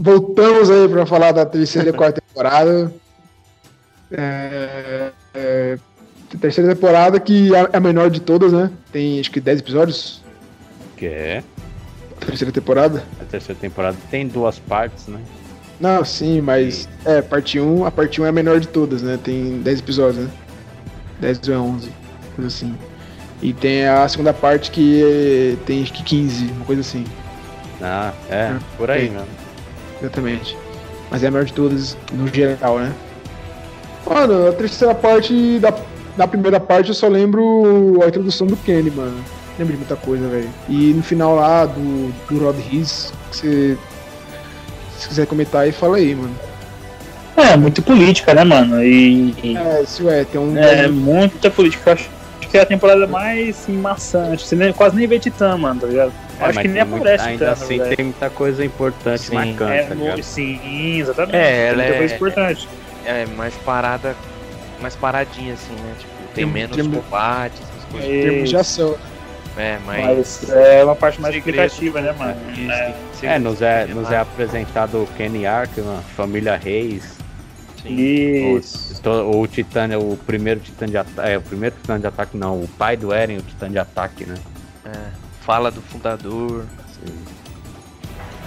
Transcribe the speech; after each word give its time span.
voltamos 0.00 0.70
aí 0.70 0.88
pra 0.88 1.04
falar 1.06 1.32
da 1.32 1.44
terceira 1.44 1.90
e 1.90 1.92
quarta 1.92 2.20
temporada. 2.20 2.92
É, 4.10 5.12
é, 5.34 5.78
terceira 6.40 6.74
temporada 6.74 7.20
que 7.20 7.54
é 7.54 7.68
a 7.72 7.80
menor 7.80 8.10
de 8.10 8.20
todas, 8.20 8.52
né? 8.52 8.70
Tem 8.90 9.20
acho 9.20 9.30
que 9.30 9.40
10 9.40 9.60
episódios. 9.60 10.22
Que 10.96 11.06
é? 11.06 11.44
Terceira 12.18 12.52
temporada. 12.52 13.04
A 13.20 13.24
terceira 13.24 13.60
temporada 13.60 13.96
tem 14.10 14.26
duas 14.26 14.58
partes, 14.58 15.06
né? 15.06 15.20
Não, 15.78 16.04
sim, 16.04 16.40
mas 16.40 16.88
é, 17.04 17.22
parte 17.22 17.58
1, 17.58 17.86
a 17.86 17.90
parte 17.90 18.20
1 18.20 18.26
é 18.26 18.28
a 18.28 18.32
menor 18.32 18.60
de 18.60 18.68
todas, 18.68 19.02
né? 19.02 19.18
Tem 19.22 19.60
10 19.62 19.78
episódios, 19.78 20.24
né? 20.24 20.30
10 21.20 21.48
ou 21.48 21.54
11, 21.56 21.92
coisa 22.36 22.48
assim. 22.48 22.74
E 23.42 23.54
tem 23.54 23.86
a 23.86 24.06
segunda 24.06 24.34
parte 24.34 24.70
que 24.70 25.58
tem 25.64 25.82
acho 25.82 25.92
que 25.92 26.02
15, 26.02 26.44
uma 26.52 26.64
coisa 26.66 26.82
assim. 26.82 27.04
Ah, 27.80 28.12
é, 28.28 28.54
por 28.76 28.90
aí, 28.90 29.08
né? 29.08 29.24
Exatamente. 30.00 30.56
Mas 31.10 31.22
é 31.22 31.28
a 31.28 31.30
maior 31.30 31.44
de 31.44 31.52
todas 31.52 31.96
no 32.12 32.26
geral, 32.28 32.78
né? 32.78 32.92
Mano, 34.06 34.48
a 34.48 34.52
terceira 34.52 34.94
parte 34.94 35.58
da, 35.58 35.74
da 36.16 36.26
primeira 36.26 36.58
parte 36.58 36.88
eu 36.88 36.94
só 36.94 37.08
lembro 37.08 38.00
a 38.02 38.08
introdução 38.08 38.46
do 38.46 38.56
Kenny, 38.56 38.90
mano. 38.90 39.22
Lembro 39.58 39.72
de 39.72 39.78
muita 39.78 39.96
coisa, 39.96 40.26
velho. 40.28 40.48
E 40.68 40.92
no 40.94 41.02
final 41.02 41.36
lá 41.36 41.66
do, 41.66 42.12
do 42.28 42.44
Rod 42.44 42.56
Riz, 42.58 43.12
que 43.30 43.36
você. 43.36 43.78
Se 44.98 45.08
quiser 45.08 45.26
comentar 45.26 45.62
aí, 45.62 45.72
fala 45.72 45.96
aí, 45.96 46.14
mano. 46.14 46.34
É, 47.36 47.56
muito 47.56 47.82
política, 47.82 48.34
né, 48.34 48.44
mano? 48.44 48.82
E. 48.82 49.34
É, 49.56 49.82
isso 49.82 50.08
é, 50.08 50.24
tem 50.24 50.40
um. 50.40 50.56
É, 50.56 50.88
muita 50.88 51.50
política. 51.50 51.90
Eu 51.90 51.94
acho 51.94 52.10
que 52.50 52.58
é 52.58 52.62
a 52.62 52.66
temporada 52.66 53.06
mais 53.06 53.50
assim, 53.50 53.76
maçante. 53.76 54.46
Você 54.46 54.56
nem, 54.56 54.72
quase 54.72 54.96
nem 54.96 55.06
vê 55.06 55.18
Titã, 55.18 55.56
mano, 55.56 55.80
tá 55.80 55.86
ligado? 55.86 56.12
É, 56.40 56.44
acho 56.46 56.54
mas 56.54 56.62
que 56.62 56.68
nem 56.68 56.82
tem 56.82 56.84
muito- 56.90 57.02
aparece 57.02 57.28
Ainda 57.28 57.46
na 57.46 57.52
assim 57.52 57.66
verdade. 57.76 57.96
tem 57.96 58.04
muita 58.06 58.30
coisa 58.30 58.64
importante 58.64 59.22
Sim. 59.22 59.34
marcante, 59.34 59.72
É, 59.72 59.82
tá 59.84 59.94
mu- 59.94 60.02
ligado? 60.04 60.22
sim, 60.22 60.98
exatamente. 60.98 61.36
É, 61.36 61.66
ela 61.68 61.76
Muita 61.76 61.92
é- 61.94 61.98
coisa 61.98 62.14
importante. 62.14 62.68
É 63.04 63.26
mais 63.26 63.54
parada, 63.56 64.16
mais 64.80 64.96
paradinha 64.96 65.54
assim, 65.54 65.72
né? 65.72 65.94
Tipo, 65.98 66.12
tem 66.34 66.44
Tem- 66.44 66.46
menos 66.46 66.76
tem- 66.76 66.90
combate, 66.90 67.54
essas 67.54 67.84
coisas. 67.90 68.10
em 68.10 68.20
termos 68.22 68.48
de 68.50 68.56
ação. 68.56 68.96
É, 69.56 69.78
mas. 69.84 70.04
Mas 70.46 70.50
é 70.50 70.84
uma 70.84 70.94
parte 70.96 71.20
mais 71.20 71.34
explicativa, 71.34 72.00
né, 72.00 72.12
mano? 72.18 72.36
Isso, 72.52 72.70
É, 73.26 73.34
É, 73.34 73.38
nos 73.38 73.60
é, 73.60 73.84
nos 73.86 74.10
é 74.10 74.16
apresentado 74.18 75.02
o 75.02 75.06
Kenny 75.16 75.44
Arkman, 75.46 76.00
família 76.16 76.56
Reis, 76.56 77.18
Sim. 77.82 77.94
Isso. 78.56 79.00
o, 79.06 79.40
o 79.40 79.46
Titã, 79.46 79.88
o 79.98 80.16
primeiro 80.16 80.60
Titã 80.60 80.86
de 80.86 80.96
ataque, 80.96 81.28
é, 81.28 81.36
o 81.36 81.42
primeiro 81.42 81.74
Titã 81.80 81.98
de 82.00 82.06
ataque 82.06 82.36
não, 82.36 82.60
o 82.62 82.68
pai 82.68 82.96
do 82.96 83.12
Eren, 83.12 83.38
o 83.38 83.42
Titã 83.42 83.68
de 83.70 83.78
ataque, 83.78 84.24
né? 84.24 84.36
É, 84.86 84.90
fala 85.40 85.70
do 85.70 85.80
fundador. 85.80 86.64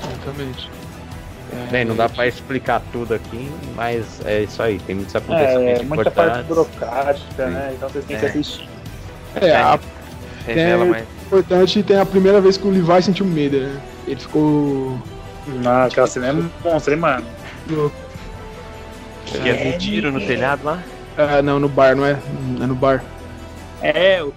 Exatamente. 0.03 0.69
Bem, 1.69 1.85
não 1.85 1.95
dá 1.95 2.09
pra 2.09 2.25
explicar 2.27 2.81
tudo 2.91 3.13
aqui, 3.13 3.51
mas 3.75 4.05
é 4.25 4.41
isso 4.41 4.61
aí, 4.61 4.79
tem 4.79 4.95
muitos 4.95 5.15
acontecimentos 5.15 5.81
É, 5.81 5.85
muita 5.85 6.09
parte 6.09 6.43
burocrática, 6.43 7.45
né? 7.47 7.73
Então 7.75 7.89
vocês 7.89 8.05
têm 8.05 8.17
que 8.17 8.25
É. 8.25 8.29
assistir. 8.29 8.69
É, 9.35 9.55
a 9.55 9.79
Revela 10.47 10.85
É. 10.85 10.89
mais. 10.89 11.05
importante 11.25 11.83
tem 11.83 11.99
a 11.99 12.05
primeira 12.05 12.41
vez 12.41 12.57
que 12.57 12.67
o 12.67 12.71
Levi 12.71 13.03
sentiu 13.03 13.25
medo, 13.25 13.59
né? 13.59 13.81
Ele 14.07 14.19
ficou. 14.19 14.99
Não, 15.47 15.83
aquela 15.83 16.07
cena 16.07 16.27
é 16.29 16.69
monstro, 16.69 16.93
hein, 16.93 16.99
mano? 16.99 17.25
Que 19.25 19.49
é 19.49 19.73
um 19.73 19.77
tiro 19.77 20.11
no 20.11 20.19
telhado 20.19 20.63
lá. 20.65 20.81
Ah, 21.17 21.41
não, 21.41 21.59
no 21.59 21.69
bar, 21.69 21.95
não 21.95 22.05
é? 22.05 22.17
É 22.61 22.65
no 22.65 22.75
bar. 22.75 23.03
É, 23.81 24.23
o 24.23 24.33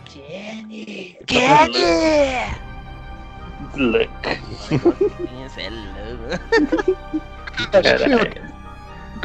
Kenny. 1.26 1.72
Kenny! 3.74 4.08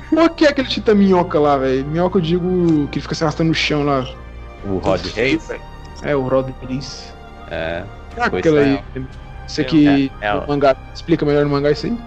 Qual 0.10 0.30
que 0.30 0.46
é 0.46 0.50
aquele 0.50 0.68
titã 0.68 0.94
minhoca 0.94 1.40
lá, 1.40 1.58
velho? 1.58 1.86
Minhoca 1.86 2.18
eu 2.18 2.22
digo 2.22 2.88
que 2.88 3.00
fica 3.02 3.16
se 3.16 3.24
arrastando 3.24 3.50
no 3.50 3.54
chão 3.56 3.84
lá. 3.84 4.06
O 4.64 4.78
Rod 4.78 5.06
Reis, 5.16 5.50
É, 6.04 6.16
o 6.16 6.22
Rod 6.28 6.50
Prince. 6.62 7.12
é, 7.50 7.84
É 8.18 8.30
Pois 8.30 8.40
aquela 8.46 8.62
é. 8.62 8.64
aí. 8.96 9.06
Isso 9.48 9.62
aqui 9.62 10.12
É, 10.22 10.28
é, 10.28 10.34
no 10.34 10.48
mangá. 10.48 10.76
Explica 10.94 11.26
melhor 11.26 11.44
no 11.46 11.50
mangá 11.52 11.72
isso 11.72 11.86
aí? 11.88 11.98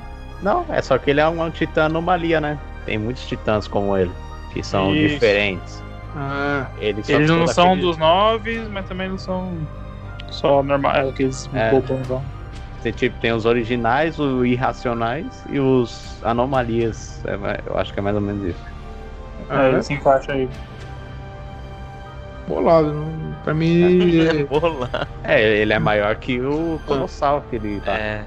Não, 0.42 0.64
é 0.68 0.80
só 0.82 0.98
que 0.98 1.10
ele 1.10 1.20
é 1.20 1.28
um, 1.28 1.42
um 1.42 1.50
titã 1.50 1.86
anomalia, 1.86 2.40
né? 2.40 2.58
Tem 2.84 2.98
muitos 2.98 3.26
titãs 3.26 3.66
como 3.66 3.96
ele, 3.96 4.12
que 4.52 4.62
são 4.62 4.94
Isso. 4.94 5.14
diferentes. 5.14 5.82
Ah, 6.16 6.66
Ele 6.78 7.02
só 7.02 7.12
Eles 7.14 7.30
não 7.30 7.46
são 7.46 7.68
aquele- 7.72 7.80
dos 7.82 7.96
nove, 7.96 8.68
mas 8.70 8.86
também 8.86 9.08
não 9.08 9.18
são 9.18 9.56
só 10.34 10.62
normais, 10.62 11.08
aqueles 11.08 11.48
É. 11.54 11.70
bobões. 11.70 12.06
Tem, 12.82 12.92
tipo, 12.92 13.18
tem 13.20 13.32
os 13.32 13.46
originais, 13.46 14.18
os 14.18 14.44
irracionais 14.46 15.44
e 15.48 15.58
os 15.58 16.18
anomalias. 16.22 17.22
É, 17.26 17.60
eu 17.66 17.78
acho 17.78 17.92
que 17.94 17.98
é 17.98 18.02
mais 18.02 18.14
ou 18.16 18.20
menos 18.22 18.44
isso. 18.50 18.64
ah, 19.48 19.62
É, 19.68 19.82
se 19.82 19.94
encaixa 19.94 20.32
aí. 20.32 20.48
bolado. 22.46 22.92
Não, 22.92 23.34
pra 23.42 23.54
mim. 23.54 24.20
é 24.26 24.44
Bola. 24.44 24.90
É, 25.22 25.40
ele 25.58 25.72
é 25.72 25.78
maior 25.78 26.14
que 26.16 26.40
o 26.40 26.78
Colossal 26.86 27.42
que 27.48 27.56
ele 27.56 27.80
tá. 27.80 27.92
É. 27.96 28.24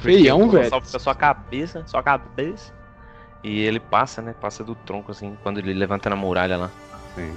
Feião, 0.00 0.38
Porque 0.40 0.56
o 0.56 0.58
velho. 0.60 0.70
Colossal 0.70 0.80
Fica 0.82 0.98
só 0.98 1.10
a 1.10 1.14
cabeça, 1.14 1.82
só 1.86 1.98
a 1.98 2.02
cabeça. 2.02 2.72
E 3.42 3.60
ele 3.60 3.80
passa, 3.80 4.22
né? 4.22 4.34
Passa 4.40 4.62
do 4.64 4.74
tronco 4.74 5.10
assim, 5.10 5.36
quando 5.42 5.58
ele 5.58 5.74
levanta 5.74 6.08
na 6.08 6.16
muralha 6.16 6.56
lá. 6.56 6.70
Sim. 7.14 7.34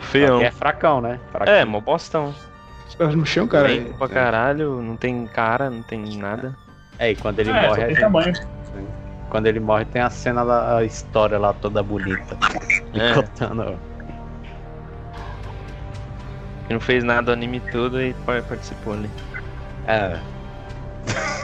Feião. 0.00 0.40
É 0.40 0.50
fracão, 0.50 1.00
né? 1.00 1.18
Fraquinho. 1.32 1.56
É, 1.56 1.64
mó 1.64 1.80
bostão. 1.80 2.34
Os 2.98 3.14
no 3.14 3.24
chão, 3.26 3.46
cara. 3.46 3.68
Lento 3.68 3.94
pra 3.98 4.08
caralho, 4.08 4.80
não 4.82 4.96
tem 4.96 5.26
cara, 5.26 5.68
não 5.70 5.82
tem 5.82 6.16
nada. 6.16 6.54
É, 6.98 7.10
e 7.10 7.16
quando 7.16 7.38
ele 7.38 7.50
É, 7.50 7.68
morre. 7.68 7.84
tem 7.86 7.96
a 7.96 8.00
tamanho. 8.00 8.32
Quando 9.30 9.46
ele 9.46 9.60
morre 9.60 9.84
tem 9.84 10.00
a 10.02 10.08
cena 10.10 10.44
da 10.44 10.78
a 10.78 10.84
história 10.84 11.38
lá 11.38 11.52
toda 11.52 11.82
bonita. 11.82 12.36
É. 12.94 13.12
Contando. 13.14 13.62
Ele 16.64 16.74
não 16.74 16.80
fez 16.80 17.04
nada 17.04 17.30
o 17.30 17.34
anime 17.34 17.60
todo 17.72 18.00
e 18.00 18.14
pa- 18.26 18.42
participou 18.48 18.94
ali. 18.94 19.10
É. 19.86 20.18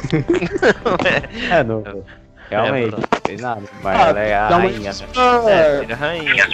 é, 1.50 1.62
não. 1.64 1.82
Realmente, 2.50 2.90
bro. 2.90 3.00
não 3.00 3.20
fez 3.26 3.40
nada. 3.40 3.62
Mas 3.82 4.00
Ah, 4.00 4.08
ela 4.08 4.20
é 4.20 4.34
a 4.34 4.48
dá 4.48 4.56
uma- 4.56 4.68
rainha, 4.68 4.90
né? 4.92 5.50
É, 5.50 5.80
filha 5.80 5.96
rainha. 5.96 6.46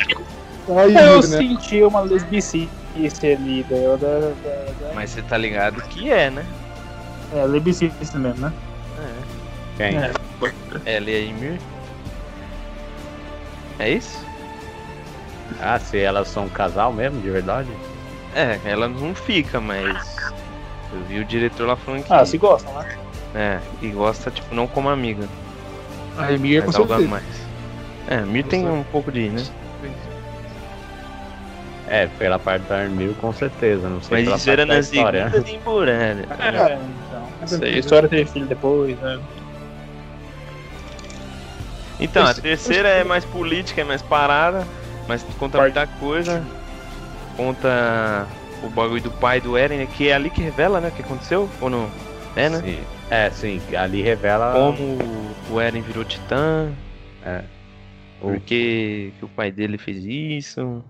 Eu 0.69 1.17
né? 1.17 1.23
senti 1.23 1.83
uma 1.83 2.03
lesbicice 2.95 3.27
ali, 3.33 3.63
da, 3.65 3.77
da, 3.97 4.19
da, 4.19 4.73
da... 4.89 4.95
Mas 4.95 5.11
você 5.11 5.23
tá 5.23 5.37
ligado 5.37 5.81
que 5.83 6.11
é, 6.11 6.31
né? 6.31 6.45
É, 7.35 7.45
lesbicice 7.45 8.19
mesmo, 8.19 8.41
né? 8.41 8.53
Quem? 9.77 9.97
É. 9.97 10.13
Ela 10.85 11.11
e 11.11 11.17
a 11.17 11.21
Ymir. 11.21 11.59
É 13.79 13.91
isso? 13.91 14.27
Ah, 15.59 15.79
se 15.79 15.99
elas 15.99 16.29
são 16.29 16.45
um 16.45 16.49
casal 16.51 16.93
mesmo, 16.93 17.19
de 17.21 17.31
verdade? 17.31 17.71
É, 18.35 18.61
ela 18.65 18.89
não 18.89 19.15
fica, 19.15 19.59
mas. 19.59 20.33
Eu 20.93 21.01
vi 21.05 21.19
o 21.21 21.25
diretor 21.25 21.67
lá 21.67 21.77
falando 21.77 22.05
que. 22.05 22.13
Ah, 22.13 22.27
se 22.27 22.37
gostam, 22.37 22.75
né? 22.75 22.97
É, 23.35 23.59
que 23.79 23.89
gosta, 23.89 24.31
tipo, 24.31 24.55
não 24.55 24.67
como 24.67 24.91
amiga. 24.91 25.27
A 26.19 26.31
Emir 26.33 26.63
com 26.63 26.73
certeza. 26.73 27.09
mais. 27.09 27.25
É, 28.07 28.17
a 28.17 28.27
Mir 28.27 28.45
tem 28.45 28.69
um 28.69 28.85
pouco 28.85 29.11
de, 29.11 29.31
né? 29.31 29.43
É, 31.91 32.07
pela 32.07 32.39
parte 32.39 32.63
da 32.69 32.79
Armil, 32.83 33.15
com 33.21 33.33
certeza. 33.33 33.89
Não 33.89 34.01
sei 34.01 34.25
Mas 34.25 34.41
isso 34.41 34.49
era 34.51 34.65
na 34.65 34.79
história. 34.79 35.29
segunda 35.29 35.45
temporada. 35.51 36.21
É, 36.39 36.79
então. 37.43 37.59
A 37.63 37.69
história 37.69 38.09
teve 38.09 38.31
filho 38.31 38.47
depois, 38.47 38.97
né? 39.01 39.21
Então, 41.99 42.25
a 42.25 42.33
terceira 42.33 42.89
é 42.89 43.03
mais 43.03 43.25
política, 43.25 43.81
é 43.81 43.85
mais 43.85 44.01
parada, 44.01 44.65
mas 45.09 45.23
conta 45.39 45.61
muita 45.61 45.87
coisa. 45.87 46.43
Conta 47.37 48.27
o 48.63 48.69
bagulho 48.71 49.03
do 49.03 49.11
pai 49.11 49.41
do 49.41 49.59
Eren, 49.59 49.79
né, 49.79 49.87
que 49.87 50.09
é 50.09 50.15
ali 50.15 50.31
que 50.31 50.41
revela, 50.41 50.81
né, 50.81 50.89
o 50.89 50.93
que 50.93 51.03
aconteceu, 51.03 51.49
ou 51.61 51.69
não? 51.69 51.91
É, 52.37 52.49
né? 52.49 52.61
Sim. 52.61 52.79
É, 53.11 53.31
sim, 53.31 53.61
ali 53.77 54.01
revela. 54.01 54.53
Como 54.53 54.99
o 55.51 55.61
Eren 55.61 55.83
virou 55.83 56.05
titã, 56.05 56.71
É. 57.27 57.43
por 58.21 58.39
que, 58.39 59.13
que 59.19 59.25
o 59.25 59.29
pai 59.29 59.51
dele 59.51 59.77
fez 59.77 60.05
isso. 60.05 60.83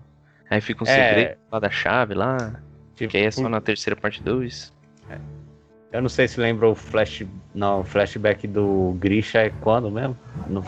Aí 0.51 0.61
fica 0.61 0.83
um 0.83 0.87
É. 0.87 0.93
segredo 1.09 1.37
lá 1.51 1.59
da 1.59 1.69
chave 1.71 2.13
lá, 2.13 2.61
Tipo, 2.95 3.09
que 3.11 3.17
aí 3.17 3.23
é 3.25 3.31
só 3.31 3.49
na 3.49 3.59
terceira 3.61 3.99
parte 3.99 4.21
2. 4.21 4.71
Eu 5.91 6.01
não 6.01 6.09
sei 6.09 6.27
se 6.27 6.39
lembra 6.39 6.67
o 6.69 6.75
flash. 6.75 7.25
Não, 7.55 7.79
o 7.81 7.83
flashback 7.83 8.47
do 8.47 8.95
Grisha 8.99 9.39
é 9.39 9.49
quando 9.61 9.89
mesmo? 9.89 10.15
No- 10.47 10.63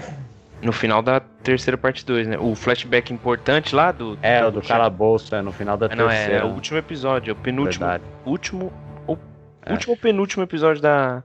No 0.61 0.71
final 0.71 1.01
da 1.01 1.19
terceira 1.19 1.77
parte 1.77 2.05
2, 2.05 2.25
né? 2.27 2.37
O 2.39 2.55
flashback 2.55 3.13
importante 3.13 3.75
lá 3.75 3.91
do. 3.91 4.17
É, 4.21 4.45
o 4.45 4.49
do 4.51 4.61
calabouço, 4.61 5.35
é 5.35 5.41
no 5.41 5.51
final 5.51 5.75
da 5.77 5.89
Não, 5.89 6.09
é, 6.09 6.15
terceira. 6.15 6.41
é 6.41 6.45
o 6.45 6.53
último 6.53 6.77
episódio, 6.77 7.31
é 7.31 7.33
o 7.33 7.35
penúltimo. 7.35 7.85
Verdade. 7.85 8.03
último. 8.25 8.71
O 9.05 9.17
É. 9.65 9.73
último 9.73 9.91
ou 9.93 9.97
penúltimo 9.97 10.41
episódio 10.43 10.81
da. 10.81 11.21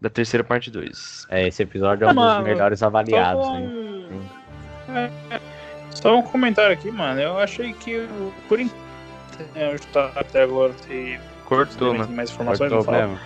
Da 0.00 0.08
terceira 0.10 0.44
parte 0.44 0.70
2. 0.70 1.26
É, 1.30 1.48
esse 1.48 1.62
episódio 1.62 2.06
é 2.06 2.10
um 2.10 2.14
mano, 2.14 2.36
dos 2.42 2.44
melhores 2.44 2.82
avaliados, 2.82 3.46
um... 3.48 4.06
É, 4.94 5.10
Só 5.94 6.16
um 6.16 6.22
comentário 6.22 6.72
aqui, 6.72 6.90
mano. 6.90 7.20
Eu 7.20 7.38
achei 7.38 7.72
que, 7.72 7.96
o- 7.98 8.32
por 8.48 8.60
enquanto, 8.60 8.76
é, 9.54 9.72
eu 9.74 9.78
tá 9.92 10.12
até 10.16 10.42
agora 10.42 10.72
se 10.86 11.18
Cortou, 11.44 11.90
tem 11.92 12.00
né? 12.00 12.06
mais 12.10 12.30
informações, 12.30 12.70
Cortou 12.72 12.78
eu 12.78 12.84
falo. 12.84 13.18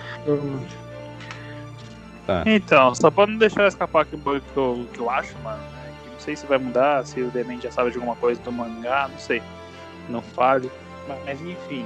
Tá. 2.27 2.43
Então, 2.47 2.95
só 2.95 3.11
pra 3.11 3.27
não 3.27 3.37
deixar 3.37 3.67
escapar 3.67 4.03
aqui 4.03 4.15
o 4.15 4.19
bug 4.19 4.41
que 4.53 4.57
eu, 4.57 4.87
que 4.95 5.01
eu 5.01 5.11
acho, 5.11 5.37
mano. 5.41 5.59
né, 5.59 5.93
que 6.05 6.11
Não 6.13 6.21
sei 6.21 6.37
se 6.37 6.47
vai 6.47 6.59
mudar, 6.59 7.05
se 7.05 7.21
o 7.21 7.31
Demen 7.31 7.61
já 7.61 7.71
sabe 7.71 7.91
de 7.91 7.97
alguma 7.97 8.15
coisa 8.17 8.41
do 8.43 8.53
mangá, 8.53 9.09
não 9.11 9.19
sei. 9.19 9.43
Não 10.09 10.23
fale. 10.23 10.71
Mas 11.27 11.41
enfim. 11.41 11.85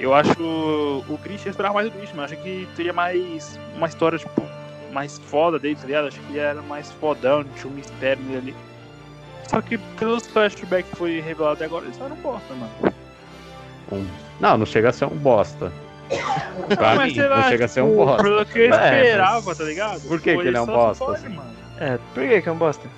Eu 0.00 0.14
acho 0.14 0.40
o 0.40 1.18
eu 1.48 1.50
esperava 1.50 1.74
mais 1.74 1.90
do 1.90 1.96
mas 2.16 2.30
eu 2.30 2.36
acho 2.38 2.44
que 2.44 2.68
teria 2.76 2.92
mais 2.92 3.58
uma 3.76 3.86
história, 3.88 4.16
tipo, 4.18 4.42
mais 4.92 5.18
foda 5.18 5.58
dele, 5.58 5.76
tá 5.76 5.86
ligado? 5.86 6.06
Acho 6.08 6.20
que 6.20 6.32
ele 6.32 6.38
era 6.38 6.62
mais 6.62 6.90
fodão, 6.92 7.42
tinha 7.44 7.70
um 7.70 7.74
mistério 7.74 8.22
nele 8.24 8.38
ali. 8.38 8.56
Só 9.48 9.60
que 9.62 9.78
pelos 9.78 10.26
flashbacks 10.26 10.90
que 10.90 10.96
foi 10.96 11.20
revelado 11.20 11.54
até 11.54 11.64
agora, 11.64 11.86
eles 11.86 12.00
eram 12.00 12.16
bosta, 12.16 12.54
mano. 12.54 12.70
Um- 13.90 14.06
Não, 14.38 14.58
não 14.58 14.66
chega 14.66 14.90
a 14.90 14.92
ser 14.92 15.06
um 15.06 15.16
bosta. 15.16 15.72
Pra 16.76 16.94
Mas 16.94 17.08
mim, 17.08 17.14
sei 17.14 17.28
lá, 17.28 17.36
não 17.36 17.48
chega 17.48 17.64
a 17.64 17.68
ser 17.68 17.82
um 17.82 17.90
tipo, 17.90 18.04
bosta. 18.04 18.22
Pelo 18.22 18.46
que 18.46 18.58
eu 18.58 18.74
É, 18.74 19.02
esperava, 19.04 19.42
mas 19.46 19.58
tá 19.58 19.64
ligado? 19.64 20.00
por 20.02 20.20
que 20.20 20.34
Foi 20.34 20.42
que 20.42 20.48
ele 20.48 20.56
é 20.56 20.60
um 20.60 20.66
bosta, 20.66 21.12
assim? 21.12 21.40
É, 21.78 21.98
por 22.14 22.22
que 22.28 22.42
que 22.42 22.48
é 22.48 22.52
um 22.52 22.56
bosta? 22.56 22.88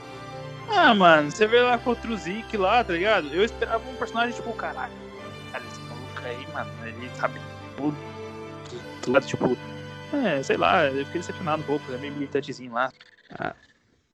Ah, 0.72 0.94
mano, 0.94 1.30
você 1.30 1.46
vê 1.46 1.60
lá 1.60 1.78
contra 1.78 2.10
o 2.10 2.16
Zeke 2.16 2.56
lá, 2.56 2.82
tá 2.84 2.92
ligado? 2.92 3.28
Eu 3.34 3.44
esperava 3.44 3.82
um 3.88 3.94
personagem 3.96 4.32
tipo, 4.34 4.52
caralho, 4.52 4.92
cara, 5.52 5.64
esse 5.64 5.80
maluco 5.80 6.20
aí, 6.24 6.46
mano, 6.52 6.70
ele 6.86 7.10
sabe 7.14 7.40
tudo. 7.76 7.96
tudo 9.02 9.20
tipo, 9.22 9.56
é, 10.12 10.42
sei 10.42 10.56
lá, 10.56 10.86
eu 10.86 11.04
fiquei 11.06 11.20
decepcionado 11.20 11.62
um 11.62 11.66
pouco, 11.66 11.92
é 11.92 11.96
meio 11.98 12.12
militantezinho 12.12 12.72
lá. 12.72 12.92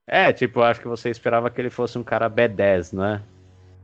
É, 0.06 0.32
tipo, 0.32 0.62
acho 0.62 0.80
que 0.80 0.86
você 0.88 1.10
esperava 1.10 1.50
que 1.50 1.60
ele 1.60 1.70
fosse 1.70 1.98
um 1.98 2.02
cara 2.04 2.30
B10, 2.30 2.96
né? 2.96 3.22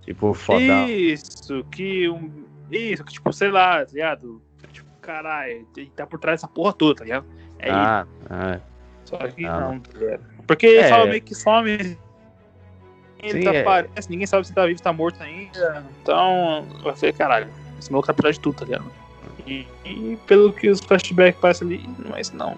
Tipo, 0.02 0.32
fodão. 0.34 0.88
Isso, 0.88 1.64
que 1.64 2.08
um. 2.08 2.30
Isso, 2.70 3.04
que 3.04 3.12
tipo, 3.12 3.32
sei 3.32 3.50
lá, 3.50 3.84
tá 3.84 3.92
ligado? 3.92 4.40
Tipo, 4.72 4.88
caralho, 5.00 5.66
ele 5.76 5.90
tá 5.94 6.06
por 6.06 6.18
trás 6.20 6.40
dessa 6.40 6.52
porra 6.52 6.72
toda, 6.72 6.96
tá 6.98 7.04
ligado? 7.04 7.26
É 7.58 7.66
isso. 7.68 7.76
Ah, 7.76 8.06
ah, 8.30 8.60
Só 9.04 9.18
que 9.18 9.44
Ah. 9.44 9.60
não, 9.60 9.80
tá 9.80 9.98
ligado? 9.98 10.22
Porque 10.46 10.66
É. 10.66 10.88
só 10.88 11.04
meio 11.06 11.22
que 11.22 11.34
some. 11.34 11.70
Ele 13.18 13.38
Sim, 13.38 13.44
tá 13.44 13.54
é. 13.54 13.60
aparece, 13.60 14.10
ninguém 14.10 14.26
sabe 14.26 14.46
se 14.46 14.52
tá 14.52 14.66
vivo, 14.66 14.78
se 14.78 14.82
tá 14.82 14.92
morto 14.92 15.22
ainda. 15.22 15.84
Então, 16.02 16.66
eu 16.84 16.96
falei, 16.96 17.12
caralho, 17.12 17.48
esse 17.78 17.90
maluco 17.92 18.06
tá 18.06 18.14
por 18.14 18.22
trás 18.22 18.36
de 18.36 18.42
tudo, 18.42 18.56
tá 18.58 18.64
ligado? 18.64 18.84
E, 19.46 19.66
e 19.84 20.18
pelo 20.26 20.52
que 20.52 20.68
os 20.68 20.80
flashbacks 20.80 21.40
passam 21.40 21.68
ali, 21.68 21.84
é 22.14 22.20
isso 22.20 22.34
não. 22.36 22.56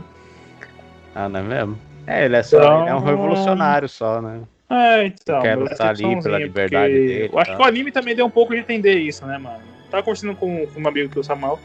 ah, 1.14 1.28
não 1.28 1.40
é 1.40 1.43
mesmo? 1.43 1.78
É, 2.06 2.24
ele 2.24 2.36
é 2.36 2.42
só 2.42 2.58
Então- 2.58 2.80
ele 2.82 2.90
é 2.90 2.94
um 2.94 3.00
revolucionário 3.00 3.88
só, 3.88 4.20
né? 4.20 4.40
É, 4.70 5.04
então. 5.06 5.40
Quer 5.40 5.56
lutar 5.56 5.88
ali 5.90 6.22
pela 6.22 6.38
liberdade 6.38 6.92
porque 6.92 7.06
dele, 7.06 7.30
Eu 7.32 7.38
acho 7.38 7.56
que 7.56 7.62
o 7.62 7.64
anime 7.64 7.92
também 7.92 8.14
deu 8.14 8.26
um 8.26 8.30
pouco 8.30 8.52
de 8.54 8.60
entender 8.60 8.94
isso, 8.98 9.24
né, 9.26 9.38
mano? 9.38 9.60
Tava 9.90 10.02
conversando 10.02 10.34
com, 10.34 10.66
com 10.66 10.80
um 10.80 10.88
amigo 10.88 11.08
que 11.10 11.18
é 11.18 11.20
o 11.20 11.24
Samuel. 11.24 11.58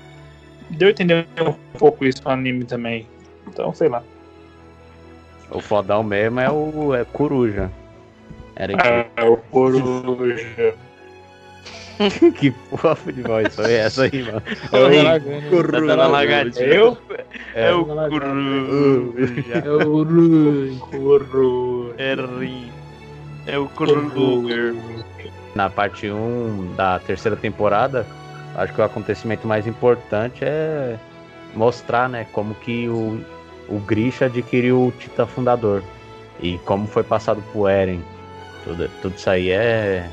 Deu 0.70 0.90
a 0.90 0.92
entender 0.92 1.26
um 1.42 1.54
pouco 1.78 2.06
isso 2.06 2.22
no 2.24 2.32
anime 2.32 2.66
também. 2.66 3.08
Então, 3.48 3.74
sei 3.74 3.90
lá. 3.90 4.04
O 5.50 5.60
fodão 5.60 6.04
mesmo 6.04 6.40
é 6.40 6.52
o 6.52 6.94
é 6.94 7.04
Coruja. 7.04 7.72
Era 8.56 8.74
É, 9.18 9.24
o 9.24 9.38
Coruja. 9.38 10.76
que 12.40 12.52
porra 12.52 12.98
de 13.12 13.22
voz 13.22 13.56
foi 13.56 13.74
essa 13.74 14.04
aí, 14.04 14.24
mano? 14.24 14.42
Tá 14.42 15.80
dando 15.80 16.12
lagadinha. 16.12 16.66
Eu? 16.66 16.98
É 17.54 17.74
o. 17.74 17.86
Coruja. 17.86 19.54
É 19.54 19.70
o. 19.70 20.80
Coruja. 20.80 21.94
É 21.98 22.16
ri. 22.16 22.72
É 23.46 23.58
o 23.58 23.68
Coruja. 23.68 24.76
Na 25.56 25.70
parte 25.70 26.10
1 26.10 26.76
da 26.76 27.00
terceira 27.00 27.36
temporada, 27.36 28.06
acho 28.56 28.74
que 28.74 28.80
o 28.80 28.84
acontecimento 28.84 29.48
mais 29.48 29.68
importante 29.68 30.46
é 30.46 30.98
mostrar, 31.54 32.08
né, 32.08 32.28
como 32.32 32.54
que 32.54 32.88
o, 32.88 33.20
o 33.68 33.80
Grisha 33.80 34.26
adquiriu 34.26 34.88
o 34.88 34.92
Titã 34.92 35.26
Fundador 35.26 35.84
e 36.40 36.60
como 36.60 36.88
foi 36.88 37.04
passado 37.04 37.44
pro 37.52 37.68
Eren. 37.68 38.02
Tudo, 38.64 38.90
tudo 39.02 39.16
isso 39.16 39.30
aí 39.30 39.50
é 39.50 40.08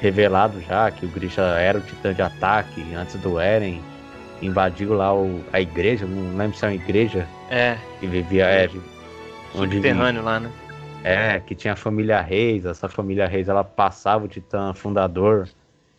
revelado 0.00 0.60
já, 0.62 0.90
que 0.90 1.04
o 1.04 1.08
Grisha 1.08 1.42
era 1.42 1.78
o 1.78 1.82
Titã 1.82 2.12
de 2.14 2.22
ataque 2.22 2.94
antes 2.94 3.16
do 3.20 3.38
Eren. 3.38 3.80
Invadiu 4.42 4.94
lá 4.94 5.14
o, 5.14 5.44
a 5.52 5.60
igreja, 5.60 6.06
não 6.06 6.36
lembro 6.36 6.56
se 6.56 6.64
é 6.64 6.68
uma 6.68 6.74
igreja 6.74 7.26
É, 7.50 7.76
que 7.98 8.06
vivia. 8.06 8.46
É, 8.46 8.64
onde 9.54 9.74
subterrâneo 9.74 10.22
lá, 10.22 10.40
né? 10.40 10.50
é, 11.04 11.40
que 11.40 11.54
tinha 11.54 11.74
a 11.74 11.76
família 11.76 12.20
Reis. 12.20 12.64
Essa 12.64 12.88
família 12.88 13.26
Reis 13.26 13.48
ela 13.48 13.62
passava 13.62 14.24
o 14.24 14.28
Titã 14.28 14.72
fundador 14.72 15.48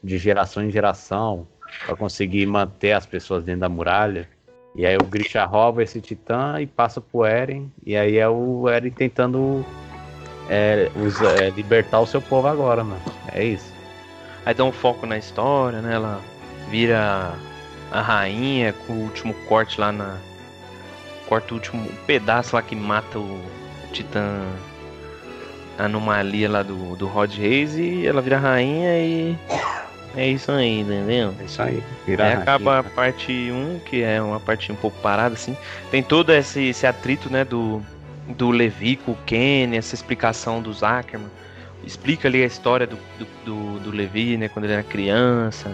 de 0.03 0.17
geração 0.17 0.63
em 0.63 0.71
geração 0.71 1.47
para 1.85 1.95
conseguir 1.95 2.45
manter 2.47 2.93
as 2.93 3.05
pessoas 3.05 3.43
dentro 3.43 3.61
da 3.61 3.69
muralha. 3.69 4.27
E 4.75 4.85
aí 4.85 4.95
o 4.95 5.05
Grisha 5.05 5.45
rouba 5.45 5.83
esse 5.83 6.01
Titã 6.01 6.59
e 6.59 6.65
passa 6.65 6.99
pro 6.99 7.25
Eren. 7.25 7.71
E 7.85 7.95
aí 7.95 8.17
é 8.17 8.27
o 8.27 8.67
Eren 8.67 8.89
tentando 8.89 9.63
é, 10.49 10.89
usa- 10.95 11.29
é, 11.37 11.49
libertar 11.51 11.99
o 11.99 12.07
seu 12.07 12.21
povo 12.21 12.47
agora, 12.47 12.83
mano. 12.83 13.01
É 13.33 13.43
isso. 13.43 13.70
Aí 14.45 14.53
dá 14.53 14.63
um 14.63 14.71
foco 14.71 15.05
na 15.05 15.17
história, 15.17 15.81
né? 15.81 15.95
Ela 15.95 16.21
vira 16.69 17.33
a 17.91 18.01
rainha 18.01 18.73
com 18.73 18.93
o 18.93 19.03
último 19.03 19.33
corte 19.47 19.79
lá 19.79 19.91
na. 19.91 20.17
Corta 21.27 21.53
o 21.53 21.57
último 21.57 21.87
pedaço 22.05 22.55
lá 22.55 22.61
que 22.61 22.75
mata 22.75 23.17
o 23.19 23.41
Titã 23.93 24.45
anomalia 25.77 26.49
lá 26.49 26.63
do, 26.63 26.95
do 26.95 27.07
Rod 27.07 27.33
Reis 27.35 27.75
e 27.75 28.05
ela 28.05 28.21
vira 28.21 28.37
rainha 28.37 28.97
e. 28.99 29.37
É 30.15 30.27
isso 30.27 30.51
aí, 30.51 30.81
entendeu? 30.81 31.33
É 31.39 31.43
isso 31.45 31.61
aí. 31.61 31.81
Aí 32.07 32.15
rainha. 32.15 32.39
acaba 32.39 32.79
a 32.79 32.83
parte 32.83 33.31
1, 33.31 33.79
que 33.85 34.03
é 34.03 34.21
uma 34.21 34.39
parte 34.41 34.71
um 34.71 34.75
pouco 34.75 34.99
parada, 34.99 35.35
assim. 35.35 35.55
Tem 35.89 36.03
todo 36.03 36.31
esse, 36.33 36.67
esse 36.67 36.85
atrito, 36.85 37.31
né, 37.31 37.45
do, 37.45 37.81
do 38.27 38.49
Levi 38.49 38.97
com 38.97 39.13
o 39.13 39.17
Kenny, 39.25 39.77
essa 39.77 39.95
explicação 39.95 40.61
dos 40.61 40.83
Ackerman. 40.83 41.29
Explica 41.85 42.27
ali 42.27 42.43
a 42.43 42.45
história 42.45 42.85
do, 42.85 42.97
do, 43.17 43.27
do, 43.45 43.79
do 43.79 43.91
Levi, 43.91 44.37
né, 44.37 44.47
quando 44.47 44.65
ele 44.65 44.73
era 44.73 44.83
criança. 44.83 45.71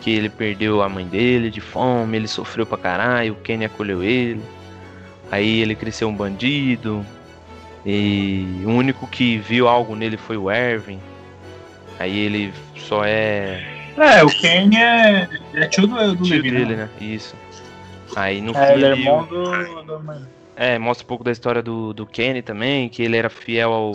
Que 0.00 0.10
ele 0.10 0.28
perdeu 0.28 0.82
a 0.82 0.88
mãe 0.88 1.06
dele 1.06 1.50
de 1.50 1.60
fome, 1.60 2.16
ele 2.16 2.28
sofreu 2.28 2.64
pra 2.64 2.78
caralho, 2.78 3.32
o 3.32 3.36
Kenny 3.36 3.64
acolheu 3.64 4.02
ele. 4.02 4.40
Aí 5.30 5.60
ele 5.60 5.74
cresceu 5.74 6.08
um 6.08 6.14
bandido. 6.14 7.04
E 7.84 8.62
o 8.64 8.70
único 8.70 9.06
que 9.06 9.38
viu 9.38 9.68
algo 9.68 9.94
nele 9.94 10.16
foi 10.16 10.36
o 10.36 10.50
Erwin. 10.50 11.00
Aí 11.98 12.18
ele 12.18 12.52
só 12.76 13.04
é 13.04 13.64
É, 13.96 14.22
o 14.22 14.28
Ken 14.28 14.70
é, 14.76 15.28
é 15.54 15.66
tio 15.66 15.86
do, 15.86 16.14
do 16.14 16.22
tio 16.24 16.36
Levi, 16.36 16.50
dele, 16.50 16.76
né? 16.76 16.76
né? 16.76 16.90
Isso. 17.00 17.34
Aí 18.14 18.40
no 18.40 18.56
É, 18.56 18.66
fim 18.66 18.72
ele 18.74 18.84
é 18.84 18.90
irmão 18.90 19.24
do, 19.24 19.82
do... 19.82 20.26
é, 20.56 20.78
mostra 20.78 21.04
um 21.04 21.08
pouco 21.08 21.24
da 21.24 21.32
história 21.32 21.62
do, 21.62 21.92
do 21.92 22.06
Kenny 22.06 22.42
também, 22.42 22.88
que 22.88 23.02
ele 23.02 23.16
era 23.16 23.28
fiel 23.30 23.72
ao, 23.72 23.92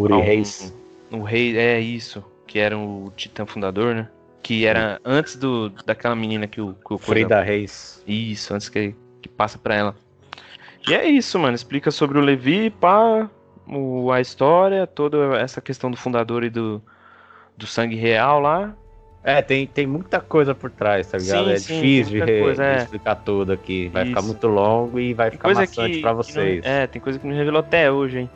Uri 0.00 0.20
Reis. 0.20 0.74
o 1.10 1.22
rei, 1.22 1.56
é 1.56 1.80
isso, 1.80 2.24
que 2.46 2.58
era 2.58 2.76
o 2.76 3.12
titã 3.16 3.44
fundador, 3.46 3.94
né? 3.94 4.08
Que 4.42 4.64
era 4.66 5.00
antes 5.04 5.36
do 5.36 5.68
daquela 5.84 6.14
menina 6.14 6.46
que 6.46 6.60
o 6.60 6.74
que 6.74 6.94
o 6.94 6.98
Frida 6.98 7.40
Reis. 7.42 8.02
Isso, 8.06 8.54
antes 8.54 8.68
que 8.68 8.94
que 9.20 9.28
passa 9.28 9.58
pra 9.58 9.74
ela. 9.74 9.96
E 10.88 10.94
é 10.94 11.06
isso, 11.06 11.38
mano, 11.38 11.54
explica 11.54 11.90
sobre 11.90 12.18
o 12.18 12.20
Levi, 12.20 12.70
pá, 12.70 13.28
o, 13.66 14.10
a 14.12 14.20
história, 14.20 14.86
toda 14.86 15.36
essa 15.38 15.60
questão 15.60 15.90
do 15.90 15.96
fundador 15.96 16.44
e 16.44 16.50
do 16.50 16.80
do 17.56 17.66
sangue 17.66 17.96
real 17.96 18.40
lá. 18.40 18.74
É, 19.24 19.42
tem, 19.42 19.66
tem 19.66 19.84
muita 19.86 20.20
coisa 20.20 20.54
por 20.54 20.70
trás, 20.70 21.10
tá 21.10 21.18
ligado? 21.18 21.46
Sim, 21.46 21.50
é 21.52 21.56
sim, 21.58 21.74
difícil 21.74 22.12
de, 22.12 22.20
re- 22.24 22.40
coisa, 22.40 22.62
de 22.62 22.68
é. 22.68 22.76
explicar 22.78 23.16
tudo 23.16 23.52
aqui. 23.52 23.88
Vai 23.88 24.06
ficar 24.06 24.20
Isso. 24.20 24.28
muito 24.28 24.46
longo 24.46 24.98
e 25.00 25.12
vai 25.12 25.28
Tem 25.30 25.36
ficar 25.38 25.52
maçante 25.52 25.76
pra 26.00 26.10
que 26.10 26.16
não- 26.16 26.16
vocês. 26.16 26.64
é, 26.64 26.86
tem 26.86 27.02
coisa 27.02 27.18
que 27.18 27.26
não 27.26 27.34
revelou 27.34 27.58
até 27.60 27.90
hoje, 27.90 28.20
hein. 28.20 28.30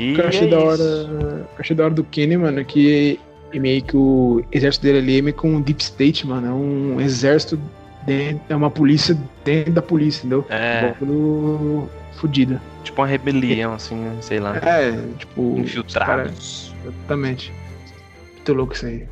E 0.00 0.18
eu 0.18 0.28
achei 0.28 0.46
é 0.46 0.50
da 0.50 0.56
isso. 0.58 0.66
hora. 0.66 0.82
o 0.82 1.16
que 1.16 1.22
eu 1.34 1.60
achei 1.60 1.76
da 1.76 1.84
hora 1.84 1.94
do 1.94 2.04
Kenny, 2.04 2.36
mano, 2.36 2.64
que 2.64 3.20
é 3.52 3.58
meio 3.58 3.82
que 3.82 3.96
o 3.96 4.44
exército 4.50 4.84
dele 4.84 4.98
ali 4.98 5.18
é 5.18 5.22
meio 5.22 5.36
que 5.36 5.46
um 5.46 5.60
deep 5.60 5.82
state, 5.82 6.26
mano. 6.26 6.46
É 6.46 6.50
um 6.52 7.00
exército 7.00 7.60
dentro. 8.06 8.40
É 8.48 8.56
uma 8.56 8.70
polícia 8.70 9.16
dentro 9.44 9.72
da 9.72 9.82
polícia, 9.82 10.20
entendeu? 10.20 10.46
É. 10.48 10.88
Bagulho 10.88 11.88
fudida. 12.14 12.60
Tipo 12.84 13.02
uma 13.02 13.06
rebelião, 13.08 13.74
assim, 13.74 13.96
né? 13.96 14.16
sei 14.20 14.40
lá. 14.40 14.56
É, 14.56 14.92
tipo. 15.18 15.58
Infiltrado. 15.58 16.10
os 16.10 16.16
caras- 16.16 16.74
Exatamente. 16.84 17.52
Muito 18.34 18.52
louco 18.54 18.72
isso 18.74 18.86
aí. 18.86 19.06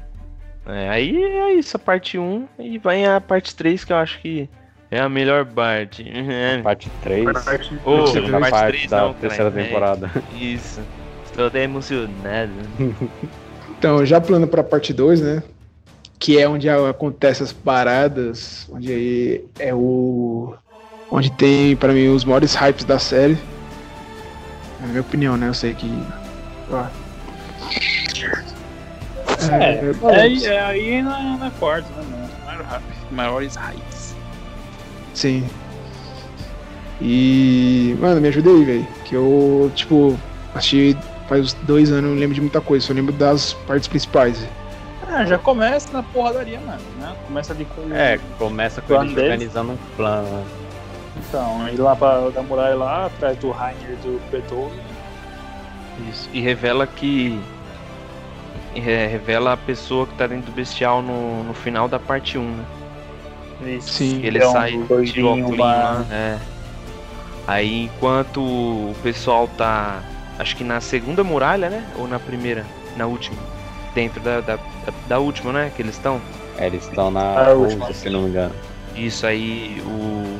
É, 0.67 0.89
aí 0.91 1.17
é 1.23 1.55
isso, 1.55 1.77
a 1.77 1.81
parte 1.81 2.19
1 2.19 2.47
e 2.59 2.79
vai 2.79 3.05
a 3.05 3.21
parte 3.21 3.55
3, 3.55 3.85
que 3.85 3.93
eu 3.93 3.97
acho 3.97 4.21
que 4.21 4.49
é 4.91 5.01
a 5.01 5.09
melhor 5.09 5.45
parte. 5.47 6.05
Parte 6.63 6.91
3. 7.03 7.27
Ô, 7.85 8.07
segunda 8.07 8.41
parte 8.41 8.51
parte 8.51 8.69
três 8.69 8.91
da 8.91 9.01
não, 9.03 9.15
terceira 9.15 9.51
caralho, 9.51 9.61
é. 9.61 9.65
temporada. 9.65 10.11
Isso. 10.41 10.81
Estou 11.25 11.47
até 11.47 11.65
emocionado. 11.65 12.53
Então, 13.79 14.05
já 14.05 14.21
plano 14.21 14.47
pra 14.47 14.65
parte 14.65 14.93
2, 14.93 15.21
né? 15.21 15.43
Que 16.19 16.41
é 16.41 16.49
onde 16.49 16.69
acontecem 16.69 17.45
as 17.45 17.53
paradas, 17.53 18.69
onde 18.73 18.93
aí 18.93 19.45
é 19.59 19.73
o. 19.73 20.55
Onde 21.11 21.31
tem, 21.31 21.77
pra 21.77 21.93
mim, 21.93 22.09
os 22.09 22.25
maiores 22.25 22.55
hypes 22.55 22.85
da 22.85 22.99
série. 22.99 23.39
É 24.81 24.85
a 24.85 24.87
minha 24.89 25.01
opinião, 25.01 25.37
né? 25.37 25.49
Eu 25.49 25.55
sei 25.55 25.75
que. 25.75 25.89
ó. 26.73 26.87
É, 29.53 29.93
bom, 29.93 30.11
É, 30.11 30.35
é 30.35 30.61
aí 30.61 31.03
na, 31.03 31.37
na 31.37 31.51
quarta, 31.53 31.89
né? 32.03 32.29
Maior 32.45 32.65
hype. 32.65 32.83
Maiores 33.13 33.57
hypes. 33.57 33.88
Sim. 35.19 35.45
E, 37.01 37.97
mano, 37.99 38.21
me 38.21 38.29
ajuda 38.29 38.51
aí, 38.51 38.65
velho. 38.65 38.87
Que 39.05 39.17
eu, 39.17 39.69
tipo, 39.75 40.17
assisti 40.55 40.97
faz 41.29 41.41
uns 41.43 41.53
dois 41.65 41.91
anos, 41.91 42.11
não 42.13 42.17
lembro 42.19 42.37
de 42.37 42.41
muita 42.41 42.61
coisa, 42.61 42.87
só 42.87 42.93
lembro 42.93 43.13
das 43.13 43.53
partes 43.67 43.89
principais. 43.89 44.47
Ah, 45.11 45.25
já 45.25 45.37
começa 45.37 45.93
na 45.93 46.05
porradaria, 46.05 46.61
mano, 46.61 46.81
né? 47.01 47.17
Começa 47.27 47.53
ali 47.53 47.65
com. 47.65 47.93
É, 47.93 48.21
começa 48.39 48.81
com 48.81 48.95
eles 49.03 49.17
organizando 49.17 49.73
um 49.73 49.77
plano. 49.97 50.29
né? 50.29 50.45
Então, 51.29 51.69
ir 51.69 51.79
lá 51.79 51.97
pra 51.97 52.31
da 52.31 52.43
muralha 52.43 52.77
lá, 52.77 53.07
atrás 53.07 53.37
do 53.39 53.51
Rainer 53.51 53.91
e 53.91 53.97
do 53.97 54.21
Beethoven. 54.31 54.79
Isso. 56.09 56.31
E 56.33 56.41
revela 56.41 56.87
que. 56.87 57.41
é, 58.77 59.07
revela 59.09 59.55
a 59.55 59.57
pessoa 59.57 60.07
que 60.07 60.15
tá 60.15 60.29
dentro 60.29 60.53
do 60.53 60.55
bestial 60.55 61.03
no, 61.03 61.43
no 61.43 61.55
final 61.55 61.89
da 61.89 61.99
parte 61.99 62.39
1, 62.39 62.43
né? 62.43 62.65
Isso. 63.67 63.89
Sim. 63.95 64.21
Ele 64.25 64.39
É 64.39 64.47
um 64.47 64.53
sai, 64.53 64.77
doidinho 64.79 65.27
óculos 65.45 65.59
lá. 65.59 65.75
lá. 65.93 66.07
É. 66.15 66.39
Aí 67.47 67.85
enquanto 67.85 68.41
o 68.43 68.95
pessoal 69.03 69.49
tá. 69.57 70.03
Acho 70.39 70.55
que 70.57 70.63
na 70.63 70.81
segunda 70.81 71.25
muralha, 71.25 71.69
né? 71.69 71.85
Ou 71.97 72.07
na 72.07 72.19
primeira? 72.21 72.65
Na 72.97 73.07
última. 73.07 73.37
Dentro 73.95 74.21
da, 74.21 74.41
da, 74.41 74.57
da- 74.57 74.63
da 75.09 75.19
última, 75.19 75.53
né? 75.53 75.73
Que 75.75 75.83
eles 75.83 75.95
estão. 75.97 76.21
É, 76.57 76.67
eles 76.67 76.87
estão 76.87 77.11
na 77.11 77.51
última. 77.51 77.93
se 77.93 78.09
não 78.11 78.23
me 78.23 78.29
engano. 78.29 78.55
Isso 78.95 79.27
aí, 79.27 79.83
o. 79.87 80.39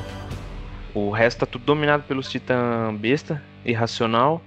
O 0.95 1.11
resto 1.11 1.41
tá 1.41 1.47
tudo 1.47 1.65
dominado 1.65 2.03
pelos 2.05 2.29
titã 2.29 2.93
besta, 2.95 3.43
irracional. 3.65 4.41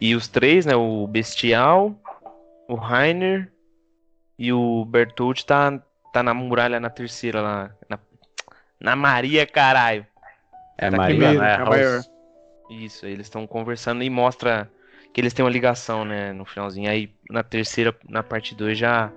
E 0.00 0.14
os 0.14 0.28
três, 0.28 0.64
né? 0.66 0.74
O 0.74 1.06
Bestial, 1.06 1.94
o 2.68 2.74
Rainer 2.74 3.50
e 4.38 4.52
o 4.52 4.84
Bertold 4.84 5.44
tá, 5.44 5.80
tá 6.14 6.22
na 6.22 6.32
muralha 6.32 6.78
na 6.78 6.88
terceira 6.88 7.42
lá. 7.42 7.70
Na, 7.90 7.98
na 8.80 8.94
Maria, 8.94 9.44
caralho. 9.44 10.06
É 10.78 10.88
Tá 10.88 10.96
Maria, 10.96 11.16
primeiro, 11.16 11.38
não 11.40 11.44
é 11.44 11.50
é 11.50 11.54
a 11.56 11.64
maior. 11.64 12.00
Isso, 12.70 13.04
eles 13.04 13.26
estão 13.26 13.46
conversando 13.46 14.02
e 14.02 14.08
mostra 14.08 14.70
que 15.12 15.20
eles 15.20 15.34
têm 15.34 15.44
uma 15.44 15.50
ligação, 15.50 16.04
né, 16.04 16.32
no 16.32 16.44
finalzinho. 16.44 16.88
Aí 16.88 17.10
na 17.28 17.42
terceira, 17.42 17.94
na 18.08 18.22
parte 18.22 18.54
2 18.54 18.78
já 18.78 19.10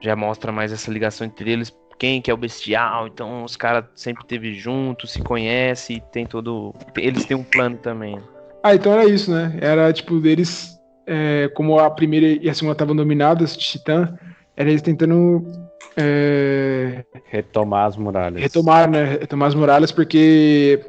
já 0.00 0.16
mostra 0.16 0.50
mais 0.50 0.72
essa 0.72 0.90
ligação 0.90 1.26
entre 1.26 1.50
eles, 1.50 1.76
quem 1.98 2.22
que 2.22 2.30
é 2.30 2.34
o 2.34 2.36
bestial. 2.36 3.08
Então 3.08 3.44
os 3.44 3.56
caras 3.56 3.84
sempre 3.94 4.24
teve 4.24 4.54
junto, 4.54 5.08
se 5.08 5.20
conhece 5.20 5.94
e 5.94 6.00
tem 6.00 6.24
todo 6.24 6.72
eles 6.96 7.24
têm 7.24 7.36
um 7.36 7.44
plano 7.44 7.76
também. 7.76 8.18
Ah, 8.62 8.74
então 8.74 8.92
era 8.92 9.04
isso, 9.06 9.30
né? 9.30 9.58
Era 9.60 9.92
tipo 9.92 10.20
deles, 10.20 10.78
é, 11.06 11.48
como 11.54 11.78
a 11.78 11.90
primeira 11.90 12.26
e 12.26 12.48
a 12.48 12.54
segunda 12.54 12.72
estavam 12.72 12.94
dominadas 12.94 13.56
de 13.56 13.64
Titã, 13.64 14.16
era 14.56 14.70
eles 14.70 14.82
tentando 14.82 15.69
é, 16.00 17.04
Retomar 17.26 17.86
as 17.86 17.96
muralhas. 17.96 18.40
retomar, 18.40 18.90
né? 18.90 19.04
Retomar 19.20 19.48
as 19.48 19.54
muralhas, 19.54 19.92
porque 19.92 20.80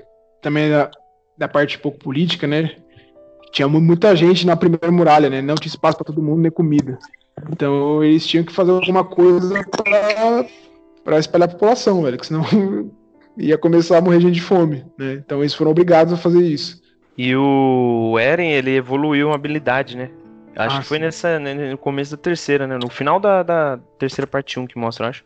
também 0.42 0.70
da, 0.70 0.90
da 1.38 1.48
parte 1.48 1.78
um 1.78 1.82
pouco 1.82 2.00
política, 2.00 2.48
né? 2.48 2.76
Tinha 3.52 3.68
mu- 3.68 3.82
muita 3.82 4.16
gente 4.16 4.46
na 4.46 4.56
primeira 4.56 4.92
muralha, 4.92 5.30
né? 5.30 5.42
Não 5.42 5.56
tinha 5.56 5.70
espaço 5.70 5.98
pra 5.98 6.06
todo 6.06 6.22
mundo 6.22 6.42
nem 6.42 6.52
comida. 6.52 6.98
Então 7.52 8.04
eles 8.04 8.26
tinham 8.26 8.44
que 8.44 8.52
fazer 8.54 8.72
alguma 8.72 9.04
coisa 9.04 9.64
pra, 9.66 10.46
pra 11.04 11.20
espalhar 11.20 11.50
a 11.50 11.52
população, 11.52 12.04
velho, 12.04 12.18
que 12.18 12.28
senão 12.28 12.44
ia 13.38 13.58
começar 13.58 13.98
a 13.98 14.02
morrer 14.02 14.20
gente 14.22 14.36
de 14.36 14.42
fome, 14.42 14.86
né? 14.98 15.14
Então 15.14 15.40
eles 15.40 15.54
foram 15.54 15.72
obrigados 15.72 16.14
a 16.14 16.18
fazer 16.18 16.42
isso. 16.44 16.80
E 17.18 17.36
o 17.36 18.18
Eren, 18.20 18.52
ele 18.52 18.76
evoluiu 18.76 19.28
uma 19.28 19.36
habilidade, 19.36 19.98
né? 19.98 20.10
Acho 20.56 20.78
Ah, 20.78 20.82
que 20.82 20.86
foi 20.88 20.98
sim. 20.98 21.04
nessa 21.04 21.40
né, 21.40 21.54
no 21.54 21.78
começo 21.78 22.16
da 22.16 22.22
terceira, 22.22 22.68
né? 22.68 22.78
No 22.78 22.90
final 22.90 23.20
da, 23.20 23.42
da 23.44 23.78
terceira 23.98 24.28
parte 24.28 24.60
1 24.60 24.68
que 24.68 24.78
mostra, 24.78 25.08
acho. 25.10 25.24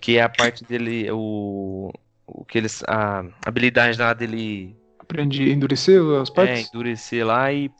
Que 0.00 0.18
é 0.18 0.22
a 0.22 0.28
parte 0.28 0.64
dele, 0.64 1.10
o, 1.10 1.90
o 2.26 2.44
que 2.44 2.58
eles, 2.58 2.82
a 2.86 3.24
habilidade 3.44 3.98
lá 3.98 4.12
dele 4.12 4.76
Aprendi 5.00 5.50
a 5.50 5.52
endurecer 5.52 6.00
as 6.20 6.28
É, 6.28 6.32
partes. 6.32 6.68
endurecer 6.68 7.26
lá 7.26 7.52
e 7.52 7.70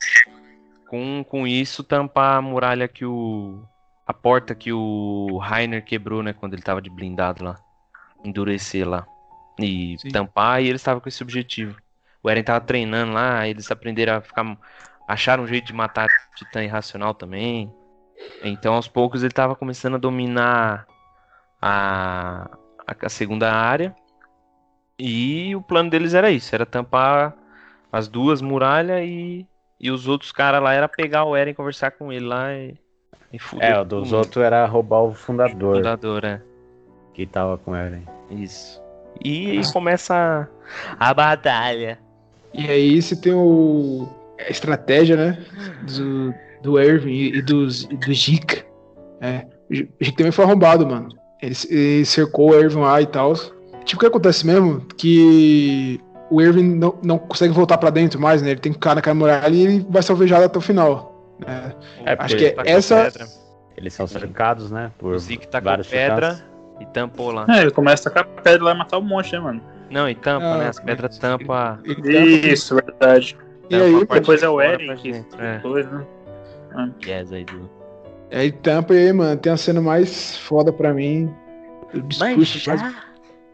com, 0.89 1.25
com 1.29 1.47
isso 1.47 1.83
tampar 1.83 2.39
a 2.39 2.43
muralha 2.43 2.89
que 2.89 3.05
o. 3.05 3.63
A 4.07 4.15
porta 4.15 4.55
que 4.55 4.73
o 4.73 5.37
Rainer 5.39 5.85
quebrou, 5.85 6.23
né? 6.23 6.33
Quando 6.33 6.55
ele 6.55 6.63
tava 6.63 6.81
de 6.81 6.89
blindado 6.89 7.43
lá. 7.43 7.57
Endurecer 8.25 8.89
lá. 8.89 9.05
E 9.59 9.97
Sim. 9.99 10.11
tampar, 10.11 10.63
e 10.63 10.69
eles 10.69 10.81
estavam 10.81 11.01
com 11.01 11.09
esse 11.09 11.23
objetivo. 11.23 11.77
O 12.23 12.31
Eren 12.31 12.45
tava 12.45 12.61
treinando 12.61 13.13
lá, 13.13 13.49
eles 13.49 13.69
aprenderam 13.71 14.15
a 14.17 14.21
ficar. 14.21 14.45
Acharam 15.07 15.45
um 15.45 15.47
jeito 15.47 15.67
de 15.67 15.73
matar 15.73 16.09
Titã 16.35 16.63
Irracional 16.63 17.15
também. 17.15 17.73
Então 18.43 18.75
aos 18.75 18.89
poucos 18.89 19.23
ele 19.23 19.33
tava 19.33 19.55
começando 19.55 19.95
a 19.95 19.99
dominar 19.99 20.87
a, 21.61 22.51
a, 22.87 22.97
a 23.03 23.09
segunda 23.09 23.53
área. 23.53 23.95
E 24.99 25.55
o 25.55 25.61
plano 25.61 25.91
deles 25.91 26.15
era 26.15 26.31
isso, 26.31 26.55
era 26.55 26.65
tampar 26.65 27.35
as 27.93 28.09
duas 28.09 28.41
muralhas 28.41 29.03
e, 29.05 29.47
e 29.79 29.91
os 29.91 30.09
outros 30.09 30.33
caras 30.33 30.63
lá 30.63 30.73
era 30.73 30.89
pegar 30.89 31.25
o 31.25 31.37
Eren, 31.37 31.55
conversar 31.55 31.91
com 31.93 32.13
ele 32.13 32.25
lá 32.25 32.53
e, 32.55 32.75
e 33.33 33.39
fuder 33.39 33.73
É, 33.73 33.81
o 33.81 33.85
dos 33.85 34.13
outros 34.13 34.43
era 34.43 34.65
roubar 34.65 35.03
o 35.03 35.13
fundador 35.15 35.77
Fundador, 35.77 36.25
é. 36.25 36.43
que 37.13 37.27
tava 37.27 37.59
com 37.59 37.77
Eren. 37.77 38.05
Isso. 38.31 38.83
E 39.23 39.51
aí 39.51 39.73
começa 39.73 40.49
a, 40.99 41.11
a 41.11 41.15
batalha. 41.15 41.99
E 42.55 42.71
aí 42.71 43.01
você 43.01 43.15
tem 43.15 43.35
o, 43.35 44.09
a 44.39 44.51
estratégia, 44.51 45.17
né? 45.17 45.39
Do, 45.97 46.35
do 46.63 46.79
Erwin 46.81 47.11
e, 47.13 47.37
e 47.39 47.43
dos, 47.43 47.85
e 47.85 47.97
do 47.97 48.13
Zika. 48.15 48.65
É. 49.21 49.45
O 49.71 50.05
Zika 50.05 50.17
também 50.19 50.33
foi 50.33 50.45
arrombado, 50.45 50.87
mano. 50.87 51.09
Ele, 51.43 51.55
ele 51.71 52.05
cercou 52.05 52.51
o 52.51 52.55
Erwin 52.55 52.81
lá 52.81 53.01
e 53.01 53.07
tal. 53.07 53.35
Tipo, 53.85 53.97
o 53.97 53.99
que 54.01 54.07
acontece 54.07 54.47
mesmo? 54.47 54.81
Que 54.97 56.01
o 56.31 56.41
Erwin 56.43 56.75
não, 56.77 56.99
não 57.03 57.19
consegue 57.19 57.53
voltar 57.53 57.79
pra 57.79 57.91
dentro 57.91 58.21
mais, 58.21 58.43
né? 58.43 58.51
Ele 58.51 58.61
tem 58.61 58.73
que 58.73 58.79
ficar 58.79 58.95
naquela 58.95 59.15
muralha 59.15 59.55
e 59.55 59.63
ele 59.63 59.87
vai 59.89 60.03
ser 60.03 60.13
alvejado 60.13 60.45
até 60.45 60.59
o 60.59 60.63
final. 60.63 61.37
né? 61.47 61.73
É, 62.05 62.13
Acho 62.13 62.35
porque 62.37 62.51
que 62.51 62.57
Tá 62.57 62.63
com 62.65 62.69
essa- 62.71 63.05
pedra. 63.05 63.27
Eles 63.77 63.93
são 63.93 64.07
cercados, 64.07 64.71
né? 64.71 64.91
Por 64.99 65.13
O 65.13 65.19
Zeke 65.19 65.47
tá 65.49 65.61
com 65.61 65.83
pedra 65.91 66.43
e 66.81 66.87
tampou 66.87 67.31
lá. 67.31 67.45
É, 67.49 67.61
ele 67.61 67.71
começa 67.71 68.09
a 68.09 68.13
tacar 68.13 68.43
pedra 68.43 68.65
lá 68.65 68.75
e 68.75 68.79
matar 68.79 68.97
um 68.99 69.03
monte, 69.03 69.33
né, 69.33 69.39
mano? 69.39 69.61
Não, 69.91 70.09
e 70.09 70.15
tampa, 70.15 70.47
Ah, 70.47 70.57
né? 70.59 70.69
As 70.69 70.81
pedras 70.81 71.19
tampa. 71.19 71.79
Ele 71.85 71.95
tampa- 71.97 72.09
Isso, 72.49 72.75
verdade. 72.75 73.37
E 73.69 73.79
tampa 73.79 74.15
aí, 74.15 74.21
Depois 74.21 74.41
de 74.41 74.47
é 74.47 74.49
o 74.49 74.59
dentro. 74.59 75.39
É, 75.39 75.57
depois, 75.57 75.91
né? 75.91 76.07
yes, 77.07 77.33
aí 77.33 77.45
do. 77.45 77.71
Aí 78.31 78.53
tampa 78.53 78.95
e 78.95 78.99
aí, 78.99 79.13
mano, 79.13 79.37
tem 79.41 79.53
a 79.53 79.57
cena 79.57 79.81
mais 79.81 80.37
foda 80.39 80.73
pra 80.73 80.93
mim. 80.93 81.33
O 81.95 82.01
discurso 82.03 82.61
faz- 82.65 82.83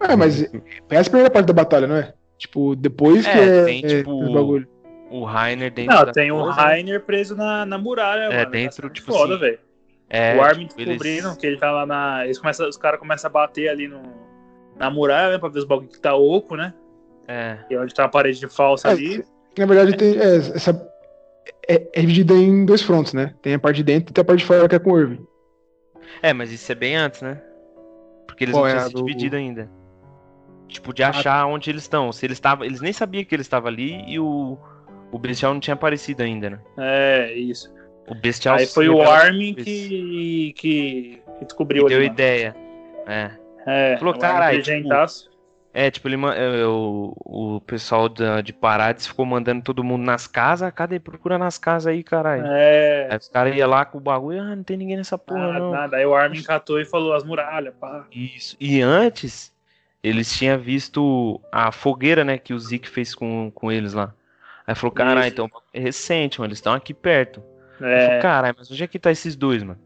É, 0.01 0.17
mas 0.17 0.43
é 0.43 0.99
a 0.99 1.05
primeira 1.05 1.31
parte 1.31 1.47
da 1.47 1.53
batalha, 1.53 1.87
não 1.87 1.97
é? 1.97 2.13
Tipo, 2.39 2.75
depois 2.75 3.25
que 3.27 3.31
É, 3.39 3.59
é, 3.61 3.65
tem, 3.65 3.85
é, 3.85 3.89
tipo, 3.99 4.33
bagulho. 4.33 4.67
O 5.11 5.25
Rainer 5.25 5.71
dentro 5.71 5.95
Não, 5.95 6.05
da 6.07 6.13
tem 6.13 6.33
o 6.33 6.43
Rainer 6.49 7.01
preso 7.03 7.37
na, 7.37 7.67
na 7.67 7.77
muralha, 7.79 8.33
É, 8.33 8.39
mano. 8.39 8.51
dentro, 8.51 8.89
Tá 8.89 8.95
tipo 8.95 9.13
foda, 9.13 9.35
assim, 9.35 9.41
velho. 9.43 9.59
É, 10.09 10.37
o 10.37 10.43
Armin 10.43 10.67
tipo, 10.67 10.81
eles- 10.81 10.99
descobrindo 10.99 11.37
que 11.39 11.47
ele 11.47 11.59
tá 11.59 11.71
lá 11.71 11.87
na. 11.87 12.25
Eles 12.25 12.39
começam, 12.39 12.69
os 12.69 12.77
caras 12.77 12.99
começam 12.99 13.29
a 13.29 13.33
bater 13.33 13.69
ali 13.69 13.87
no, 13.89 14.03
na 14.77 14.91
muralha, 14.91 15.33
né? 15.33 15.39
Pra 15.39 15.49
ver 15.51 15.59
os 15.61 15.65
bagulho 15.65 15.89
que 15.89 16.01
tá 16.01 16.15
oco, 16.15 16.57
né? 16.57 16.75
É, 17.29 17.59
E 17.71 17.77
onde 17.77 17.95
tá 17.95 18.05
a 18.05 18.09
parede 18.09 18.41
de 18.41 18.49
falsa 18.49 18.89
É, 18.89 18.91
ali. 18.93 19.23
Na 19.59 19.67
verdade, 19.67 19.97
tem, 19.97 20.17
é, 20.19 20.37
essa, 20.37 20.91
é, 21.69 21.75
é 21.93 22.01
dividida 22.01 22.35
em 22.35 22.65
dois 22.65 22.83
frontos, 22.83 23.13
né? 23.13 23.35
Tem 23.43 23.55
a 23.55 23.59
parte 23.59 23.77
de 23.77 23.83
dentro 23.85 24.11
e 24.11 24.15
tem 24.15 24.23
a 24.23 24.25
parte 24.25 24.41
de 24.41 24.45
fora 24.47 24.69
que 24.69 24.75
é 24.75 24.79
com 24.79 24.93
o 24.93 24.99
Irving. 25.01 25.27
É, 26.23 26.33
mas 26.33 26.51
isso 26.53 26.71
é 26.71 26.75
bem 26.75 26.97
antes, 26.97 27.21
né? 27.23 27.41
Porque 28.27 28.45
eles 28.45 28.55
Qual 28.55 28.65
não 28.65 28.69
é 28.71 28.73
tinham 28.75 28.85
a 28.85 28.89
se 28.89 28.95
do- 28.95 29.05
dividido 29.05 29.37
ainda. 29.37 29.69
Tipo, 30.69 30.95
de 30.95 31.03
achar 31.03 31.45
onde 31.47 31.69
eles 31.69 31.83
estão. 31.83 32.11
Se 32.13 32.25
eles 32.25 32.37
estavam. 32.37 32.65
Eles 32.65 32.81
nem 32.81 32.93
sabiam 32.95 33.25
que 33.25 33.35
eles 33.35 33.45
estavam 33.47 33.69
ali 33.69 34.03
e 34.07 34.19
o. 34.19 34.57
O 35.11 35.19
Bestial 35.19 35.53
não 35.53 35.61
tinha 35.61 35.75
aparecido 35.75 36.23
ainda, 36.23 36.49
né? 36.49 36.59
É, 36.79 37.35
isso. 37.35 37.71
O 38.09 38.15
Bestial 38.15 38.57
Aí 38.57 38.65
foi 38.67 38.89
o 38.89 39.03
Armin 39.03 39.53
que, 39.55 39.65
que, 39.65 40.53
que 40.57 41.23
Que 41.39 41.45
descobriu 41.45 41.85
deu 41.87 41.99
ali. 41.99 42.07
mano. 42.07 42.15
ideia. 42.15 42.57
É. 43.07 43.31
É, 43.67 43.97
Falou, 43.99 44.15
"Caralho, 44.19 44.59
inteligentaço. 44.61 45.31
É, 45.75 45.91
tipo, 45.91 46.07
ele, 46.07 46.19
ma- 46.19 46.35
é, 46.35 46.67
o, 46.67 47.15
o 47.25 47.61
pessoal 47.63 48.07
da, 48.09 48.43
de 48.43 48.53
Parades 48.53 49.07
ficou 49.07 49.25
mandando 49.25 49.63
todo 49.63 49.83
mundo 49.83 50.05
nas 50.05 50.27
casas. 50.27 50.71
Cadê? 50.75 51.01
Procura 51.01 51.39
nas 51.39 51.57
casas 51.57 51.87
aí, 51.87 52.03
caralho. 52.03 52.45
É. 52.47 53.09
Aí 53.11 53.17
os 53.17 53.29
caras 53.29 53.57
iam 53.57 53.71
lá 53.71 53.85
com 53.87 53.97
o 53.97 54.01
bagulho. 54.01 54.43
Ah, 54.43 54.55
não 54.55 54.63
tem 54.63 54.77
ninguém 54.77 54.99
nessa 54.99 55.17
porra, 55.17 55.47
Nada, 55.47 55.59
não. 55.59 55.71
nada. 55.71 55.97
Aí 55.97 56.05
o 56.05 56.15
Armin 56.15 56.43
catou 56.43 56.79
e 56.79 56.85
falou 56.85 57.15
as 57.15 57.25
muralhas, 57.25 57.73
pá. 57.81 58.05
Isso. 58.13 58.55
E 58.61 58.83
antes, 58.83 59.51
eles 60.03 60.37
tinham 60.37 60.59
visto 60.59 61.41
a 61.51 61.73
fogueira, 61.73 62.23
né, 62.23 62.37
que 62.37 62.53
o 62.53 62.59
Zeke 62.59 62.89
fez 62.89 63.15
com, 63.15 63.51
com 63.55 63.73
eles 63.73 63.95
lá. 63.95 64.13
Aí 64.67 64.75
falou, 64.75 64.93
caralho, 64.93 65.27
então 65.27 65.51
é 65.73 65.81
recente, 65.81 66.39
mano, 66.39 66.51
eles 66.51 66.59
estão 66.59 66.75
aqui 66.75 66.93
perto. 66.93 67.43
É. 67.81 68.07
falou, 68.07 68.21
caralho, 68.23 68.55
mas 68.59 68.71
onde 68.71 68.85
é 68.85 68.87
que 68.87 68.99
tá 68.99 69.11
esses 69.11 69.35
dois, 69.35 69.63
mano? 69.63 69.81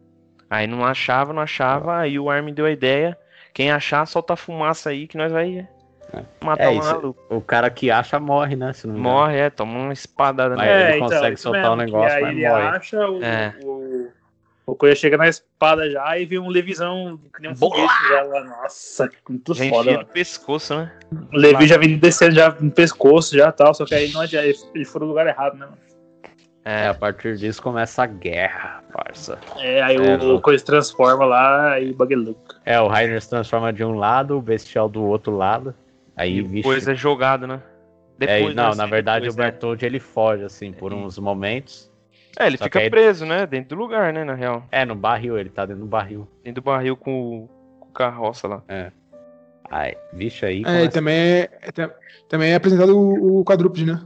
Aí 0.51 0.67
não 0.67 0.85
achava, 0.85 1.33
não 1.33 1.43
achava, 1.43 1.97
aí 1.99 2.19
o 2.19 2.29
Armin 2.29 2.53
deu 2.53 2.67
a 2.67 2.71
ideia. 2.71 3.17
Quem 3.55 3.71
achar, 3.71 4.05
solta 4.07 4.35
a 4.35 4.37
fumaça 4.37 4.91
aí 4.91 5.07
que 5.07 5.17
nós 5.17 5.33
vai 5.33 5.67
matar 6.43 6.65
É 6.65 6.69
um 6.69 6.79
isso. 6.79 6.89
maluco. 6.93 7.35
O 7.35 7.41
cara 7.41 7.69
que 7.71 7.91
acha 7.91 8.19
morre, 8.21 8.57
né? 8.57 8.73
Se 8.73 8.87
não 8.87 8.95
engano. 8.97 9.09
Morre, 9.15 9.37
é, 9.39 9.51
toma 9.51 9.79
uma 9.79 9.93
espadada 9.93 10.57
Mas 10.57 10.67
nele. 10.67 10.83
ele 10.93 10.99
consegue 11.01 11.15
É, 11.15 11.19
então, 11.19 11.33
isso 11.35 11.43
soltar 11.43 11.73
o 11.73 11.77
mesmo, 11.77 11.97
negócio, 11.97 12.17
aí 12.17 12.23
mas 12.23 12.33
ele 12.37 12.49
morre. 12.49 12.63
acha 12.63 13.09
o, 13.11 13.23
É. 13.25 13.55
o, 13.63 14.09
O 14.69 14.75
Coelho 14.75 14.97
chega 14.97 15.17
na 15.17 15.29
espada 15.29 15.89
já 15.89 16.19
e 16.19 16.25
vê 16.27 16.39
um 16.41 16.49
Levisão 16.49 17.21
que 17.35 17.41
nem 17.41 17.53
um 17.53 17.57
foguete 17.57 17.87
já 18.09 18.23
lá. 18.23 18.43
Nossa, 18.45 19.09
muito 19.29 19.55
Já 19.55 19.69
foda, 19.69 19.93
no 19.99 20.07
pescoço, 20.07 20.75
né? 20.77 20.93
O 21.33 21.37
Levi 21.37 21.69
já 21.69 21.79
vem 21.79 21.97
descendo 21.99 22.35
já 22.35 22.51
no 22.51 22.71
pescoço 22.73 23.37
já 23.37 23.53
tal, 23.53 23.73
só 23.75 23.85
que 23.85 23.95
aí 23.95 24.11
não 24.13 24.23
adianta, 24.23 24.47
ele- 24.75 24.85
foi 24.85 25.01
no 25.03 25.07
lugar 25.07 25.25
errado, 25.27 25.55
né, 25.57 25.67
mano? 25.67 25.79
É, 26.65 26.87
É, 26.87 26.89
a 26.89 26.95
partir 26.95 27.37
disso 27.37 27.63
começa 27.63 28.03
a 28.03 28.07
guerra, 28.07 28.83
parça. 28.93 29.39
É, 29.59 29.81
aí 29.83 29.97
É, 29.99 30.17
o. 30.17 30.41
Coelho 30.41 30.59
se 30.59 30.65
transforma 30.65 31.25
lá 31.25 31.79
e 31.79 31.93
o 31.93 31.95
bagulho 31.95 32.37
é. 32.65 32.75
É, 32.75 32.81
o 32.81 32.89
Rainer 32.89 33.23
se 33.23 33.31
transforma 33.31 33.73
de 33.73 33.85
um 33.85 33.95
lado, 33.95 34.37
o 34.37 34.43
Bestial 34.43 34.89
do 34.89 35.05
outro 35.05 35.37
lado. 35.37 35.73
Aí, 36.17 36.39
e 36.39 36.43
vixe. 36.43 36.55
depois 36.55 36.89
é 36.89 36.95
jogado, 36.95 37.47
né? 37.47 37.61
É, 38.21 38.39
Depois, 38.39 38.55
não, 38.55 38.71
né, 38.71 38.75
na 38.77 38.85
assim, 38.85 38.91
verdade 38.91 39.21
depois, 39.27 39.35
o 39.35 39.39
né? 39.39 39.45
Bertold 39.51 39.85
ele 39.85 40.01
foge, 40.01 40.43
assim, 40.45 40.73
por 40.73 40.91
É. 40.91 40.95
uns 40.95 41.19
momentos. 41.19 41.93
É, 42.39 42.47
ele 42.47 42.57
fica 42.57 42.79
aí- 42.79 42.89
preso, 42.91 43.27
né? 43.27 43.47
Dentro 43.47 43.77
do 43.77 43.83
lugar, 43.83 44.13
né? 44.13 44.25
Na 44.25 44.35
real. 44.35 44.65
É, 44.73 44.85
no 44.85 44.95
barril, 44.95 45.39
ele 45.39 45.51
tá 45.51 45.67
dentro 45.67 45.83
do 45.83 45.89
barril. 45.89 46.27
Dentro 46.43 46.63
do 46.63 46.65
barril 46.65 46.97
com 46.97 47.45
o, 47.45 47.49
com 47.81 47.91
carroça 47.93 48.49
lá. 48.49 48.63
Ai, 49.71 49.97
vixe, 50.13 50.47
aí. 50.47 50.63
É, 50.67 50.85
e 50.85 50.89
também 50.89 51.15
é, 51.19 51.49
é- 51.63 51.73
tam- 51.73 51.91
também 52.29 52.53
é 52.53 52.55
apresentado 52.55 52.97
o, 52.97 53.41
o 53.41 53.45
quadrúpede, 53.45 53.85
né? 53.87 54.01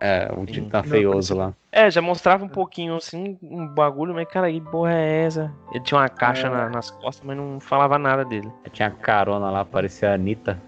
É, 0.00 0.30
o 0.36 0.44
Titã 0.44 0.78
Não, 0.82 0.84
feioso 0.84 1.34
lá. 1.34 1.54
É, 1.72 1.90
já 1.90 2.02
mostrava 2.02 2.44
um 2.44 2.48
pouquinho 2.48 2.96
assim, 2.96 3.38
um 3.42 3.66
bagulho, 3.66 4.12
mas 4.14 4.28
cara, 4.28 4.50
que 4.52 4.60
porra 4.60 4.92
é 4.92 5.24
essa? 5.24 5.52
Ele 5.72 5.82
tinha 5.82 5.98
uma 5.98 6.08
caixa 6.08 6.46
É. 6.46 6.50
na- 6.50 6.68
nas 6.68 6.90
costas, 6.90 7.24
mas 7.26 7.36
não 7.36 7.58
falava 7.58 7.98
nada 7.98 8.24
dele. 8.24 8.50
Tinha 8.72 8.90
carona 8.90 9.50
lá, 9.50 9.64
parecia 9.64 10.10
a 10.10 10.14
Anitta. 10.14 10.60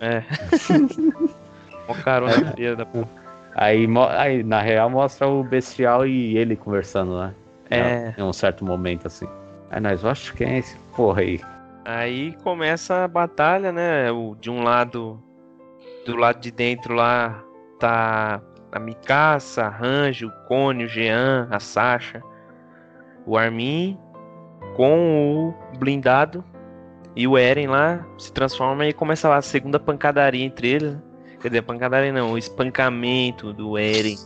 É. 0.00 0.22
Uma 1.88 2.02
carona 2.02 2.52
feia 2.52 2.74
da 2.74 2.86
porra. 2.86 3.08
Aí, 3.54 3.86
aí, 4.16 4.42
na 4.42 4.60
real, 4.60 4.90
mostra 4.90 5.28
o 5.28 5.44
Bestial 5.44 6.06
e 6.06 6.36
ele 6.36 6.56
conversando 6.56 7.12
lá. 7.12 7.32
É. 7.70 8.14
Em 8.18 8.22
um 8.22 8.32
certo 8.32 8.64
momento, 8.64 9.06
assim. 9.06 9.26
Aí 9.70 9.80
nós, 9.80 10.04
acho 10.04 10.34
quem 10.34 10.48
é 10.48 10.58
esse 10.58 10.76
porra 10.96 11.20
aí? 11.20 11.40
Aí 11.84 12.34
começa 12.42 13.04
a 13.04 13.08
batalha, 13.08 13.70
né? 13.70 14.10
O, 14.10 14.34
de 14.40 14.50
um 14.50 14.62
lado, 14.62 15.22
do 16.06 16.16
lado 16.16 16.40
de 16.40 16.50
dentro 16.50 16.94
lá, 16.94 17.42
tá 17.78 18.40
a 18.72 18.78
Mikasa, 18.80 19.64
a 19.64 19.68
Ranjo, 19.68 20.28
o 20.28 20.46
Cone, 20.48 20.84
o 20.84 20.88
Jean, 20.88 21.46
a 21.50 21.60
Sasha, 21.60 22.22
o 23.26 23.36
Armin, 23.36 23.98
com 24.76 25.54
o 25.72 25.78
blindado 25.78 26.44
e 27.16 27.26
o 27.28 27.38
Eren 27.38 27.68
lá 27.68 28.04
se 28.18 28.32
transforma 28.32 28.86
e 28.86 28.92
começa 28.92 29.28
lá 29.28 29.36
a 29.36 29.42
segunda 29.42 29.78
pancadaria 29.78 30.44
entre 30.44 30.68
eles. 30.68 30.96
Quer 31.40 31.48
dizer, 31.48 31.62
pancadaria 31.62 32.12
não, 32.12 32.32
o 32.32 32.38
espancamento 32.38 33.52
do 33.52 33.78
Eren. 33.78 34.16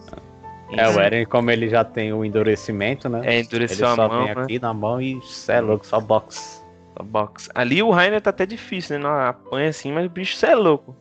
É, 0.71 0.89
o 0.89 1.01
Eren, 1.01 1.25
como 1.25 1.51
ele 1.51 1.69
já 1.69 1.83
tem 1.83 2.13
o 2.13 2.25
endurecimento, 2.25 3.09
né? 3.09 3.21
É, 3.25 3.35
ele 3.35 3.47
endureceu 3.47 3.87
a 3.89 3.95
só 3.95 4.09
mão, 4.09 4.25
vem 4.25 4.35
né? 4.35 4.43
aqui 4.43 4.59
na 4.59 4.75
mão 4.75 5.01
e 5.01 5.21
cê 5.23 5.53
é 5.53 5.61
louco, 5.61 5.87
só 5.87 6.01
box. 6.01 6.65
A 6.97 7.03
box. 7.03 7.49
Ali 7.55 7.83
o 7.83 7.91
Rainer 7.91 8.21
tá 8.21 8.31
até 8.31 8.45
difícil, 8.47 8.99
né? 8.99 9.05
Não 9.05 9.11
apanha 9.11 9.69
assim, 9.69 9.93
mas 9.93 10.07
o 10.07 10.11
bicho 10.11 10.37
cê 10.37 10.47
é 10.47 10.55
louco. 10.55 10.97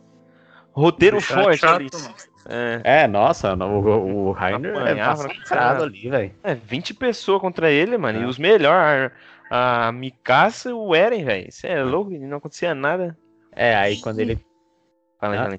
Roteiro 0.72 1.18
é 1.18 1.20
forte 1.20 1.60
chato, 1.60 1.76
ali. 1.76 1.90
É, 2.48 3.02
É, 3.02 3.06
nossa, 3.06 3.54
o, 3.54 4.28
o 4.28 4.32
Rainer 4.32 4.74
é 4.74 4.78
Apanhava, 4.78 5.22
massacrado 5.24 5.44
cara. 5.48 5.82
ali, 5.84 6.08
velho. 6.08 6.32
é, 6.42 6.54
20 6.54 6.94
pessoas 6.94 7.40
contra 7.40 7.70
ele, 7.70 7.98
mano. 7.98 8.20
É. 8.20 8.22
E 8.22 8.24
os 8.24 8.38
melhores, 8.38 9.12
a, 9.50 9.92
Mikasa 9.92 10.70
e 10.70 10.72
o 10.72 10.94
Eren, 10.94 11.24
velho. 11.24 11.50
Você 11.50 11.66
é 11.68 11.82
louco, 11.82 12.10
não 12.10 12.38
acontecia 12.38 12.74
nada. 12.74 13.16
É, 13.52 13.74
aí 13.74 14.00
quando 14.00 14.20
ele. 14.20 14.38
Fala 15.20 15.36
Ah. 15.36 15.44
fala. 15.44 15.58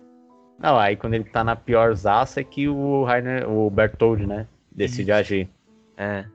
Não, 0.60 0.78
aí 0.78 0.96
quando 0.96 1.14
ele 1.14 1.24
tá 1.24 1.44
na 1.44 1.56
pior 1.56 1.94
zaça 1.96 2.42
é 2.42 2.44
que 2.44 2.68
o 2.68 3.04
Rainer, 3.04 3.50
o 3.50 3.70
Bertold, 3.70 4.26
né? 4.26 4.46
Decide 4.72 5.12
agir. 5.12 5.50
É. 5.98 6.26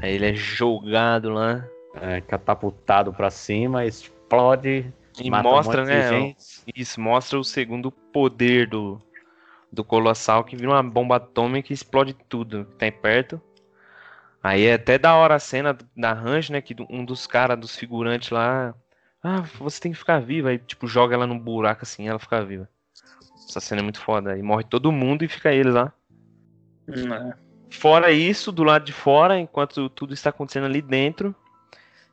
Aí 0.00 0.14
ele 0.14 0.30
é 0.30 0.34
jogado 0.34 1.30
lá. 1.30 1.64
É, 2.00 2.20
catapultado 2.22 3.12
pra 3.12 3.30
cima, 3.30 3.84
explode. 3.84 4.92
E 5.20 5.30
um 5.30 5.42
mostra, 5.42 5.82
de 5.82 5.88
né? 5.88 6.08
gente. 6.08 6.36
Isso, 6.74 7.00
mostra 7.00 7.38
o 7.38 7.44
segundo 7.44 7.90
poder 7.90 8.66
do, 8.66 8.98
do 9.70 9.84
Colossal, 9.84 10.42
que 10.42 10.56
vira 10.56 10.70
uma 10.70 10.82
bomba 10.82 11.16
atômica 11.16 11.72
e 11.72 11.74
explode 11.74 12.14
tudo 12.28 12.64
que 12.64 12.76
tem 12.76 12.90
perto. 12.90 13.40
Aí 14.42 14.64
é 14.64 14.74
até 14.74 14.98
da 14.98 15.14
hora 15.14 15.36
a 15.36 15.38
cena 15.38 15.76
da 15.96 16.12
Range, 16.12 16.50
né? 16.50 16.60
Que 16.60 16.74
um 16.90 17.04
dos 17.04 17.26
caras, 17.26 17.58
dos 17.58 17.76
figurantes 17.76 18.30
lá. 18.30 18.74
Ah, 19.22 19.42
você 19.58 19.80
tem 19.80 19.92
que 19.92 19.98
ficar 19.98 20.20
viva. 20.20 20.48
Aí, 20.48 20.58
tipo, 20.58 20.88
joga 20.88 21.14
ela 21.14 21.26
num 21.26 21.38
buraco 21.38 21.82
assim 21.84 22.08
ela 22.08 22.18
fica 22.18 22.44
viva. 22.44 22.68
Essa 23.48 23.60
cena 23.60 23.80
é 23.80 23.84
muito 23.84 24.00
foda. 24.00 24.32
Aí 24.32 24.42
morre 24.42 24.64
todo 24.64 24.90
mundo 24.90 25.24
e 25.24 25.28
fica 25.28 25.52
ele 25.52 25.70
lá. 25.70 25.92
Hum, 26.88 27.14
é. 27.14 27.34
Fora 27.70 28.10
isso, 28.10 28.52
do 28.52 28.64
lado 28.64 28.84
de 28.84 28.92
fora, 28.92 29.38
enquanto 29.38 29.88
tudo 29.88 30.12
está 30.12 30.30
acontecendo 30.30 30.66
ali 30.66 30.82
dentro, 30.82 31.34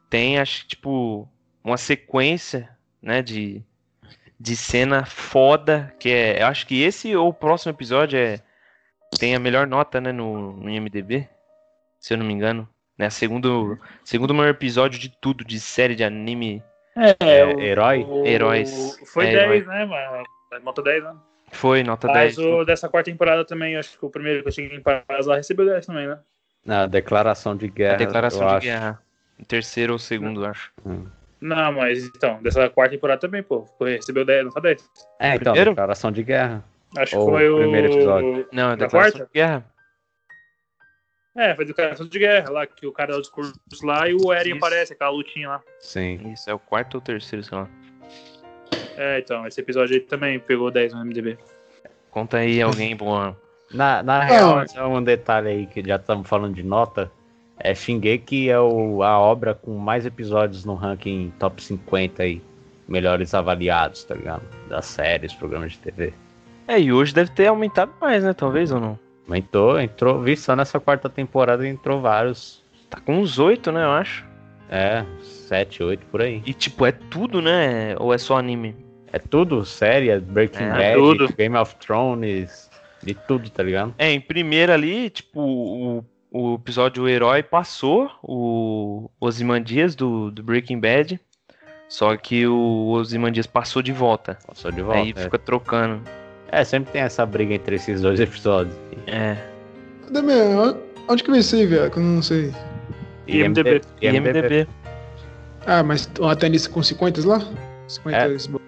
tem, 0.10 0.39
acho 0.39 0.62
que, 0.62 0.70
tipo, 0.70 1.28
uma 1.63 1.78
sequência, 1.78 2.70
né, 3.02 3.22
de, 3.22 3.62
de 4.39 4.56
cena 4.56 5.06
foda, 5.06 5.94
que 6.00 6.10
é, 6.10 6.42
eu 6.42 6.48
acho 6.48 6.65
que 6.65 6.82
esse 6.82 7.13
ou 7.15 7.30
o 7.30 7.34
próximo 7.34 7.72
episódio 7.72 8.18
é, 8.18 8.42
tem 9.20 9.36
a 9.36 9.39
melhor 9.39 9.68
nota, 9.68 10.00
né, 10.00 10.13
no, 10.13 10.54
no 10.54 10.70
IMDB, 10.70 11.28
se 12.00 12.14
eu 12.14 12.18
não 12.18 12.26
me 12.26 12.34
engano. 12.34 12.68
Né, 12.98 13.10
segundo, 13.10 13.80
segundo 14.04 14.34
maior 14.34 14.50
episódio 14.50 15.00
de 15.00 15.10
tudo, 15.22 15.46
de 15.46 15.60
série 15.60 15.96
de 15.96 16.04
anime, 16.04 16.62
É, 16.98 17.16
É, 17.40 17.46
o- 17.46 17.60
herói? 17.62 18.04
o- 18.04 18.26
Heróis. 18.26 19.00
Foi 19.14 19.28
É, 19.28 19.32
10, 19.32 19.66
né, 19.68 19.86
mano? 19.86 20.24
Nota 20.64 20.82
10, 20.82 21.02
né? 21.04 21.16
foi 21.52 21.82
nota 21.82 22.08
Mas 22.08 22.36
10. 22.36 22.38
o 22.40 22.66
dessa 22.66 22.90
quarta 22.90 23.10
temporada 23.10 23.46
também, 23.46 23.78
acho 23.78 23.98
que 23.98 24.06
o 24.06 24.10
primeiro 24.10 24.42
que 24.42 24.50
eu 24.50 24.52
cheguei 24.52 24.78
em 24.78 24.82
Paz 24.82 25.26
lá 25.26 25.38
recebeu 25.38 25.66
10 25.66 25.86
também, 25.86 26.08
né? 26.08 26.20
Na 26.66 26.86
declaração 26.88 27.56
de 27.56 27.70
guerra. 27.70 27.94
a 27.94 27.98
declaração 27.98 28.42
eu 28.42 28.48
de 28.50 28.56
acho. 28.56 28.66
guerra. 28.68 29.02
Terceiro 29.48 29.94
ou 29.94 30.00
segundo, 30.00 30.46
acho. 30.46 30.74
Não, 31.40 31.72
mas 31.72 32.04
então, 32.06 32.42
dessa 32.44 32.70
quarta 32.70 32.94
temporada 32.96 33.22
também, 33.22 33.42
pô. 33.42 33.66
Foi, 33.78 33.94
recebeu 33.96 34.26
10, 34.26 34.44
nota 34.46 34.60
10. 34.60 34.84
É, 35.22 35.36
então, 35.36 35.54
Primeiro? 35.54 35.72
declaração 35.72 36.12
de 36.12 36.22
guerra. 36.24 36.64
Acho 36.98 37.18
Ou 37.18 37.26
que 37.26 37.32
foi 37.32 37.50
o 37.50 37.58
primeiro 37.60 37.94
episódio. 37.94 38.48
Não, 38.52 38.72
a 38.72 38.76
declaração 38.76 39.20
quarta? 39.20 39.26
de 39.26 39.40
guerra. 39.40 39.66
É, 41.36 41.56
foi 41.56 41.65
declaração 41.65 42.08
de 42.08 42.20
guerra 42.20 42.50
lá, 42.50 42.68
que 42.68 42.86
o 42.88 42.92
cara 42.92 43.13
dá 43.13 43.18
o 43.18 43.22
discurso 43.22 43.54
lá 43.84 44.10
e 44.10 44.13
o 44.13 44.34
Eren 44.34 44.56
Isso. 44.56 44.58
aparece, 44.58 44.94
aquela 44.94 45.12
lutinha 45.12 45.50
lá. 45.50 45.62
Sim. 45.80 46.32
Isso, 46.32 46.50
é 46.50 46.54
o 46.54 46.60
quarto 46.60 46.96
ou 46.96 47.02
terceiro, 47.02 47.44
sei 47.44 47.58
lá. 47.58 47.70
É, 48.98 49.20
então, 49.20 49.48
esse 49.48 49.62
episódio 49.62 49.96
aí 49.96 50.02
também 50.02 50.39
pegou 50.39 50.70
10 50.70 50.94
no 50.94 51.06
MDB. 51.06 51.38
Conta 52.12 52.38
aí 52.38 52.62
alguém, 52.62 52.96
boa. 52.96 53.38
Na, 53.72 54.02
na 54.02 54.24
real, 54.24 54.68
só 54.68 54.88
um 54.88 55.04
detalhe 55.04 55.48
aí 55.48 55.65
que 55.68 55.88
já 55.88 55.98
estamos 55.98 56.28
falando 56.28 56.56
de 56.56 56.63
nota. 56.63 57.12
É 57.60 57.76
Shingeki 57.76 58.50
é 58.50 58.60
o, 58.60 59.04
a 59.04 59.20
obra 59.20 59.54
com 59.54 59.78
mais 59.78 60.08
episódios 60.08 60.65
no 60.65 60.74
ranking 60.74 61.32
top 61.38 61.62
50 61.62 62.24
aí. 62.24 62.42
Melhores 62.88 63.36
avaliados, 63.36 64.04
tá 64.06 64.15
ligado? 64.15 64.42
Das 64.68 64.88
séries, 64.88 65.36
programas 65.36 65.74
de 65.74 65.80
TV. 65.80 66.13
É, 66.68 66.80
e 66.80 66.92
hoje 66.92 67.13
deve 67.13 67.30
ter 67.30 67.46
aumentado 67.46 67.94
mais, 68.02 68.24
né? 68.24 68.34
Talvez 68.34 68.72
ou 68.72 68.80
não? 68.80 69.00
Aumentou, 69.30 69.80
entrou, 69.80 70.20
vi 70.20 70.36
só 70.36 70.56
nessa 70.56 70.80
quarta 70.80 71.08
temporada 71.08 71.68
entrou 71.68 72.02
vários. 72.02 72.63
Tá 72.89 73.00
com 73.00 73.20
uns 73.20 73.38
oito, 73.38 73.72
né? 73.72 73.84
Eu 73.84 73.92
acho. 73.92 74.26
É, 74.72 75.06
7, 75.22 75.84
8 75.84 76.06
por 76.08 76.22
aí. 76.22 76.42
E 76.46 76.52
tipo, 76.52 76.84
é 76.84 76.92
tudo, 76.92 77.39
né? 77.39 77.96
Ou 78.00 78.12
é 78.12 78.18
só 78.18 78.38
anime? 78.38 78.76
É 79.13 79.20
tudo 79.20 79.63
série, 79.65 80.10
é 80.10 80.20
Breaking 80.20 80.63
É, 80.63 80.96
Bad. 80.96 81.34
Game 81.36 81.56
of 81.56 81.76
Thrones, 81.76 82.72
de 83.04 83.13
tudo, 83.13 83.50
tá 83.52 83.62
ligado? 83.62 83.94
É, 84.00 84.12
em 84.12 84.20
primeira 84.20 84.74
ali, 84.74 85.12
tipo, 85.12 85.39
o, 85.39 86.06
o 86.32 86.56
episódio 86.56 87.04
O 87.04 87.08
Herói 87.08 87.44
passou 87.44 88.12
o 88.24 89.12
Ozymandias 89.20 89.94
do, 89.94 90.32
do 90.32 90.42
Breaking 90.42 90.80
Bad. 90.80 91.20
Só 91.88 92.15
que 92.18 92.46
o 92.48 92.89
Ozymandias 92.89 93.48
passou 93.48 93.82
de 93.82 93.92
volta. 93.92 94.38
Passou 94.46 94.72
de 94.72 94.82
volta. 94.82 95.00
Aí 95.00 95.13
é. 95.15 95.24
fica 95.24 95.39
trocando. 95.39 96.02
É, 96.52 96.64
sempre 96.64 96.92
tem 96.92 97.02
essa 97.02 97.26
briga 97.26 97.54
entre 97.54 97.76
esses 97.76 98.02
dois 98.02 98.20
episódios. 98.20 98.76
É. 99.08 99.38
Cadê 100.06 100.22
meu? 100.22 100.78
Onde 101.08 101.24
que 101.24 101.30
vai 101.30 101.42
ser, 101.42 101.66
velho? 101.68 101.90
Que 101.92 101.98
eu 101.98 102.04
não 102.04 102.22
sei. 102.22 102.54
IMDb. 103.28 103.82
IMDB. 104.02 104.68
Ah, 105.66 105.84
mas 105.84 106.10
até 106.24 106.50
nisso 106.50 106.70
com 106.72 106.82
50 106.82 107.28
lá? 107.28 107.42
50 107.88 108.18
É. 108.18 108.60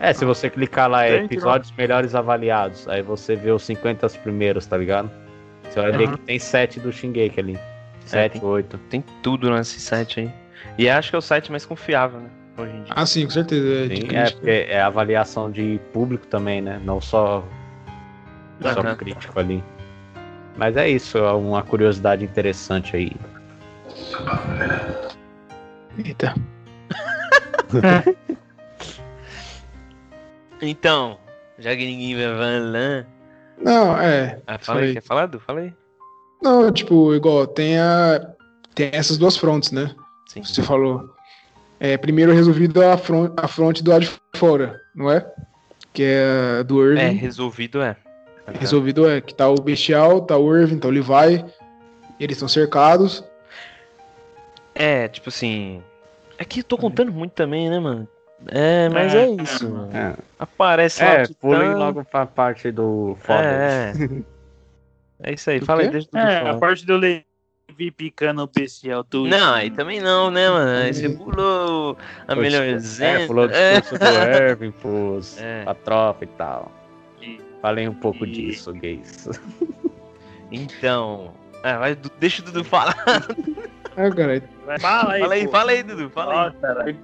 É, 0.00 0.12
se 0.12 0.24
você 0.24 0.48
clicar 0.48 0.88
lá, 0.88 1.06
é 1.06 1.24
episódios 1.24 1.72
melhores 1.76 2.14
avaliados. 2.14 2.86
Aí 2.88 3.02
você 3.02 3.34
vê 3.34 3.50
os 3.50 3.64
50 3.64 4.08
primeiros, 4.22 4.64
tá 4.64 4.76
ligado? 4.76 5.10
Você 5.68 5.80
vai 5.80 5.92
ver 5.92 6.04
Aham. 6.04 6.16
que 6.16 6.22
tem 6.22 6.38
7 6.38 6.80
do 6.80 6.92
Shingeki 6.92 7.40
ali. 7.40 7.58
7, 8.06 8.40
tem. 8.40 8.44
8. 8.44 8.78
Tem 8.88 9.04
tudo 9.22 9.50
nesse 9.50 9.80
site 9.80 10.20
aí. 10.20 10.32
E 10.78 10.88
acho 10.88 11.10
que 11.10 11.16
é 11.16 11.18
o 11.18 11.22
site 11.22 11.50
mais 11.50 11.66
confiável, 11.66 12.20
né? 12.20 12.30
Hoje 12.58 12.72
em 12.72 12.82
dia. 12.82 12.92
Ah, 12.96 13.06
sim, 13.06 13.24
com 13.24 13.30
certeza. 13.30 13.92
É, 13.92 13.96
Sim, 13.96 14.16
é, 14.16 14.30
porque 14.30 14.50
é 14.68 14.80
avaliação 14.82 15.50
de 15.50 15.80
público 15.92 16.26
também, 16.26 16.60
né? 16.60 16.80
Não 16.84 17.00
só, 17.00 17.44
só 18.60 18.80
Aham. 18.80 18.96
crítico 18.96 19.38
ali. 19.38 19.62
Mas 20.56 20.76
é 20.76 20.88
isso, 20.88 21.16
é 21.18 21.32
uma 21.32 21.62
curiosidade 21.62 22.24
interessante 22.24 22.96
aí. 22.96 23.12
Eita. 26.04 26.34
Então, 30.60 31.18
já 31.58 31.76
que 31.76 31.84
ninguém 31.84 32.16
vai 32.16 32.36
falar. 32.36 33.06
Não, 33.62 33.96
é. 33.96 34.40
Ah, 34.46 34.58
fala 34.58 34.80
aí, 34.80 34.86
Falei. 34.86 34.92
quer 34.94 35.02
falar, 35.02 35.26
Du? 35.26 35.38
Fala 35.40 35.60
aí. 35.60 35.72
Não, 36.42 36.72
tipo, 36.72 37.14
igual, 37.14 37.46
tem 37.46 37.78
a. 37.78 38.20
tem 38.74 38.90
essas 38.92 39.18
duas 39.18 39.36
frontes, 39.36 39.70
né? 39.72 39.94
Sim. 40.28 40.42
Você 40.42 40.62
falou. 40.62 41.14
É, 41.80 41.96
primeiro 41.96 42.32
resolvido 42.32 42.82
a, 42.82 42.96
front, 42.96 43.32
a 43.36 43.46
fronte 43.46 43.82
do 43.82 43.90
lado 43.90 44.02
de 44.02 44.10
fora, 44.36 44.80
não 44.94 45.10
é? 45.10 45.24
Que 45.92 46.02
é 46.04 46.64
do 46.64 46.84
Irving. 46.84 47.00
É, 47.00 47.08
resolvido 47.10 47.80
é. 47.80 47.96
Resolvido 48.58 49.08
é 49.08 49.20
que 49.20 49.34
tá 49.34 49.48
o 49.48 49.56
Bestial, 49.56 50.22
tá 50.22 50.36
o 50.36 50.56
Irving, 50.56 50.78
tá 50.78 50.88
o 50.88 50.90
Levi. 50.90 51.44
Eles 52.18 52.36
estão 52.36 52.48
cercados. 52.48 53.22
É, 54.74 55.08
tipo 55.08 55.28
assim. 55.28 55.82
É 56.38 56.44
que 56.44 56.60
eu 56.60 56.64
tô 56.64 56.78
contando 56.78 57.12
muito 57.12 57.32
também, 57.32 57.68
né, 57.68 57.78
mano? 57.78 58.08
É, 58.46 58.88
mas 58.88 59.14
é, 59.14 59.28
isso, 59.28 59.68
mano. 59.68 59.90
É, 59.96 60.14
Aparece 60.38 61.02
lá 61.02 61.10
é 61.10 61.26
pulem 61.40 61.74
logo 61.74 62.04
pra 62.04 62.24
parte 62.24 62.70
do 62.70 63.16
foda. 63.20 63.42
É, 63.42 63.92
é. 63.94 64.38
É 65.20 65.32
isso 65.32 65.50
aí, 65.50 65.58
Do 65.58 65.66
fala 65.66 65.82
aí, 65.82 65.90
deixa 65.90 66.06
tudo 66.06 66.20
É, 66.20 66.48
a 66.48 66.56
parte 66.58 66.86
do 66.86 66.96
Levi 67.78 67.90
picando 67.92 68.42
o 68.42 68.46
bestial 68.48 69.04
tudo. 69.04 69.28
Não, 69.28 69.54
aí 69.54 69.70
também 69.70 70.00
não, 70.00 70.30
né, 70.32 70.50
mano? 70.50 70.82
Aí 70.84 70.92
você 70.92 71.08
pulou 71.08 71.96
a 72.26 72.34
tipo- 72.34 72.42
exemplo. 72.44 73.22
É, 73.22 73.26
pulou 73.26 73.44
o 73.44 73.48
discurso 73.48 73.98
do 73.98 74.04
Irving 74.42 74.70
pros, 74.72 75.38
É. 75.40 75.62
pra 75.62 75.74
tropa 75.74 76.24
e 76.24 76.26
tal. 76.26 76.72
E- 77.22 77.40
Falei 77.62 77.88
um 77.88 77.94
pouco 77.94 78.26
E- 78.26 78.30
disso, 78.32 78.72
gays. 78.72 79.28
Então. 80.50 81.34
Vai, 81.62 81.94
Du- 81.94 82.10
deixa 82.18 82.42
o 82.42 82.44
Dudu 82.44 82.64
falar. 82.64 82.96
Ah, 84.00 84.78
Fala 84.78 85.12
aí, 85.14 85.20
Fala 85.20 85.34
aí, 85.34 85.44
pô. 85.44 85.50
fala 85.50 85.70
aí, 85.72 85.82
Dudu. 85.82 86.10
Fala 86.10 86.54
aí. 86.84 86.96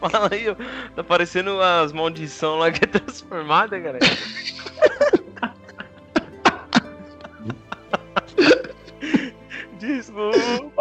Fala 0.00 0.28
aí, 0.30 0.48
ó. 0.50 0.54
Tá 0.94 1.02
parecendo 1.02 1.60
as 1.62 1.92
maldição 1.92 2.58
lá 2.58 2.70
que 2.70 2.84
é 2.84 2.86
transformada, 2.86 3.80
cara. 3.80 3.98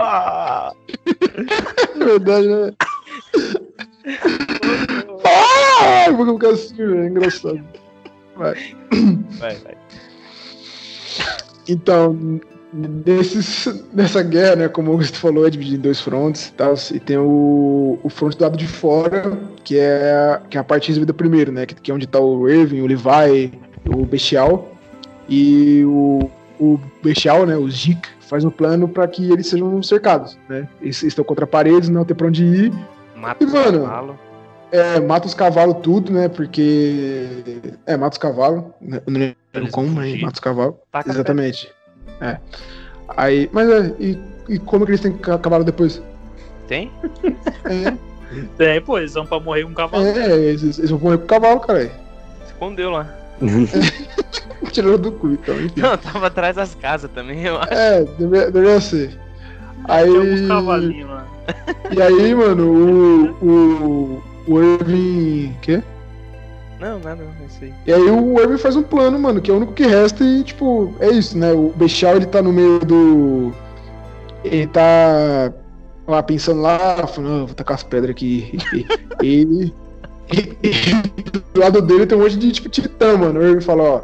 É 2.00 2.06
verdade, 2.06 2.48
né? 2.48 2.74
Ah, 5.26 6.12
vou 6.12 6.34
ficar 6.34 6.50
assim, 6.50 6.76
velho. 6.76 7.04
É 7.04 7.08
engraçado. 7.08 7.64
Vai, 8.36 8.56
vai. 9.40 9.78
Então, 11.68 12.40
nesses, 12.74 13.84
nessa 13.94 14.24
guerra, 14.24 14.56
né, 14.56 14.68
como 14.70 14.90
o 14.90 14.94
Augusto 14.94 15.18
falou, 15.18 15.46
é 15.46 15.50
dividido 15.50 15.78
em 15.78 15.82
dois 15.82 16.00
frontes 16.00 16.48
e 16.48 16.54
tal, 16.54 16.74
e 16.94 17.00
tem 17.00 17.18
o, 17.18 18.00
o 18.02 18.10
fronte 18.10 18.38
do 18.38 18.44
lado 18.44 18.58
de 18.58 18.68
fora, 18.68 19.38
que 19.64 19.78
é, 19.78 20.40
que 20.50 20.58
é 20.58 20.62
a 20.62 20.64
parte 20.64 20.88
resolvida 20.88 21.14
primeiro, 21.14 21.52
né, 21.52 21.66
que, 21.66 21.76
que 21.76 21.92
é 21.92 21.94
onde 21.94 22.08
tá 22.08 22.20
o 22.20 22.48
Irving, 22.48 22.82
o 22.82 22.88
Levi, 22.88 23.54
o 23.86 24.06
Bestial, 24.06 24.74
e 25.28 25.84
o, 25.86 26.30
o 26.60 26.80
Bestial, 27.04 27.46
né, 27.46 27.56
o 27.56 27.70
Zeke, 27.70 28.10
faz 28.30 28.46
um 28.46 28.50
plano 28.52 28.88
para 28.88 29.08
que 29.08 29.32
eles 29.32 29.48
sejam 29.48 29.82
cercados, 29.82 30.38
né, 30.48 30.68
eles 30.82 31.02
estão 31.04 31.26
contra 31.26 31.48
paredes, 31.48 31.90
não 31.90 32.06
tem 32.06 32.16
pra 32.16 32.28
onde 32.28 32.46
ir, 32.46 32.74
Mata 33.16 33.44
E, 33.44 33.48
os 33.48 33.52
mano, 33.52 33.82
cavalos. 33.82 34.16
é, 34.72 35.00
mata 35.00 35.28
os 35.28 35.34
cavalos 35.34 35.78
tudo, 35.82 36.14
né, 36.14 36.30
porque... 36.30 37.26
É, 37.86 37.98
mata 37.98 38.14
os 38.14 38.18
cavalos, 38.20 38.64
né, 38.80 39.02
eu 39.06 39.12
não 39.12 39.20
lembro 39.20 39.72
como, 39.72 39.90
mas 39.90 40.22
mata 40.22 40.36
os 40.36 40.40
cavalos. 40.40 40.76
Taca 40.92 41.10
Exatamente. 41.10 41.70
É. 42.22 42.38
Aí, 43.18 43.50
mas 43.52 43.68
é, 43.70 43.94
e, 44.00 44.18
e 44.48 44.60
como 44.60 44.86
que 44.86 44.92
eles 44.92 45.02
têm 45.02 45.12
ca- 45.18 45.38
cavalo 45.40 45.64
depois? 45.64 46.02
Tem? 46.68 46.92
É, 47.66 48.76
É, 48.76 48.80
pô, 48.80 49.00
eles 49.00 49.14
vão 49.16 49.26
pra 49.26 49.40
morrer 49.40 49.64
com 49.64 49.72
um 49.72 49.74
cavalo. 49.74 50.06
é, 50.06 50.38
eles, 50.38 50.78
eles 50.78 50.90
vão 50.92 51.00
morrer 51.00 51.18
com 51.18 51.24
o 51.24 51.28
cavalo, 51.28 51.60
cara. 51.62 51.92
Escondeu 52.46 52.92
lá. 52.92 53.08
Tiraram 54.74 54.98
do 54.98 55.12
cu, 55.12 55.30
então, 55.32 55.56
enfim. 55.62 55.82
Não, 55.82 55.98
tava 55.98 56.28
atrás 56.28 56.56
das 56.56 56.76
casas 56.76 57.10
também, 57.14 57.44
eu 57.46 57.58
acho. 57.60 57.74
É, 57.74 58.04
deveria, 58.18 58.52
deveria 58.52 58.82
ser. 58.82 59.18
Aí, 59.86 60.06
Tem 60.12 60.18
alguns 60.18 60.48
cavalinhos 60.48 61.10
lá. 61.10 61.26
e 61.92 62.02
aí, 62.02 62.36
mano, 62.36 62.64
o, 63.42 63.46
o, 63.46 64.24
o 64.48 64.62
Irving. 64.62 65.56
Quê? 65.62 65.82
Não, 66.80 66.98
nada, 67.00 67.24
não, 67.24 67.32
é 67.44 67.46
isso 67.48 67.64
aí. 67.64 67.74
E 67.88 67.92
aí 67.94 68.02
o 68.02 68.40
Irving 68.40 68.58
faz 68.58 68.76
um 68.76 68.84
plano, 68.84 69.18
mano, 69.20 69.42
que 69.42 69.50
é 69.52 69.54
o 69.54 69.58
único 69.58 69.74
que 69.74 69.86
resta 69.86 70.24
e, 70.24 70.44
tipo, 70.44 70.94
é 71.00 71.10
isso, 71.10 71.38
né? 71.38 71.52
O 71.52 71.74
Bestial, 71.76 72.16
ele 72.16 72.26
tá 72.26 72.42
no 72.42 72.54
meio 72.54 72.80
do. 72.80 73.52
Ele 74.44 74.68
tá 74.68 75.52
lá 76.08 76.24
pensando 76.24 76.62
lá, 76.62 77.06
falando, 77.08 77.44
"Ah, 77.44 77.46
vou 77.46 77.54
tacar 77.56 77.76
as 77.76 77.84
pedras 77.84 78.12
aqui. 78.12 78.58
E, 79.22 79.74
e- 80.32 80.56
e 80.64 81.32
do 81.54 81.60
lado 81.60 81.82
dele 81.82 82.06
tem 82.06 82.18
um 82.18 82.22
monte 82.22 82.38
de 82.38 82.52
tipo 82.52 82.70
titã, 82.70 83.18
mano. 83.18 83.40
O 83.40 83.44
Irving 83.44 83.62
fala, 83.62 83.84
ó. 83.84 84.02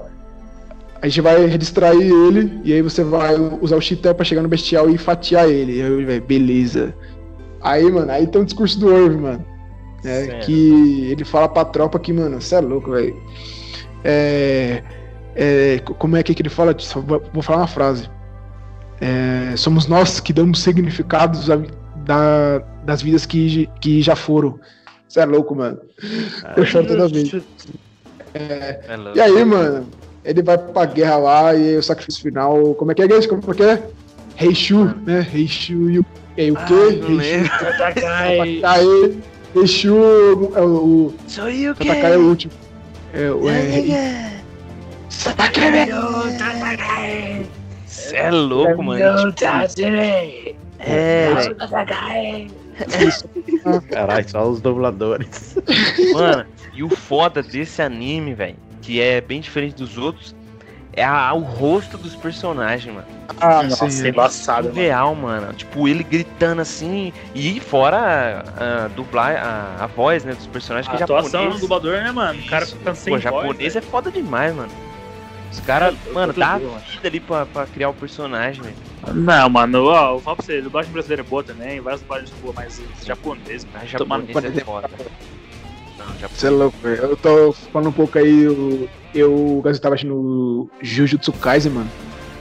A 1.05 1.07
gente 1.07 1.21
vai 1.21 1.47
distrair 1.55 2.01
ele 2.11 2.59
e 2.63 2.73
aí 2.73 2.81
você 2.81 3.03
vai 3.03 3.35
usar 3.61 3.75
o 3.75 3.79
titã 3.79 4.11
pra 4.11 4.25
chegar 4.25 4.41
no 4.41 4.47
bestial 4.47 4.89
e 4.89 4.97
fatiar 4.97 5.47
ele. 5.47 5.79
Aí 5.79 6.19
beleza. 6.19 6.95
Aí, 7.61 7.91
mano, 7.91 8.11
aí 8.11 8.25
tem 8.25 8.41
um 8.41 8.43
discurso 8.43 8.79
do 8.79 8.91
Irving, 8.91 9.19
mano. 9.21 9.45
né, 10.03 10.39
que 10.39 11.05
ele 11.11 11.23
fala 11.23 11.47
pra 11.47 11.63
tropa 11.63 11.99
que, 11.99 12.11
mano, 12.11 12.41
você 12.41 12.55
é 12.55 12.59
louco, 12.59 12.89
velho. 12.89 13.15
É, 14.03 14.81
é, 15.35 15.79
co- 15.85 15.93
como 15.93 16.17
é 16.17 16.23
que, 16.23 16.33
ele 16.41 16.49
fala? 16.49 16.75
Só 16.79 16.99
vou, 16.99 17.21
falar 17.43 17.59
uma 17.59 17.67
frase. 17.67 18.09
É, 18.99 19.55
somos 19.57 19.85
nós 19.85 20.19
que 20.19 20.33
damos 20.33 20.59
significados 20.59 21.51
a- 21.51 21.61
da- 21.97 22.63
das 22.83 23.03
vidas 23.03 23.27
que, 23.27 23.69
que 23.79 24.01
já 24.01 24.15
foram. 24.15 24.59
Você 25.07 25.19
é 25.19 25.25
louco, 25.25 25.53
mano. 25.53 25.77
Eu 26.57 26.65
choro 26.65 26.87
toda 26.87 27.07
vez. 27.07 27.31
É 28.33 28.95
louco. 28.97 29.15
E 29.15 29.21
aí, 29.21 29.45
mano, 29.45 29.87
ele 30.25 30.41
vai 30.41 30.57
pra 30.57 30.85
guerra 30.85 31.17
lá 31.17 31.55
e 31.55 31.77
o 31.77 31.83
sacrifício 31.83 32.23
final. 32.23 32.73
Como 32.75 32.91
é 32.91 32.95
que 32.95 33.01
é, 33.03 33.07
guys? 33.07 33.27
Como 33.27 33.41
é 33.47 33.53
que 33.53 33.63
é? 33.63 33.83
Reishu, 34.35 34.93
né? 35.05 35.21
Reishu 35.31 35.89
e 35.89 35.99
o. 35.99 36.05
E 36.37 36.51
o 36.51 36.57
Ah, 36.57 36.65
quê? 36.65 36.99
não 37.01 37.15
lembro. 37.15 37.51
Atakai. 37.53 39.17
Reishu 39.53 39.95
é 40.55 40.61
o. 40.61 40.65
o 40.65 41.13
Sou 41.27 41.49
eu 41.49 41.73
que 41.75 41.89
Atakai 41.89 42.13
é 42.13 42.17
o 42.17 42.27
último. 42.27 42.53
É, 43.13 43.31
o. 43.31 43.49
É, 43.49 44.41
Cê 47.85 48.17
é 48.17 48.31
louco, 48.31 48.83
mano. 48.83 49.31
Tipo, 49.33 49.49
é. 50.79 51.29
Caralho, 53.91 54.29
só 54.29 54.47
os 54.49 54.59
dubladores. 54.61 55.55
Mano, 56.13 56.45
e 56.73 56.83
o 56.83 56.89
foda 56.89 57.41
desse 57.41 57.81
anime, 57.81 58.33
velho, 58.33 58.57
que 58.85 59.01
é 59.01 59.19
bem 59.19 59.41
diferente 59.41 59.75
dos 59.75 59.97
outros, 59.97 60.35
é 60.93 61.03
a- 61.03 61.33
o 61.33 61.39
rosto 61.39 61.97
dos 61.97 62.15
personagens, 62.15 62.93
mano. 62.93 63.07
ah, 63.41 63.63
Nossa, 63.63 63.89
sim. 63.89 64.05
é. 64.05 64.09
embaçado, 64.09 64.67
mano. 64.67 64.79
Real, 64.79 65.15
mano. 65.15 65.53
Tipo, 65.53 65.87
ele 65.87 66.03
gritando 66.03 66.61
assim, 66.61 67.11
e 67.33 67.59
fora 67.59 68.43
a, 68.57 68.85
a 68.85 68.87
dublar, 68.89 69.35
a, 69.35 69.83
a 69.83 69.87
voz, 69.87 70.23
né, 70.23 70.33
dos 70.33 70.47
personagens, 70.47 70.87
que 70.87 70.95
A 70.95 70.99
é 70.99 71.03
atuação 71.03 71.31
japonês. 71.31 71.55
do 71.55 71.61
dublador, 71.61 71.93
né, 72.03 72.11
mano? 72.11 72.39
O 72.39 72.45
cara 72.45 72.63
Isso. 72.63 72.75
ficando 72.77 72.95
sem 72.95 73.13
Pô, 73.13 73.19
voz, 73.19 73.23
japonês 73.23 73.73
velho. 73.73 73.85
é 73.85 73.89
foda 73.89 74.11
demais, 74.11 74.55
mano. 74.55 74.71
Os 75.51 75.59
caras, 75.61 75.95
É, 76.07 76.11
mano, 76.11 76.33
dá 76.33 76.59
mano. 76.59 76.77
vida 76.91 77.07
ali 77.07 77.19
pra, 77.19 77.45
pra 77.45 77.65
criar 77.65 77.89
o 77.89 77.93
personagem, 77.93 78.61
velho. 78.61 78.75
Não, 79.13 79.49
mano, 79.49 79.85
ó, 79.85 80.15
eu 80.15 80.19
falo 80.21 80.37
pra 80.37 80.45
você, 80.45 80.61
dublagem 80.61 80.91
brasileira 80.91 81.21
é 81.23 81.25
boa 81.25 81.43
também, 81.43 81.79
várias 81.81 82.01
dublagens 82.01 82.31
boas, 82.41 82.55
mas 82.55 82.81
japonês, 83.05 83.65
Mas 83.73 83.89
japonês 83.89 84.33
no 84.53 84.59
é 84.59 84.63
foda. 84.63 84.89
Você 86.33 86.47
é 86.47 86.49
louco, 86.49 86.77
velho. 86.81 87.01
Eu 87.03 87.17
tô 87.17 87.53
falando 87.53 87.89
um 87.89 87.93
pouco 87.93 88.17
aí. 88.17 88.43
Eu, 88.43 88.89
eu 89.13 89.57
o 89.57 89.61
Gazo 89.61 89.79
tava 89.81 89.95
assistindo 89.95 90.69
Jujutsu 90.81 91.31
Kaisen, 91.33 91.71
mano. 91.71 91.89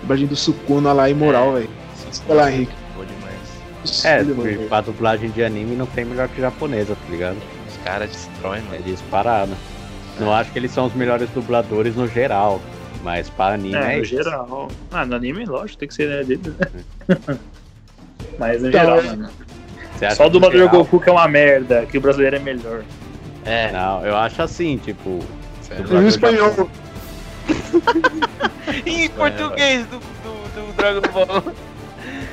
Dublagem 0.00 0.27
do 0.27 0.37
Sukuna 0.37 0.92
lá, 0.92 1.09
imoral, 1.09 1.55
velho. 1.55 1.70
Olha 2.29 2.37
lá, 2.42 2.53
Henrique. 2.53 2.72
É, 4.05 4.22
mano. 4.22 4.68
pra 4.68 4.81
dublagem 4.81 5.31
de 5.31 5.44
anime 5.44 5.77
não 5.77 5.85
tem 5.87 6.05
melhor 6.07 6.27
que 6.29 6.40
japonesa, 6.40 6.94
tá 6.94 7.11
ligado? 7.11 7.37
Os 7.68 7.77
caras 7.85 8.11
destroem, 8.11 8.61
É 8.61 8.70
mano. 8.70 8.83
disparado. 8.83 9.53
Não 10.18 10.33
acho 10.33 10.50
que 10.53 10.59
eles 10.59 10.70
são 10.70 10.87
os 10.87 10.94
melhores 10.94 11.29
dubladores 11.31 11.94
no 11.94 12.09
geral, 12.09 12.62
mas 13.03 13.29
pra 13.29 13.48
anime 13.55 13.74
É, 13.74 13.96
é, 13.96 13.98
no 13.98 14.05
geral. 14.05 14.68
Ah, 14.90 15.05
no 15.05 15.14
anime, 15.16 15.44
lógico, 15.44 15.81
tem 15.81 15.88
que 15.88 15.94
ser 15.94 16.09
né, 16.09 16.24
dele, 16.24 16.55
né? 16.59 17.37
Mas 18.38 18.62
no 18.62 18.68
Então, 18.68 18.81
geral, 18.81 18.98
é- 18.98 19.03
mano. 19.03 19.29
Você 19.96 20.07
acha 20.07 20.16
Só 20.16 20.27
o 20.27 20.31
dublador 20.31 20.57
geral- 20.59 20.70
Goku 20.77 20.98
que 21.00 21.09
é 21.09 21.12
uma 21.12 21.29
merda, 21.29 21.85
que 21.87 21.98
o 21.98 22.00
brasileiro 22.00 22.37
é 22.37 22.38
melhor. 22.40 22.83
É, 23.45 23.71
Não, 23.73 24.05
eu 24.07 24.17
acho 24.17 24.41
assim, 24.43 24.79
tipo. 24.79 25.21
sério. 25.63 25.87
E 25.91 25.95
o 25.97 26.09
espanhol. 26.09 26.71
em 28.87 29.09
português 29.11 29.87
do, 29.87 29.99
do, 29.99 30.67
do 30.67 30.73
Dragon 30.77 31.01
Ball. 31.13 31.43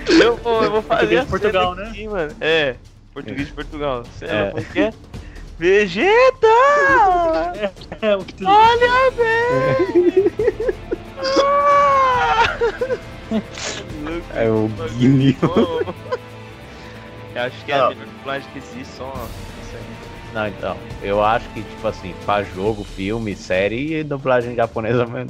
Eu 0.09 0.35
vou, 0.37 0.63
eu 0.63 0.71
vou 0.71 0.81
fazer 0.81 1.17
Português 1.17 1.21
a 1.21 1.23
de 1.23 1.29
Portugal, 1.29 1.75
né? 1.75 1.83
aqui, 1.89 2.07
mano. 2.07 2.35
É, 2.41 2.75
português 3.13 3.47
de 3.47 3.53
Portugal. 3.53 4.03
Você 4.03 4.25
É. 4.25 4.49
como 4.51 4.65
que 4.65 4.79
é? 4.79 4.93
Vegeta! 5.59 6.47
É, 8.01 8.15
Olha 8.43 9.11
bem! 9.11 10.33
Ah! 11.45 12.57
É 14.35 14.49
o 14.49 14.67
bom. 14.67 15.93
Eu 17.35 17.41
acho 17.43 17.63
que 17.63 17.71
é 17.71 17.75
a 17.75 17.85
Ah. 17.85 17.89
melhor 17.89 18.05
dublagem 18.07 18.49
que 18.51 18.57
existe, 18.57 18.87
só 18.97 19.13
isso 19.61 19.75
aí. 19.75 19.83
Não, 20.33 20.47
então, 20.47 20.77
eu 21.03 21.23
acho 21.23 21.47
que, 21.49 21.61
tipo 21.61 21.87
assim, 21.87 22.13
pra 22.25 22.41
jogo, 22.43 22.83
filme, 22.83 23.35
série, 23.35 24.03
dublagem 24.03 24.55
japonesa 24.55 25.05
mano, 25.05 25.29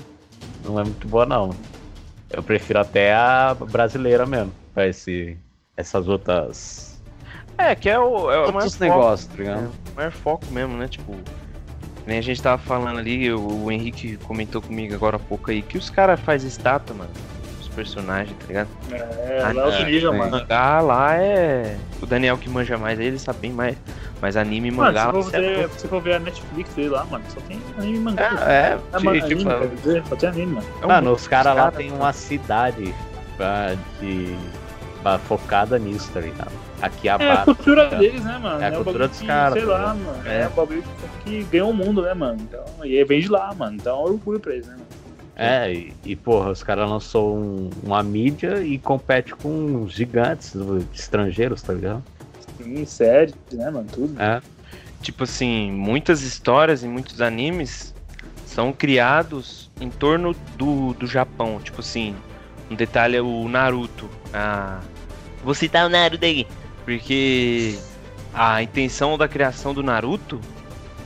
não 0.64 0.80
é 0.80 0.84
muito 0.84 1.08
boa, 1.08 1.26
não. 1.26 1.50
Eu 2.30 2.44
prefiro 2.44 2.80
até 2.80 3.14
a 3.14 3.56
brasileira 3.72 4.26
mesmo. 4.26 4.54
Pra 4.74 4.88
esse, 4.88 5.36
essas 5.76 6.08
outras. 6.08 7.02
É, 7.58 7.76
que 7.76 7.90
é 7.90 8.00
o, 8.00 8.32
é 8.32 8.38
o 8.38 8.54
maior 8.54 8.54
Outros 8.54 8.74
foco, 8.76 8.84
negócios, 8.84 9.28
tá 9.28 9.34
é, 9.34 9.38
ligado? 9.46 9.72
o 9.92 9.96
maior 9.96 10.12
foco 10.12 10.46
mesmo, 10.52 10.78
né? 10.78 10.88
Tipo, 10.88 11.16
nem 12.06 12.18
a 12.18 12.22
gente 12.22 12.42
tava 12.42 12.62
falando 12.62 13.00
ali, 13.00 13.32
o, 13.34 13.66
o 13.66 13.72
Henrique 13.72 14.18
comentou 14.18 14.62
comigo 14.62 14.94
agora 14.96 15.18
há 15.18 15.20
pouco 15.20 15.52
aí, 15.52 15.62
que 15.62 15.78
os 15.78 15.90
caras 15.90 16.20
fazem 16.20 16.48
estátua, 16.48 16.96
mano. 16.96 17.10
Os 17.60 17.68
personagens, 17.68 18.36
tá 18.40 18.46
ligado? 18.48 18.70
É, 18.92 19.42
Ah, 19.44 19.52
lá 19.52 19.62
é 19.62 19.66
outro 19.66 19.82
é, 19.82 19.86
nível, 19.92 20.12
sim. 20.12 20.18
mano. 20.18 20.32
Mangá 20.32 20.80
lá 20.80 21.16
é. 21.18 21.78
O 22.02 22.06
Daniel 22.06 22.38
que 22.38 22.50
manja 22.50 22.78
mais, 22.78 23.00
ele 23.00 23.20
sabe 23.20 23.40
bem 23.40 23.52
mais. 23.52 23.76
Mas 24.22 24.38
anime 24.38 24.68
e 24.68 24.72
Mano, 24.72 24.88
mangá 24.94 25.02
se 25.02 25.18
lá. 25.18 25.24
for, 25.24 25.36
é 25.36 25.40
ver, 25.42 25.70
se 25.72 25.88
for 25.88 26.02
ver 26.02 26.14
a 26.14 26.20
Netflix 26.20 26.74
dele 26.76 26.90
lá, 26.90 27.06
mano, 27.06 27.24
só 27.30 27.40
tem 27.42 27.60
anime 27.78 27.98
e 27.98 28.00
mangá. 28.00 28.24
É, 28.48 28.54
É, 28.54 28.78
ti- 29.00 29.04
mano, 29.06 29.22
tipo, 29.28 29.50
anime, 29.50 29.68
dizer, 29.78 30.04
só 30.08 30.16
tem 30.16 30.30
anime, 30.30 30.54
mano. 30.54 30.68
É 30.82 30.86
um 30.86 30.90
mano, 30.90 31.12
os 31.14 31.28
caras 31.28 31.56
lá 31.56 31.64
cara, 31.64 31.72
tem 31.76 31.92
uma 31.92 32.14
cidade 32.14 32.94
pra, 33.36 33.76
de, 34.00 34.36
pra, 35.02 35.18
focada 35.18 35.80
nisso, 35.80 36.12
tá 36.14 36.20
ligado? 36.20 36.52
Aqui 36.82 37.10
a 37.10 37.16
É 37.20 37.32
a 37.32 37.38
cultura 37.46 37.88
tá 37.90 37.96
deles, 37.98 38.24
né, 38.24 38.38
mano? 38.42 38.62
É 38.62 38.68
a 38.68 38.72
cultura 38.72 39.08
dos 39.08 39.22
caras, 39.22 39.54
Sei 39.54 39.64
tá 39.66 39.72
lá, 39.74 39.94
mano. 39.96 40.28
É. 40.28 40.42
É 40.42 40.48
um 40.48 40.52
bagulho 40.52 40.84
que 41.26 41.44
ganhou 41.46 41.70
o 41.72 41.74
mundo, 41.74 42.02
né, 42.04 42.14
mano? 42.14 42.38
Então, 42.42 42.64
e 42.84 43.04
vem 43.04 43.22
de 43.22 43.28
lá, 43.28 43.52
mano. 43.56 43.76
Então 43.76 44.00
é 44.00 44.04
orgulho 44.10 44.40
pra 44.40 44.54
eles, 44.54 44.68
né, 44.68 44.74
mano? 44.74 44.86
É, 45.36 45.74
e, 45.74 45.94
e, 46.06 46.16
porra, 46.16 46.52
os 46.52 46.62
caras 46.62 46.88
lançou 46.88 47.36
um- 47.36 47.70
uma 47.84 48.04
mídia 48.04 48.62
e 48.62 48.78
compete 48.78 49.34
com 49.34 49.88
gigantes 49.88 50.54
estrangeiros, 50.94 51.62
tá 51.64 51.74
ligado? 51.74 52.04
Sim, 52.64 52.86
séries, 52.86 53.36
né, 53.52 53.70
mano? 53.70 53.88
Tudo. 53.92 54.22
É. 54.22 54.42
Tipo 55.02 55.24
assim, 55.24 55.72
muitas 55.72 56.22
histórias 56.22 56.84
e 56.84 56.88
muitos 56.88 57.22
animes 57.22 57.94
são 58.46 58.72
criados 58.72 59.72
em 59.80 59.90
torno 59.90 60.36
do, 60.58 60.94
do 60.94 61.08
Japão. 61.08 61.60
Tipo 61.64 61.82
assim, 61.82 62.16
um 62.70 62.76
detalhe 62.76 63.18
é 63.18 63.22
o 63.22 63.48
Naruto. 63.48 64.10
Ah, 64.34 64.80
vou 65.44 65.54
citar 65.54 65.86
o 65.86 65.90
Naruto 65.90 66.26
aqui. 66.26 66.46
Porque 66.86 67.78
a 68.34 68.62
intenção 68.62 69.18
da 69.18 69.28
criação 69.28 69.74
do 69.74 69.82
Naruto 69.82 70.40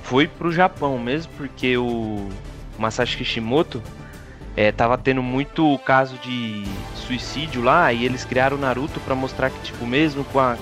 foi 0.04 0.28
pro 0.28 0.52
Japão 0.52 1.00
mesmo, 1.00 1.32
porque 1.38 1.78
o 1.78 2.30
Masashi 2.78 3.18
Kishimoto 3.18 3.82
é, 4.56 4.72
tava 4.72 4.98
tendo 4.98 5.22
muito 5.24 5.78
caso 5.80 6.18
de 6.20 6.64
suicídio 6.96 7.62
lá, 7.62 7.92
e 7.92 8.06
eles 8.06 8.24
criaram 8.24 8.58
o 8.58 8.60
Naruto 8.60 9.00
pra 9.00 9.16
mostrar 9.16 9.50
que, 9.50 9.60
tipo, 9.62 9.86
mesmo 9.86 10.24
com 10.26 10.40
a, 10.40 10.58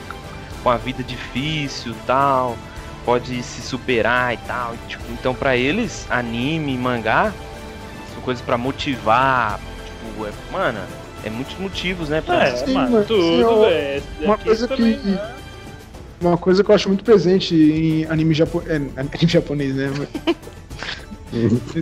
com 0.63 0.69
a 0.69 0.77
vida 0.77 1.03
difícil 1.03 1.91
e 1.91 1.95
tal, 2.07 2.57
pode 3.05 3.43
se 3.43 3.61
superar 3.61 4.33
e 4.33 4.37
tal. 4.37 4.75
tipo, 4.87 5.03
então, 5.11 5.35
pra 5.35 5.57
eles, 5.57 6.07
anime, 6.09 6.77
mangá 6.77 7.33
são 8.13 8.21
coisas 8.23 8.43
pra 8.43 8.57
motivar. 8.57 9.59
Tipo, 9.85 10.25
é, 10.25 10.31
mano, 10.51 10.79
é 11.25 11.29
muitos 11.29 11.57
motivos, 11.59 12.09
né? 12.09 12.21
Pra, 12.21 12.43
É, 12.47 12.55
Sim, 12.55 12.73
mano, 12.73 13.03
tudo, 13.05 13.21
sim, 13.21 13.39
eu- 13.41 13.59
velho. 13.61 14.03
uma 14.21 14.37
coisa 14.37 14.67
também, 14.67 14.97
que- 14.97 15.07
né? 15.09 15.31
Uma 16.21 16.37
coisa 16.37 16.63
que 16.63 16.71
eu 16.71 16.75
acho 16.75 16.87
muito 16.87 17.03
presente 17.03 17.53
em 17.53 18.05
anime, 18.05 18.33
japo... 18.33 18.63
é, 18.65 18.75
anime 18.75 19.27
japonês, 19.27 19.75
né? 19.75 19.91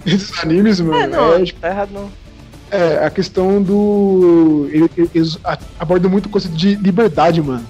Esses 0.05 0.39
animes, 0.39 0.79
mano, 0.79 0.95
É, 0.95 1.07
não, 1.07 1.33
é, 1.35 1.43
tipo, 1.43 1.59
tá 1.59 1.67
errado 1.69 1.89
não. 1.91 2.09
é 2.71 3.05
a 3.05 3.09
questão 3.09 3.61
do. 3.61 4.67
ele- 4.71 5.09
Eles 5.13 5.37
abordam 5.79 6.09
muito 6.09 6.27
o 6.27 6.29
conceito 6.29 6.55
de 6.55 6.75
liberdade, 6.75 7.41
mano. 7.41 7.65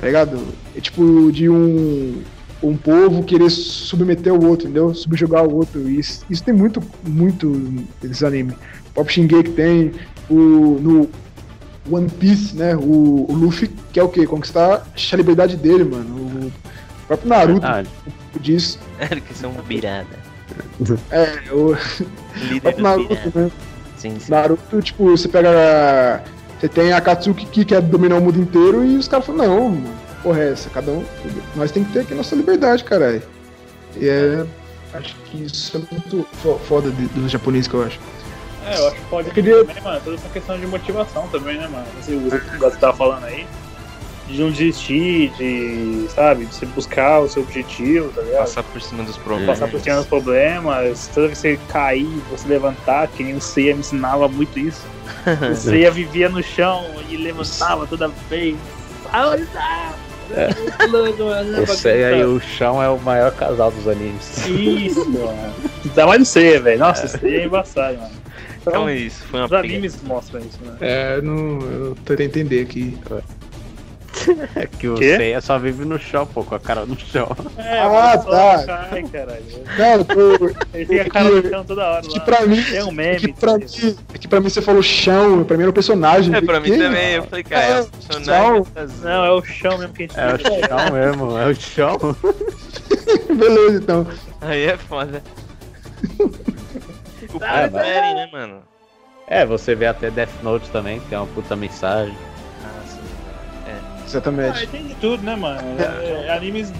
Tá 0.00 0.06
ligado? 0.06 0.38
É 0.76 0.80
tipo 0.80 1.30
de 1.32 1.48
um. 1.48 2.22
Um 2.60 2.76
povo 2.76 3.22
querer 3.22 3.50
submeter 3.50 4.34
o 4.34 4.44
outro, 4.44 4.66
entendeu? 4.66 4.92
Subjugar 4.92 5.44
o 5.46 5.54
outro. 5.54 5.88
E 5.88 6.00
Isso, 6.00 6.24
isso 6.28 6.42
tem 6.42 6.52
muito, 6.52 6.82
muito 7.06 7.48
nesses 8.02 8.24
animes. 8.24 8.54
O 8.88 8.94
Pop 8.94 9.12
Shingeki 9.12 9.50
tem, 9.50 9.92
o, 10.28 10.34
no 10.80 11.08
One 11.88 12.08
Piece, 12.10 12.56
né? 12.56 12.74
O, 12.74 13.26
o 13.28 13.32
Luffy 13.32 13.70
quer 13.92 14.02
o 14.02 14.08
quê? 14.08 14.26
Conquistar 14.26 14.84
a 15.12 15.16
liberdade 15.16 15.56
dele, 15.56 15.84
mano. 15.84 16.16
O 16.16 17.06
próprio 17.06 17.28
Naruto 17.28 17.60
Verdade. 17.60 17.88
diz. 18.40 18.78
que 19.26 19.34
são 19.34 19.52
birada. 19.66 20.06
É, 21.10 21.52
o 21.52 21.76
Líder 22.48 22.74
próprio 22.74 22.74
dos 22.74 22.82
Naruto, 22.82 23.38
né? 23.38 23.50
Sim, 23.96 24.18
sim. 24.18 24.30
Naruto, 24.30 24.82
tipo, 24.82 25.04
você 25.04 25.28
pega. 25.28 26.24
Você 26.60 26.68
tem 26.68 26.92
a 26.92 27.00
Katsuki 27.00 27.46
que 27.46 27.64
quer 27.64 27.80
dominar 27.80 28.16
o 28.16 28.20
mundo 28.20 28.38
inteiro 28.40 28.84
e 28.84 28.96
os 28.96 29.06
caras 29.06 29.26
falam, 29.26 29.46
não, 29.70 29.82
porra 30.22 30.40
é 30.40 30.52
essa? 30.52 30.68
Cada 30.70 30.90
um. 30.90 31.04
Nós 31.54 31.70
tem 31.70 31.84
que 31.84 31.92
ter 31.92 32.00
aqui 32.00 32.14
nossa 32.14 32.34
liberdade, 32.34 32.82
caralho. 32.84 33.22
E 33.96 34.08
é. 34.08 34.44
Acho 34.94 35.14
que 35.26 35.44
isso 35.44 35.76
é 35.76 35.80
muito 35.94 36.26
fo- 36.42 36.58
foda 36.66 36.90
dos 36.90 37.30
japoneses 37.30 37.68
que 37.68 37.74
eu 37.74 37.84
acho. 37.84 38.00
É, 38.66 38.76
eu 38.78 38.86
acho 38.88 38.96
que 38.96 39.02
pode 39.04 39.28
Eu 39.28 39.34
queria- 39.34 39.64
também, 39.64 39.82
mano. 39.82 40.00
Toda 40.02 40.16
essa 40.16 40.28
questão 40.30 40.58
de 40.58 40.66
motivação 40.66 41.28
também, 41.28 41.58
né, 41.58 41.68
mano? 41.68 41.86
Esse 42.00 42.12
uso 42.14 42.40
que 42.40 42.56
o 42.56 42.58
Gato 42.58 42.78
tava 42.78 42.96
falando 42.96 43.24
aí. 43.24 43.46
De 44.28 44.40
não 44.40 44.50
desistir, 44.50 45.30
de, 45.38 46.06
sabe, 46.10 46.44
de 46.44 46.54
você 46.54 46.66
buscar 46.66 47.20
o 47.20 47.28
seu 47.28 47.42
objetivo, 47.42 48.10
tá 48.10 48.20
ligado? 48.20 48.40
Passar 48.40 48.62
por 48.62 48.80
cima 48.82 49.02
dos 49.02 49.16
problemas. 49.16 49.58
Passar 49.58 49.70
por 49.70 49.80
cima 49.80 49.96
dos 49.96 50.06
problemas, 50.06 51.10
toda 51.14 51.28
vez 51.28 51.40
que 51.40 51.48
você 51.48 51.60
cair, 51.68 52.20
você 52.30 52.46
levantar, 52.46 53.08
que 53.08 53.24
nem 53.24 53.34
o 53.34 53.40
Seiya 53.40 53.72
me 53.74 53.80
ensinava 53.80 54.28
muito 54.28 54.58
isso. 54.58 54.84
O 55.50 55.54
Seiya 55.56 55.90
vivia 55.90 56.28
no 56.28 56.42
chão 56.42 56.84
e 57.08 57.16
levantava 57.16 57.86
toda 57.86 58.08
vez. 58.28 58.56
Ah, 59.12 59.34
É. 60.30 60.50
Eu 61.58 61.66
sei 61.66 62.04
aí, 62.04 62.24
o 62.24 62.38
chão 62.38 62.82
é 62.82 62.88
o 62.88 62.98
maior 62.98 63.32
casal 63.32 63.70
dos 63.70 63.88
animes. 63.88 64.46
Isso, 64.46 65.08
mano. 65.08 65.54
Ainda 65.84 66.06
mais 66.06 66.20
no 66.20 66.26
Seiya, 66.26 66.60
velho. 66.60 66.78
Nossa, 66.78 67.06
o 67.06 67.08
Seiya 67.08 67.40
é 67.40 67.44
embaçado, 67.46 67.96
mano. 67.96 68.10
Então 68.60 68.72
Então, 68.72 68.88
é 68.88 68.96
isso, 68.96 69.24
foi 69.24 69.40
uma 69.40 69.46
os 69.46 69.52
animes 69.52 70.02
mostram 70.02 70.40
isso, 70.40 70.58
né? 70.62 70.76
É, 70.80 71.20
não, 71.22 71.60
eu 71.60 71.96
tô 72.04 72.14
tentando 72.14 72.22
entender 72.22 72.62
aqui. 72.62 72.98
É 73.10 73.37
que 74.78 74.88
o 74.88 74.94
Quê? 74.94 75.16
Seiya 75.16 75.40
só 75.40 75.58
vive 75.58 75.84
no 75.84 75.98
chão, 75.98 76.26
pô, 76.26 76.42
com 76.44 76.54
a 76.54 76.60
cara 76.60 76.84
no 76.86 76.98
chão. 76.98 77.28
É, 77.56 77.80
Ah, 77.80 78.18
tá. 78.18 78.64
Cai, 78.90 79.02
caralho. 79.04 79.44
Não, 79.78 79.86
eu 79.92 80.04
tô. 80.04 80.46
Ele 80.74 80.86
tem 80.86 81.00
a 81.00 81.10
cara 81.10 81.30
no 81.30 81.48
chão 81.48 81.64
toda 81.64 81.86
hora 81.86 82.04
É 82.06 82.08
que 82.08 82.18
lá. 82.18 82.24
pra 82.24 82.46
mim. 82.46 82.64
É 82.74 82.84
um 82.84 82.88
É 82.88 82.92
meme. 82.92 83.18
que, 83.20 83.32
pra 83.32 83.58
mim, 83.58 83.64
é 84.14 84.18
que 84.18 84.28
pra 84.28 84.40
mim 84.40 84.48
você 84.48 84.62
falou 84.62 84.82
chão, 84.82 85.44
pra 85.44 85.56
mim 85.56 85.62
era 85.62 85.70
o 85.70 85.74
personagem. 85.74 86.34
É, 86.34 86.40
pra 86.40 86.60
mim 86.60 86.70
Quem? 86.70 86.78
também. 86.78 87.14
Eu 87.14 87.24
falei, 87.24 87.44
cara, 87.44 87.64
é 87.64 87.70
É, 87.70 87.80
um 87.80 87.84
personagem. 87.86 88.64
Não, 89.02 89.24
é 89.24 89.30
o 89.32 89.44
chão 89.44 89.78
mesmo 89.78 89.92
que 89.94 90.02
a 90.04 90.06
gente 90.06 90.18
É 90.18 90.34
o 90.34 90.38
chão 90.38 90.92
mesmo, 90.92 91.38
é 91.38 91.46
o 91.46 91.54
chão. 91.54 91.98
Beleza, 93.36 93.78
então. 93.78 94.06
Aí 94.40 94.64
é 94.64 94.76
foda. 94.76 95.22
O 97.34 97.36
Ah, 97.36 97.40
cara 97.40 97.70
mas- 97.72 97.86
série, 97.86 98.14
né, 98.14 98.28
mano? 98.32 98.62
É, 99.26 99.44
você 99.44 99.74
vê 99.74 99.86
até 99.86 100.10
Death 100.10 100.30
Note 100.42 100.70
também, 100.70 101.00
que 101.00 101.14
é 101.14 101.18
uma 101.18 101.26
puta 101.26 101.54
mensagem. 101.56 102.16
Nossa. 104.08 104.18
Ah, 104.18 104.30
Exatamente. 104.30 104.66
tem 104.68 104.86
de 104.86 104.94
tudo, 104.94 105.22
né, 105.22 105.36
mano? 105.36 105.60
É, 106.02 106.30
animes 106.34 106.72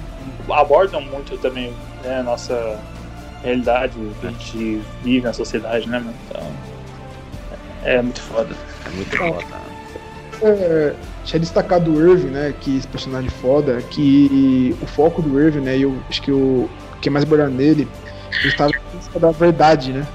abordam 0.50 1.00
muito 1.00 1.36
também 1.38 1.72
né, 2.02 2.20
a 2.20 2.22
nossa 2.22 2.78
realidade, 3.42 3.98
o 3.98 4.14
que 4.20 4.26
a 4.26 4.30
gente 4.30 4.82
vive 5.02 5.26
na 5.26 5.32
sociedade, 5.32 5.88
né, 5.88 5.98
mano? 5.98 6.14
Então. 6.28 6.42
É 7.84 8.02
muito 8.02 8.20
foda. 8.20 8.54
É 8.86 8.90
muito 8.90 9.16
foda. 9.16 9.44
É, 10.42 10.94
tinha 11.24 11.40
destacado 11.40 11.92
o 11.92 12.00
Irving, 12.00 12.28
né? 12.28 12.54
Que 12.60 12.76
esse 12.76 12.86
personagem 12.86 13.30
foda, 13.30 13.82
que 13.82 14.76
o 14.80 14.86
foco 14.86 15.20
do 15.22 15.40
Irving, 15.40 15.60
né? 15.60 15.76
E 15.76 15.82
eu 15.82 15.96
acho 16.08 16.22
que 16.22 16.32
o 16.32 16.68
que 17.00 17.08
é 17.08 17.12
mais 17.12 17.24
abordado 17.24 17.50
nele, 17.50 17.88
ele 18.40 18.48
estava 18.48 18.72
da 19.20 19.30
verdade, 19.30 19.92
né? 19.92 20.06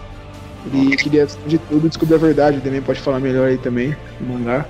Ele 0.66 0.96
queria, 0.96 1.26
acima 1.26 1.48
de 1.48 1.58
tudo, 1.58 1.90
descobrir 1.90 2.16
a 2.16 2.18
verdade. 2.18 2.62
Também 2.62 2.82
pode 2.82 3.00
falar 3.02 3.20
melhor 3.20 3.48
aí 3.48 3.58
também, 3.58 3.96
no 4.20 4.34
mangá. 4.34 4.66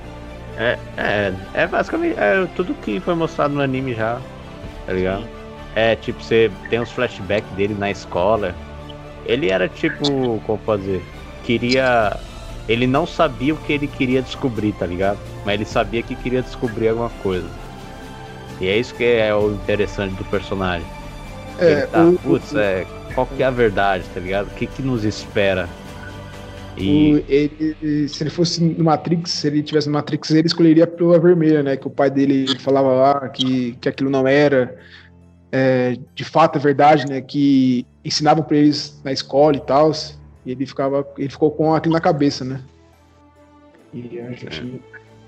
É, 0.58 0.78
é, 0.98 1.34
é 1.54 1.68
basicamente 1.68 2.16
é 2.18 2.48
tudo 2.56 2.74
que 2.76 3.00
foi 3.00 3.16
mostrado 3.16 3.54
no 3.54 3.62
anime 3.62 3.94
já, 3.94 4.20
tá 4.86 4.94
ligado? 4.94 5.28
É, 5.76 5.96
tipo, 5.96 6.22
você 6.22 6.52
tem 6.70 6.80
uns 6.80 6.92
flashbacks 6.92 7.50
dele 7.54 7.74
na 7.74 7.90
escola. 7.90 8.54
Ele 9.26 9.50
era 9.50 9.68
tipo, 9.68 10.40
como 10.46 10.78
dizer, 10.78 11.04
queria. 11.44 12.16
Ele 12.68 12.86
não 12.86 13.06
sabia 13.06 13.54
o 13.54 13.58
que 13.58 13.74
ele 13.74 13.88
queria 13.88 14.22
descobrir, 14.22 14.74
tá 14.74 14.86
ligado? 14.86 15.18
Mas 15.44 15.56
ele 15.56 15.66
sabia 15.66 16.02
que 16.04 16.16
queria 16.16 16.42
descobrir 16.42 16.90
alguma 16.90 17.10
coisa. 17.10 17.48
E 18.62 18.68
é 18.68 18.78
isso 18.78 18.94
que 18.96 19.04
é 19.04 19.34
o 19.34 19.52
interessante 19.52 20.14
do 20.14 20.24
personagem. 20.26 20.88
É, 21.58 21.72
ele 21.72 21.88
tá, 21.88 22.06
o- 22.06 22.20
putz, 22.20 22.56
é, 22.56 22.86
qual 23.14 23.26
que 23.28 23.42
é 23.42 23.46
a 23.46 23.52
verdade, 23.52 24.06
tá 24.14 24.20
ligado? 24.20 24.48
O 24.48 24.52
que 24.52 24.68
que 24.68 24.82
nos 24.82 25.04
espera? 25.04 25.68
E 26.78 27.14
O- 27.14 27.24
ele, 27.28 28.08
se 28.08 28.24
ele 28.24 28.30
fosse 28.30 28.64
no 28.64 28.84
Matrix, 28.84 29.30
se 29.32 29.48
ele 29.48 29.62
tivesse 29.62 29.88
no 29.88 29.94
Matrix, 29.94 30.32
ele 30.32 30.48
escolheria 30.48 30.86
a 30.86 30.88
pílula 30.88 31.20
vermelha, 31.20 31.62
né? 31.62 31.78
Que 31.78 31.88
o 31.88 31.92
pai 31.92 32.10
dele 32.10 32.58
falava 32.60 32.90
lá 32.94 33.30
que, 33.30 33.74
que 33.80 33.88
aquilo 33.88 34.10
não 34.10 34.28
era 34.28 34.76
é, 35.52 35.98
de 36.16 36.24
fato 36.24 36.58
a 36.58 36.60
verdade, 36.60 37.06
né? 37.06 37.22
Que 37.22 37.86
ensinavam 38.04 38.44
pra 38.44 38.58
eles 38.58 39.00
na 39.04 39.12
escola 39.12 39.56
e 39.56 39.62
tal. 39.62 39.92
E 40.46 40.52
ele 40.52 40.66
ficava, 40.66 41.08
ele 41.18 41.30
ficou 41.30 41.52
com 41.52 41.74
aquilo 41.76 41.94
na 41.94 42.02
cabeça, 42.02 42.44
né? 42.44 42.60
E 43.94 44.18
eu 44.18 44.28
acho, 44.30 44.80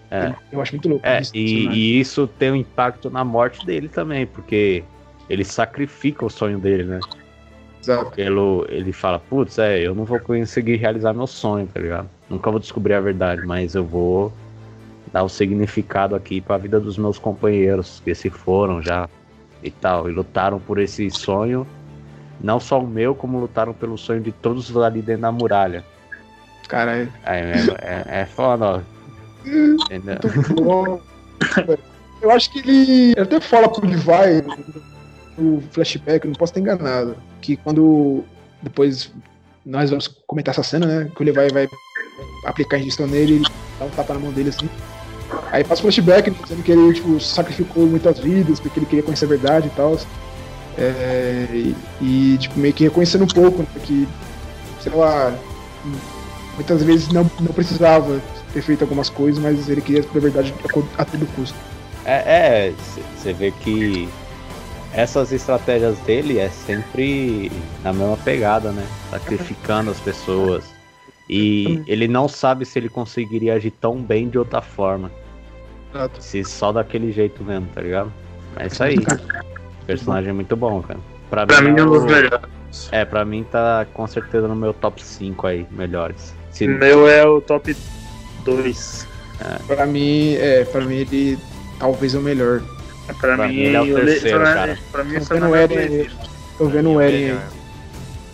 É. 0.10 0.36
eu 0.52 0.62
acho 0.62 0.74
muito 0.74 0.90
louco. 0.90 1.06
É, 1.06 1.22
esse 1.22 1.38
e, 1.38 1.68
e 1.68 2.00
isso 2.00 2.28
tem 2.28 2.52
um 2.52 2.56
impacto 2.56 3.10
na 3.10 3.24
morte 3.24 3.64
dele 3.66 3.88
também, 3.88 4.26
porque 4.26 4.84
ele 5.30 5.44
sacrifica 5.44 6.26
o 6.26 6.30
sonho 6.30 6.60
dele, 6.60 6.84
né? 6.84 7.00
Exato. 7.86 8.12
Pelo, 8.12 8.66
ele 8.68 8.92
fala, 8.92 9.20
putz, 9.20 9.60
é, 9.60 9.80
eu 9.80 9.94
não 9.94 10.06
vou 10.06 10.20
conseguir 10.20 10.78
realizar 10.78 11.14
meu 11.14 11.28
sonho, 11.28 11.68
tá 11.72 11.80
ligado? 11.80 12.10
Nunca 12.28 12.50
vou 12.50 12.60
descobrir 12.60 12.96
a 12.96 13.00
verdade, 13.00 13.46
mas 13.46 13.76
eu 13.76 13.86
vou 13.86 14.34
dar 15.14 15.24
o 15.24 15.30
significado 15.30 16.16
aqui 16.16 16.42
pra 16.42 16.58
vida 16.58 16.80
dos 16.80 16.98
meus 16.98 17.20
companheiros 17.20 18.02
que 18.04 18.16
se 18.16 18.30
foram 18.30 18.82
já 18.82 19.08
e 19.62 19.70
tal, 19.70 20.10
e 20.10 20.14
lutaram 20.14 20.60
por 20.60 20.80
esse 20.80 21.10
sonho, 21.12 21.66
não 22.42 22.60
só 22.60 22.80
o 22.80 22.88
meu, 22.88 23.14
como 23.14 23.40
lutaram 23.40 23.74
pelo 23.74 23.98
sonho 23.98 24.22
de 24.22 24.32
todos 24.32 24.76
ali 24.78 25.02
dentro 25.02 25.22
da 25.22 25.32
muralha. 25.32 25.86
Caralho. 26.68 27.12
É, 27.24 27.40
é, 27.40 27.54
é, 27.82 28.22
é 28.22 28.26
foda, 28.26 28.66
ó. 28.66 28.82
Entendeu? 29.46 31.02
Eu 32.22 32.32
acho 32.32 32.52
que 32.52 32.60
ele, 32.60 33.12
ele 33.12 33.22
até 33.22 33.40
fala 33.40 33.70
pro 33.70 33.88
Levi 33.88 34.44
no 35.38 35.62
flashback, 35.72 36.26
não 36.28 36.34
posso 36.34 36.52
estar 36.52 36.60
enganado, 36.60 37.16
que 37.42 37.58
quando 37.58 38.24
depois 38.62 39.12
nós 39.66 39.90
vamos 39.90 40.08
comentar 40.28 40.54
essa 40.54 40.64
cena, 40.64 40.86
né? 40.86 41.12
Que 41.16 41.22
o 41.22 41.26
Levi 41.26 41.52
vai 41.52 41.68
aplicar 42.46 42.78
a 42.78 42.80
injeção 42.80 43.08
nele, 43.08 43.36
ele 43.36 43.46
dá 43.80 43.86
um 43.86 43.90
tapa 43.90 44.14
na 44.14 44.20
mão 44.20 44.32
dele 44.32 44.50
assim. 44.50 44.70
Aí 45.52 45.64
passa 45.64 45.82
o 45.82 45.84
flashback 45.84 46.30
dizendo 46.30 46.64
que 46.64 46.72
ele 46.72 46.94
tipo, 46.94 47.20
sacrificou 47.20 47.88
muitas 47.88 48.20
vidas 48.20 48.60
porque 48.60 48.80
ele 48.80 48.86
queria 48.86 49.04
conhecer 49.04 49.26
a 49.26 49.30
verdade 49.30 49.68
e 49.68 49.72
tal. 49.72 49.98
É, 50.78 51.48
e, 51.52 51.76
e, 52.02 52.38
tipo, 52.38 52.60
meio 52.60 52.74
que 52.74 52.84
reconhecendo 52.84 53.24
um 53.24 53.28
pouco 53.28 53.60
né, 53.60 53.68
que, 53.84 54.08
sei 54.82 54.92
lá, 54.94 55.34
muitas 56.56 56.84
vezes 56.84 57.08
não, 57.10 57.30
não 57.40 57.54
precisava 57.54 58.22
ter 58.54 58.62
feito 58.62 58.84
algumas 58.84 59.10
coisas, 59.10 59.42
mas 59.42 59.70
ele 59.70 59.82
queria 59.82 60.04
a 60.04 60.20
verdade 60.20 60.54
a, 60.64 61.02
a 61.02 61.06
todo 61.06 61.26
custo. 61.34 61.58
É, 62.06 62.72
você 63.18 63.34
vê 63.34 63.52
que 63.52 64.08
essas 64.96 65.32
estratégias 65.32 65.98
dele 66.00 66.40
é 66.40 66.50
sempre 66.50 67.52
na 67.84 67.92
mesma 67.94 68.18
pegada, 68.18 68.72
né? 68.72 68.86
Sacrificando 69.12 69.92
as 69.92 70.00
pessoas. 70.00 70.64
E 71.30 71.82
ele 71.88 72.08
não 72.08 72.28
sabe 72.28 72.66
se 72.66 72.78
ele 72.80 72.88
conseguiria 72.90 73.56
agir 73.56 73.72
tão 73.72 73.98
bem 74.02 74.30
de 74.30 74.38
outra 74.38 74.62
forma. 74.62 75.12
Exato. 75.94 76.22
Se 76.24 76.44
só 76.44 76.72
daquele 76.72 77.12
jeito 77.12 77.44
mesmo, 77.44 77.68
tá 77.74 77.82
ligado? 77.82 78.12
É 78.58 78.68
isso 78.68 78.84
aí. 78.84 78.96
Personagem 79.88 80.34
muito 80.34 80.56
bom, 80.56 80.82
cara. 80.82 81.00
Pra, 81.30 81.46
Pra 81.46 81.62
mim 81.62 81.80
é 81.80 81.84
um 81.84 81.90
dos 81.90 82.04
o- 82.04 82.06
melhores. 82.06 82.90
É, 82.92 83.06
pra 83.06 83.24
mim 83.26 83.44
tá 83.50 83.86
com 83.94 84.06
certeza 84.06 84.48
no 84.48 84.56
meu 84.56 84.74
top 84.74 85.04
5 85.04 85.48
aí, 85.48 85.66
melhores. 85.72 86.34
Se, 86.52 86.68
Meu 86.68 87.08
é 87.08 87.26
o 87.26 87.40
top 87.42 87.76
2. 88.44 89.08
Pra 89.68 89.86
mim, 89.86 90.34
é, 90.36 90.64
pra 90.66 90.82
mim 90.82 90.96
ele 90.96 91.38
talvez 91.80 92.14
é 92.16 92.18
o 92.18 92.22
melhor. 92.22 92.62
Pra, 93.06 93.36
Pra 93.36 93.48
mim, 93.48 93.54
mim, 93.56 93.62
ele 93.62 93.76
é 93.76 93.82
o 93.82 93.86
eu 93.86 93.98
le- 94.00 94.06
terceiro, 94.12 94.40
pra- 94.40 94.54
cara. 94.54 94.80
Pra 94.92 95.04
mim, 95.04 95.20
vendo 95.20 95.40
não 95.40 95.56
é 95.56 95.64
aí. 95.66 96.10
Tô 96.58 96.66
vendo 96.68 96.90
o 96.92 97.02
Eren 97.02 97.32
aí. 97.32 97.40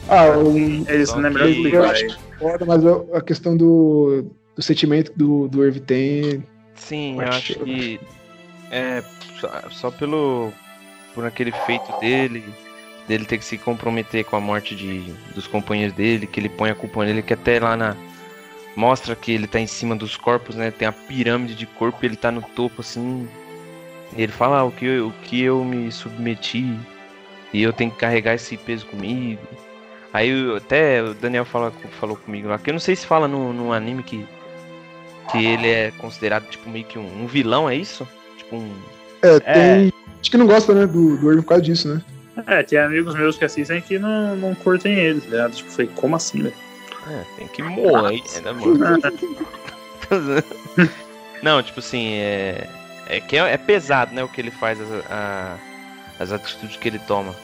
Ah, 0.10 0.38
o, 0.38 0.58
Eles 0.90 1.10
não 1.14 1.26
é 1.26 1.30
melhor 1.30 1.48
que- 1.48 1.76
eu 1.76 1.84
acho 1.84 2.20
foda, 2.40 2.66
mas 2.66 2.86
a 2.86 3.18
a 3.18 3.22
questão 3.22 3.56
do, 3.58 4.26
do 4.56 4.62
sentimento 4.62 5.12
do, 5.16 5.48
do 5.48 5.64
Irv 5.66 5.80
tem. 5.82 6.44
Sim, 6.76 7.16
eu 7.22 7.28
Acho 7.28 7.54
que- 7.56 7.64
que 7.66 8.00
é 8.72 9.04
só, 9.40 9.50
só 9.70 9.92
pelo 9.92 10.52
por 11.14 11.26
aquele 11.26 11.52
feito 11.52 11.92
dele, 12.00 12.44
dele 13.08 13.26
ter 13.26 13.38
que 13.38 13.46
se 13.46 13.58
comprometer 13.58 14.24
com 14.24 14.36
a 14.38 14.40
morte 14.40 14.76
de, 14.76 15.14
dos 15.36 15.46
companheiros 15.48 15.96
dele, 15.96 16.26
que 16.26 16.40
ele 16.40 16.50
põe 16.50 16.70
a 16.70 16.76
culpa 16.76 17.04
nele, 17.04 17.22
que 17.22 17.34
até 17.34 17.60
lá 17.60 17.76
na 17.76 17.96
mostra 18.76 19.16
que 19.16 19.34
ele 19.34 19.48
tá 19.48 19.60
em 19.60 19.68
cima 19.68 19.96
dos 19.96 20.16
corpos, 20.16 20.56
né? 20.56 20.72
Tem 20.72 20.88
a 20.88 20.92
pirâmide 20.94 21.56
de 21.56 21.66
corpo, 21.66 21.98
e 22.02 22.06
ele 22.06 22.16
tá 22.16 22.32
no 22.32 22.42
topo 22.42 22.80
assim. 22.82 23.28
Ele 24.16 24.32
fala 24.32 24.60
ah, 24.60 24.64
o 24.66 24.72
que 24.72 24.86
eu, 24.86 25.08
o 25.08 25.12
que 25.24 25.42
eu 25.42 25.64
me 25.64 25.92
submeti 25.92 26.76
e 27.54 27.64
eu 27.64 27.72
tenho 27.74 27.92
que 27.92 27.98
carregar 27.98 28.34
esse 28.36 28.58
peso 28.58 28.86
comigo. 28.86 29.42
Aí 30.14 30.30
eu- 30.30 30.58
até 30.58 31.02
o 31.02 31.14
Daniel 31.14 31.46
fala, 31.46 31.72
falou 32.00 32.18
comigo 32.18 32.50
lá, 32.50 32.58
que 32.58 32.70
eu 32.70 32.74
não 32.74 32.80
sei 32.80 32.96
se 32.96 33.06
fala 33.06 33.28
no, 33.28 33.54
no 33.54 33.72
anime 33.72 34.04
que 34.04 34.26
que 35.30 35.46
ele 35.46 35.70
é 35.70 35.92
considerado 35.98 36.46
tipo 36.50 36.70
meio 36.70 36.84
que 36.84 37.00
um, 37.00 37.24
um 37.24 37.26
vilão, 37.26 37.70
é 37.70 37.76
isso? 37.76 38.06
Tipo 38.38 38.58
um. 38.58 38.70
É, 39.22 39.40
tem. 39.40 39.94
Acho 40.20 40.30
que 40.30 40.38
não 40.38 40.46
gosta, 40.46 40.74
né, 40.74 40.86
do, 40.86 41.16
do 41.18 41.32
Irv 41.32 41.42
por 41.42 41.50
causa 41.50 41.64
disso, 41.64 41.88
né? 41.88 42.02
É, 42.48 42.64
tem 42.64 42.78
amigos 42.78 43.16
meus 43.16 43.38
que 43.38 43.46
assistem 43.46 43.82
que 43.82 43.98
não, 43.98 44.36
não 44.36 44.54
curtem 44.56 44.94
ele, 44.94 45.22
tá 45.22 45.30
ligado? 45.30 45.54
Tipo, 45.54 45.72
falei, 45.72 45.90
como 45.96 46.16
assim, 46.18 46.44
velho? 46.44 46.54
É, 47.08 47.24
tem 47.38 47.48
que 47.48 47.64
morrer, 47.64 48.22
né, 48.44 48.52
mano? 48.52 49.00
Não, 51.42 51.64
tipo 51.64 51.80
assim, 51.80 52.14
é. 52.16 52.68
É 53.12 53.20
que 53.20 53.36
é, 53.38 53.54
é 53.54 53.58
pesado, 53.58 54.16
né, 54.16 54.24
o 54.24 54.28
que 54.30 54.40
ele 54.40 54.50
faz, 54.52 54.80
as, 54.80 54.90
a- 55.12 55.58
as 56.20 56.32
atitudes 56.32 56.78
que 56.78 56.88
ele 56.88 57.00
toma. 57.00 57.36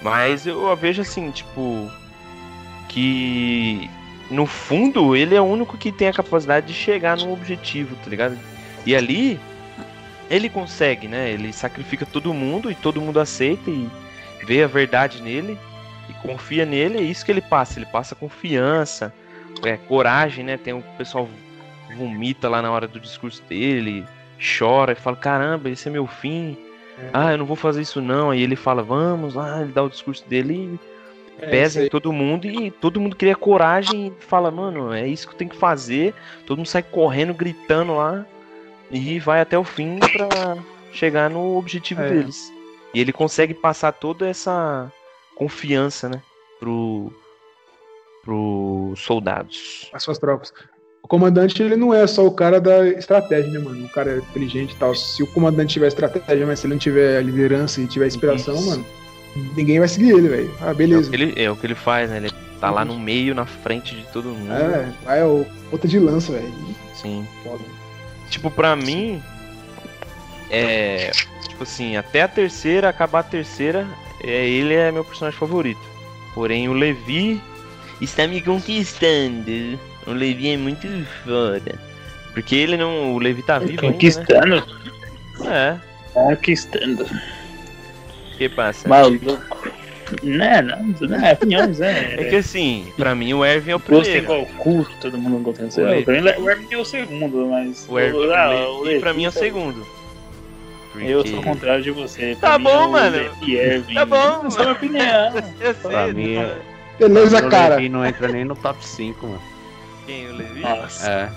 Mas 0.00 0.46
eu 0.46 0.74
vejo 0.76 1.02
assim, 1.02 1.30
tipo. 1.30 1.90
Que. 2.88 3.90
No 4.30 4.46
fundo, 4.46 5.16
ele 5.16 5.34
é 5.34 5.40
o 5.40 5.44
único 5.44 5.76
que 5.76 5.90
tem 5.90 6.08
a 6.08 6.12
capacidade 6.12 6.68
de 6.68 6.72
chegar 6.72 7.16
no 7.16 7.32
objetivo, 7.32 7.96
tá 7.96 8.08
ligado? 8.08 8.38
E 8.86 8.94
ali. 8.94 9.38
Ele 10.30 10.48
consegue, 10.48 11.08
né? 11.08 11.28
Ele 11.28 11.52
sacrifica 11.52 12.06
todo 12.06 12.32
mundo 12.32 12.70
e 12.70 12.74
todo 12.76 13.00
mundo 13.00 13.18
aceita 13.18 13.68
e 13.68 13.90
vê 14.46 14.62
a 14.62 14.68
verdade 14.68 15.20
nele 15.20 15.58
e 16.08 16.12
confia 16.24 16.64
nele. 16.64 16.98
É 16.98 17.02
isso 17.02 17.24
que 17.24 17.32
ele 17.32 17.40
passa. 17.40 17.80
Ele 17.80 17.86
passa 17.86 18.14
confiança, 18.14 19.12
é, 19.64 19.76
coragem, 19.76 20.44
né? 20.44 20.56
Tem 20.56 20.72
o 20.72 20.82
pessoal 20.96 21.28
vomita 21.96 22.48
lá 22.48 22.62
na 22.62 22.70
hora 22.70 22.86
do 22.86 23.00
discurso 23.00 23.42
dele, 23.48 24.06
chora 24.58 24.92
e 24.92 24.96
fala: 24.96 25.16
caramba, 25.16 25.68
esse 25.70 25.88
é 25.88 25.90
meu 25.90 26.06
fim. 26.06 26.56
Ah, 27.12 27.32
eu 27.32 27.38
não 27.38 27.46
vou 27.46 27.56
fazer 27.56 27.80
isso 27.80 28.00
não. 28.00 28.30
Aí 28.30 28.42
ele 28.42 28.56
fala: 28.56 28.82
vamos 28.82 29.34
lá. 29.34 29.62
Ele 29.62 29.72
dá 29.72 29.82
o 29.82 29.88
discurso 29.88 30.26
dele 30.28 30.78
e 31.38 31.44
É, 31.44 31.50
pesa 31.50 31.82
em 31.82 31.88
todo 31.88 32.12
mundo 32.12 32.46
e 32.46 32.70
todo 32.70 33.00
mundo 33.00 33.16
cria 33.16 33.34
coragem 33.36 34.08
e 34.18 34.24
fala: 34.24 34.50
mano, 34.50 34.92
é 34.92 35.06
isso 35.06 35.26
que 35.26 35.34
eu 35.34 35.38
tenho 35.38 35.50
que 35.50 35.56
fazer. 35.56 36.14
Todo 36.46 36.58
mundo 36.58 36.66
sai 36.68 36.82
correndo, 36.82 37.32
gritando 37.32 37.94
lá 37.96 38.26
e 38.90 39.18
vai 39.18 39.40
até 39.40 39.58
o 39.58 39.64
fim 39.64 39.98
pra 40.12 40.56
chegar 40.92 41.30
no 41.30 41.56
objetivo 41.56 42.02
É. 42.02 42.08
deles. 42.10 42.52
E 42.92 43.00
ele 43.00 43.12
consegue 43.12 43.54
passar 43.54 43.92
toda 43.92 44.26
essa 44.28 44.92
confiança, 45.36 46.08
né, 46.08 46.20
pro 46.58 47.12
pros 48.22 49.00
soldados. 49.00 49.88
as 49.94 50.02
suas 50.02 50.18
tropas. 50.18 50.52
O 51.02 51.08
comandante, 51.08 51.60
ele 51.62 51.76
não 51.76 51.92
é 51.92 52.06
só 52.06 52.26
o 52.26 52.30
cara 52.30 52.60
da 52.60 52.86
estratégia, 52.86 53.50
né, 53.50 53.58
mano? 53.58 53.84
O 53.84 53.88
cara 53.88 54.12
é 54.12 54.16
inteligente 54.18 54.72
e 54.72 54.76
tal. 54.76 54.94
Se 54.94 55.22
o 55.22 55.26
comandante 55.26 55.72
tiver 55.74 55.88
estratégia, 55.88 56.46
mas 56.46 56.60
se 56.60 56.66
ele 56.66 56.74
não 56.74 56.78
tiver 56.78 57.18
a 57.18 57.22
liderança 57.22 57.80
e 57.80 57.86
tiver 57.86 58.06
inspiração, 58.06 58.54
Isso. 58.54 58.66
mano, 58.70 58.86
ninguém 59.56 59.78
vai 59.78 59.88
seguir 59.88 60.10
ele, 60.10 60.28
velho. 60.28 60.54
Ah, 60.60 60.68
É 60.68 60.72
o, 60.72 60.74
beleza. 60.74 61.10
ele, 61.12 61.32
é 61.36 61.50
o 61.50 61.56
que 61.56 61.66
ele 61.66 61.74
faz, 61.74 62.10
né? 62.10 62.18
Ele 62.18 62.30
tá 62.60 62.70
lá 62.70 62.84
no 62.84 62.98
meio, 62.98 63.34
na 63.34 63.46
frente 63.46 63.94
de 63.96 64.02
todo 64.12 64.28
mundo. 64.28 64.52
É, 64.52 64.88
vai 65.04 65.22
o 65.24 65.46
outra 65.72 65.88
de 65.88 65.98
lança, 65.98 66.32
velho. 66.32 66.52
Sim. 66.94 67.26
Foda. 67.42 67.64
Tipo, 68.28 68.50
pra 68.50 68.76
mim, 68.76 69.20
é. 70.50 71.10
Tipo 71.48 71.62
assim, 71.62 71.96
até 71.96 72.22
a 72.22 72.28
terceira, 72.28 72.88
acabar 72.88 73.20
a 73.20 73.24
terceira, 73.24 73.86
é, 74.22 74.48
ele 74.48 74.74
é 74.74 74.90
meu 74.92 75.04
personagem 75.04 75.38
favorito. 75.38 75.80
Porém, 76.34 76.68
o 76.68 76.72
Levi 76.72 77.40
está 78.00 78.26
me 78.26 78.40
conquistando. 78.40 79.78
O 80.06 80.12
Levi 80.12 80.50
é 80.50 80.56
muito 80.56 80.86
foda. 81.24 81.74
Porque 82.32 82.54
ele 82.56 82.76
não. 82.76 83.14
O 83.14 83.18
Levi 83.18 83.42
tá 83.42 83.58
vivo 83.58 83.72
ainda, 83.82 83.92
Conquistando. 83.92 84.66
né? 85.40 85.80
Conquistando. 86.14 87.02
É. 87.04 88.34
O 88.34 88.38
que 88.38 88.48
passa? 88.48 88.88
Maluco. 88.88 89.38
Não, 90.24 90.62
não, 90.62 91.08
não 91.08 91.24
é 91.24 91.34
opiniões, 91.34 91.78
né? 91.78 92.14
É 92.18 92.24
que 92.24 92.36
assim, 92.36 92.92
pra 92.96 93.14
mim 93.14 93.32
o 93.32 93.44
Erwin 93.44 93.70
é 93.70 93.76
o 93.76 93.78
Gosto 93.78 94.08
é 94.10 94.20
primeiro. 94.20 94.24
igual 94.24 94.46
cu, 94.58 94.84
que 94.84 94.96
todo 95.00 95.16
mundo 95.16 95.38
gosta 95.40 95.66
de. 95.68 96.02
Pra 96.02 96.20
mim, 96.20 96.28
o 96.42 96.50
Erwin 96.50 96.66
é 96.72 96.76
o 96.78 96.84
segundo, 96.84 97.46
mas. 97.46 97.86
O 97.88 97.96
Erwin 97.98 98.32
ah, 98.32 98.50
o 98.70 98.82
Levi, 98.82 99.00
pra 99.00 99.14
mim 99.14 99.24
é 99.24 99.28
o 99.28 99.32
Levi, 99.32 99.38
segundo. 99.46 99.86
Eu 100.98 101.18
Porque- 101.18 101.30
sou 101.30 101.38
o 101.38 101.42
contrário 101.44 101.82
de 101.84 101.90
você. 101.92 102.36
Tá 102.40 102.58
mim, 102.58 102.64
bom, 102.64 102.88
o 102.88 102.92
mano. 102.92 103.16
Erwin. 103.46 103.94
Tá 103.94 104.04
bom, 104.04 104.46
Essa 104.46 104.58
é 104.58 104.62
a 104.62 104.64
minha 104.64 104.72
opinião. 104.72 105.32
Eu 105.60 105.74
sei, 105.74 105.90
Pra 105.90 106.06
mim, 106.08 106.34
né? 106.34 106.58
Beleza, 106.98 107.46
o 107.46 107.48
cara. 107.50 107.76
Levi 107.76 107.88
não 107.88 108.04
entra 108.04 108.26
nem 108.28 108.44
no 108.44 108.56
top 108.56 108.84
5, 108.84 109.26
mano. 109.26 109.42
Quem? 110.10 110.28
O 110.28 110.32
Levi? 110.36 110.60
Nossa. 110.60 111.10
É. 111.10 111.28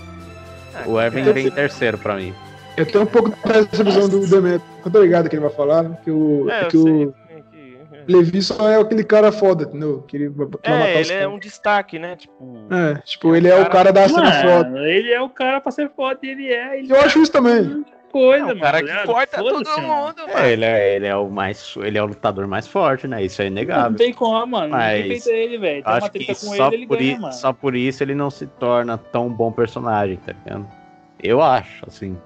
Ah, 0.76 0.84
O 0.88 1.00
Evan 1.00 1.32
vem 1.34 1.48
em 1.48 1.52
terceiro 1.52 1.98
pra 1.98 2.16
mim. 2.16 2.34
Eu 2.76 2.86
tenho 2.86 3.04
um 3.04 3.08
pouco 3.08 3.30
dessa 3.48 3.84
visão 3.84 4.10
do 4.10 4.28
Demetrio. 4.28 4.62
Eu 4.84 4.92
tô 4.92 5.02
ligado 5.02 5.30
que 5.30 5.36
ele 5.36 5.44
vai 5.44 5.52
falar, 5.52 5.86
que 6.04 6.10
o, 6.10 6.50
É, 6.50 6.66
que 6.66 6.78
o 6.78 7.14
Levi 8.08 8.42
só 8.42 8.68
é 8.70 8.80
aquele 8.82 9.04
cara 9.04 9.32
foda, 9.32 9.64
entendeu? 9.66 10.04
Que 10.08 10.18
ele 10.18 10.30
vai 10.30 10.48
que 10.48 10.70
vai 10.70 10.80
matar 10.80 10.88
É, 10.88 11.02
ele 11.02 11.14
é 11.14 11.28
um 11.28 11.38
destaque, 11.38 12.00
né? 12.00 12.16
Tipo. 12.16 12.68
É, 12.72 12.96
tipo, 13.02 13.36
ele 13.36 13.48
é 13.48 13.56
o 13.62 13.70
cara 13.70 13.94
da 13.94 14.10
cena 14.10 14.32
foda. 14.42 14.80
Ele 14.90 15.12
é 15.12 15.22
o 15.22 15.30
cara 15.30 15.62
pra 15.62 15.72
ser 15.72 15.90
foda 15.96 16.20
e 16.24 16.30
ele 16.30 16.52
é. 16.52 16.80
Ele 16.80 16.92
Eu 16.92 17.00
acho 17.02 17.22
isso 17.22 17.32
também. 17.32 17.86
Coisa, 18.14 18.44
É 18.44 18.48
mano. 18.48 18.58
o 18.60 18.62
cara 18.62 18.86
tá 18.86 19.00
que 19.02 19.06
corta 19.08 19.38
todo 19.38 19.54
mundo, 19.82 20.18
mano. 20.28 20.38
É, 20.38 20.52
ele 20.54 20.64
é, 20.66 20.96
ele 20.96 21.08
é 21.08 21.16
o 21.18 21.30
mais. 21.30 21.76
Ele 21.84 21.98
é 21.98 22.02
o 22.04 22.06
lutador 22.06 22.48
mais 22.48 22.68
forte, 22.68 23.08
né? 23.08 23.24
Isso 23.24 23.42
é 23.42 23.46
Não 23.46 23.52
inegável. 23.52 23.98
tem 23.98 24.14
como, 24.14 24.46
mano. 24.48 24.70
Mas 24.70 25.28
ele, 25.28 25.58
velho. 25.58 25.82
Acho 25.86 26.12
que 26.12 26.20
treta 26.20 26.40
com 26.40 26.56
só 26.56 26.68
ele, 26.68 26.76
ele 26.78 26.88
por, 26.88 26.98
ganha, 26.98 27.30
i- 27.30 27.34
só 27.34 27.52
por 27.52 27.76
isso 27.76 28.02
ele 28.04 28.16
não 28.16 28.30
se 28.30 28.48
torna 28.48 28.98
tão 28.98 29.28
bom 29.30 29.52
personagem, 29.52 30.16
tá 30.18 30.34
ligado? 30.46 30.66
Eu 31.22 31.42
acho, 31.42 31.84
assim. 31.88 32.18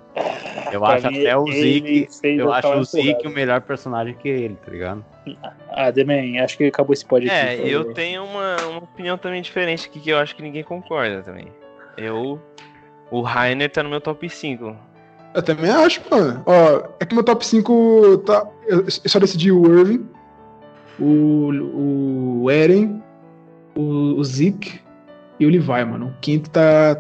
Eu 0.71 0.81
Pra 0.81 0.95
acho 0.95 1.07
mim, 1.11 1.19
até 1.21 1.37
o 1.37 1.45
Zeke. 1.51 2.07
Eu 2.23 2.51
acho 2.51 2.67
o 2.73 2.83
Zeke 2.83 3.27
o 3.27 3.29
melhor 3.29 3.61
personagem 3.61 4.13
que 4.15 4.27
ele, 4.27 4.55
tá 4.55 4.71
ligado? 4.71 5.05
Ah, 5.69 5.91
Demen, 5.91 6.39
acho 6.41 6.57
que 6.57 6.65
acabou 6.65 6.93
esse 6.93 7.05
podcast. 7.05 7.61
É, 7.61 7.67
eu 7.67 7.93
tenho 7.93 8.23
uma, 8.25 8.55
uma 8.67 8.77
opinião 8.79 9.17
também 9.17 9.41
diferente 9.41 9.87
aqui 9.87 9.99
que 9.99 10.09
eu 10.09 10.17
acho 10.17 10.35
que 10.35 10.41
ninguém 10.41 10.63
concorda 10.63 11.21
também. 11.23 11.47
Eu. 11.95 12.41
O 13.09 13.21
Rainer 13.21 13.69
tá 13.71 13.81
no 13.83 13.89
meu 13.89 14.01
top 14.01 14.27
5. 14.29 14.75
Eu 15.37 15.43
também 15.43 15.69
acho, 15.69 16.01
mano. 16.09 16.41
Ó, 16.47 16.83
é 16.99 17.05
que 17.05 17.13
meu 17.13 17.23
top 17.23 17.45
5 17.45 18.17
tá. 18.25 18.43
Eu 18.67 18.79
eu 18.85 18.89
só 19.09 19.19
decidi 19.19 19.51
o 19.51 19.65
Irving, 19.79 20.09
o, 20.99 22.41
o 22.43 22.49
Eren, 22.51 23.01
o, 23.75 24.15
o 24.17 24.23
Zeke 24.23 24.81
e 25.39 25.45
o 25.45 25.49
Levi, 25.49 25.85
mano. 25.85 26.07
O 26.07 26.13
quinto 26.21 26.49
tá, 26.49 26.95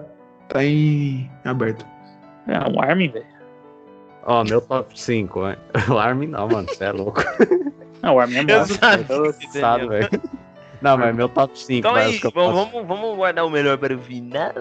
tá 0.49 0.63
em 0.63 1.27
aberto. 1.43 1.83
Ah, 2.47 2.69
um 2.69 2.79
Armin, 2.79 3.09
velho. 3.09 3.25
Ó, 4.23 4.43
meu 4.43 4.61
top 4.61 4.99
5, 4.99 5.41
né? 5.47 5.57
O 5.89 5.97
Armin 5.97 6.27
não, 6.27 6.47
mano, 6.47 6.67
você 6.69 6.83
é 6.85 6.91
louco. 6.91 7.21
Não, 8.03 8.13
o 8.15 8.19
Armin 8.19 8.35
é 8.35 8.41
Eu 8.41 8.59
massa. 8.59 8.73
sabia. 8.75 9.05
Eu- 9.15 9.33
Sabe, 9.59 9.87
velho. 9.87 10.09
Não, 10.81 10.95
mas 10.99 11.15
meu 11.15 11.27
top 11.27 11.57
5. 11.57 11.79
Então 11.79 11.97
é 11.97 12.09
isso, 12.11 12.21
que 12.21 12.27
eu 12.27 12.31
vamos, 12.31 12.69
vamos, 12.71 12.87
vamos 12.87 13.15
guardar 13.15 13.43
o 13.43 13.49
melhor 13.49 13.75
para 13.79 13.95
o 13.95 13.99
final? 13.99 14.53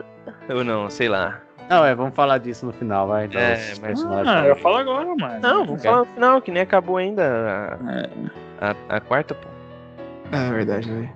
Ou 0.49 0.65
não, 0.65 0.89
sei 0.89 1.11
lá. 1.11 1.43
Não, 1.69 1.85
é, 1.85 1.95
vamos 1.95 2.15
falar 2.15 2.39
disso 2.39 2.65
no 2.67 2.73
final, 2.73 3.09
vai. 3.09 3.25
É, 3.25 3.29
mas- 3.29 3.79
personagens 3.79 4.29
Ah, 4.29 4.47
eu 4.47 4.57
falo 4.57 4.77
agora, 4.77 5.07
mano. 5.17 5.41
Não, 5.41 5.65
vamos 5.65 5.83
falar 5.83 5.99
no 5.99 6.05
final, 6.07 6.41
que 6.43 6.51
nem 6.51 6.63
acabou 6.63 6.97
ainda 6.97 7.23
É, 7.89 8.09
a, 8.61 8.71
a, 8.89 8.97
a 8.97 9.01
quarta, 9.01 9.35
pô. 9.35 9.49
É 10.33 10.51
verdade, 10.51 10.91
velho. 10.91 11.11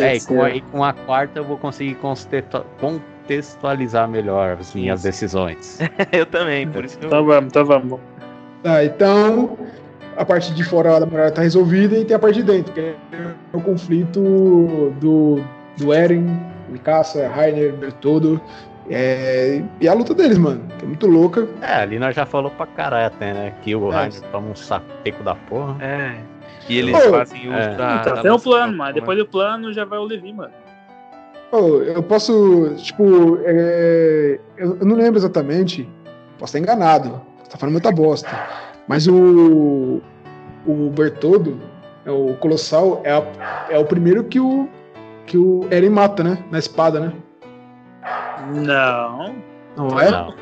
É, 0.00 0.16
e 0.16 0.20
com, 0.20 0.42
a, 0.42 0.50
e 0.50 0.60
com 0.62 0.82
a 0.84 0.92
quarta 0.92 1.38
eu 1.38 1.44
vou 1.44 1.58
conseguir 1.58 1.96
contextualizar 2.80 4.08
melhor 4.08 4.56
as 4.58 4.74
minhas 4.74 5.02
decisões. 5.02 5.78
Eu 6.12 6.24
também, 6.24 6.66
por 6.68 6.84
isso 6.84 6.98
que 6.98 7.04
eu... 7.04 7.08
Então 7.08 7.24
vamos, 7.26 7.50
então 7.50 7.64
vamos. 7.64 8.00
Tá, 8.62 8.84
então 8.84 9.58
a 10.16 10.24
parte 10.24 10.52
de 10.54 10.64
fora 10.64 10.98
da 10.98 11.06
muralha 11.06 11.30
tá 11.30 11.42
resolvida 11.42 11.96
e 11.96 12.04
tem 12.04 12.16
a 12.16 12.18
parte 12.18 12.36
de 12.36 12.42
dentro, 12.42 12.72
que 12.72 12.80
é 12.80 12.96
o 13.52 13.60
conflito 13.60 14.20
do, 15.00 15.44
do 15.76 15.92
Eren, 15.92 16.26
Mikasa, 16.68 17.28
Rainer, 17.28 17.72
Bertoldo. 17.74 18.40
É, 18.90 19.62
e 19.80 19.88
a 19.88 19.92
luta 19.94 20.14
deles, 20.14 20.38
mano, 20.38 20.62
que 20.78 20.84
é 20.84 20.88
muito 20.88 21.06
louca. 21.06 21.46
É, 21.60 21.74
ali 21.82 21.98
nós 21.98 22.14
já 22.14 22.24
falou 22.24 22.50
pra 22.50 22.66
caralho 22.66 23.06
até, 23.06 23.32
né? 23.34 23.54
Que 23.62 23.74
o 23.74 23.92
É. 23.92 24.08
Toma 24.32 24.48
um 24.50 24.54
sapeco 24.56 25.22
da 25.22 25.34
porra. 25.34 25.76
É. 25.82 26.16
E 26.68 26.78
eles 26.78 26.98
Pô, 26.98 27.10
fazem 27.10 27.48
uso 27.48 27.56
é. 27.56 27.74
da... 27.76 27.96
Então, 28.00 28.14
da 28.14 28.22
tem 28.22 28.30
um 28.30 28.34
nossa- 28.34 28.44
plano, 28.44 28.76
mas 28.76 28.94
depois 28.94 29.18
do 29.18 29.26
plano 29.26 29.72
já 29.72 29.84
vai 29.84 29.98
o 29.98 30.04
Levi, 30.04 30.32
mano. 30.32 30.52
Pô, 31.50 31.78
eu 31.78 32.02
posso, 32.02 32.74
tipo, 32.76 33.38
é, 33.42 34.38
eu, 34.58 34.76
eu 34.80 34.86
não 34.86 34.96
lembro 34.96 35.18
exatamente, 35.18 35.88
posso 36.38 36.56
estar 36.56 36.58
enganado, 36.58 37.22
você 37.42 37.50
tá 37.50 37.56
falando 37.56 37.72
muita 37.72 37.90
bosta, 37.90 38.28
mas 38.86 39.06
o, 39.08 40.02
o 40.66 40.90
Bertoldo, 40.90 41.58
é 42.04 42.10
o 42.10 42.34
Colossal, 42.34 43.00
é, 43.02 43.12
a- 43.12 43.66
é 43.70 43.78
o 43.78 43.84
primeiro 43.86 44.24
que 44.24 44.38
o, 44.38 44.68
que 45.24 45.38
o 45.38 45.66
Eren 45.70 45.88
mata, 45.88 46.22
né, 46.22 46.36
na 46.50 46.58
espada, 46.58 47.00
né? 47.00 47.12
Não. 48.64 49.36
Não 49.76 50.00
é? 50.00 50.10
Não. 50.10 50.34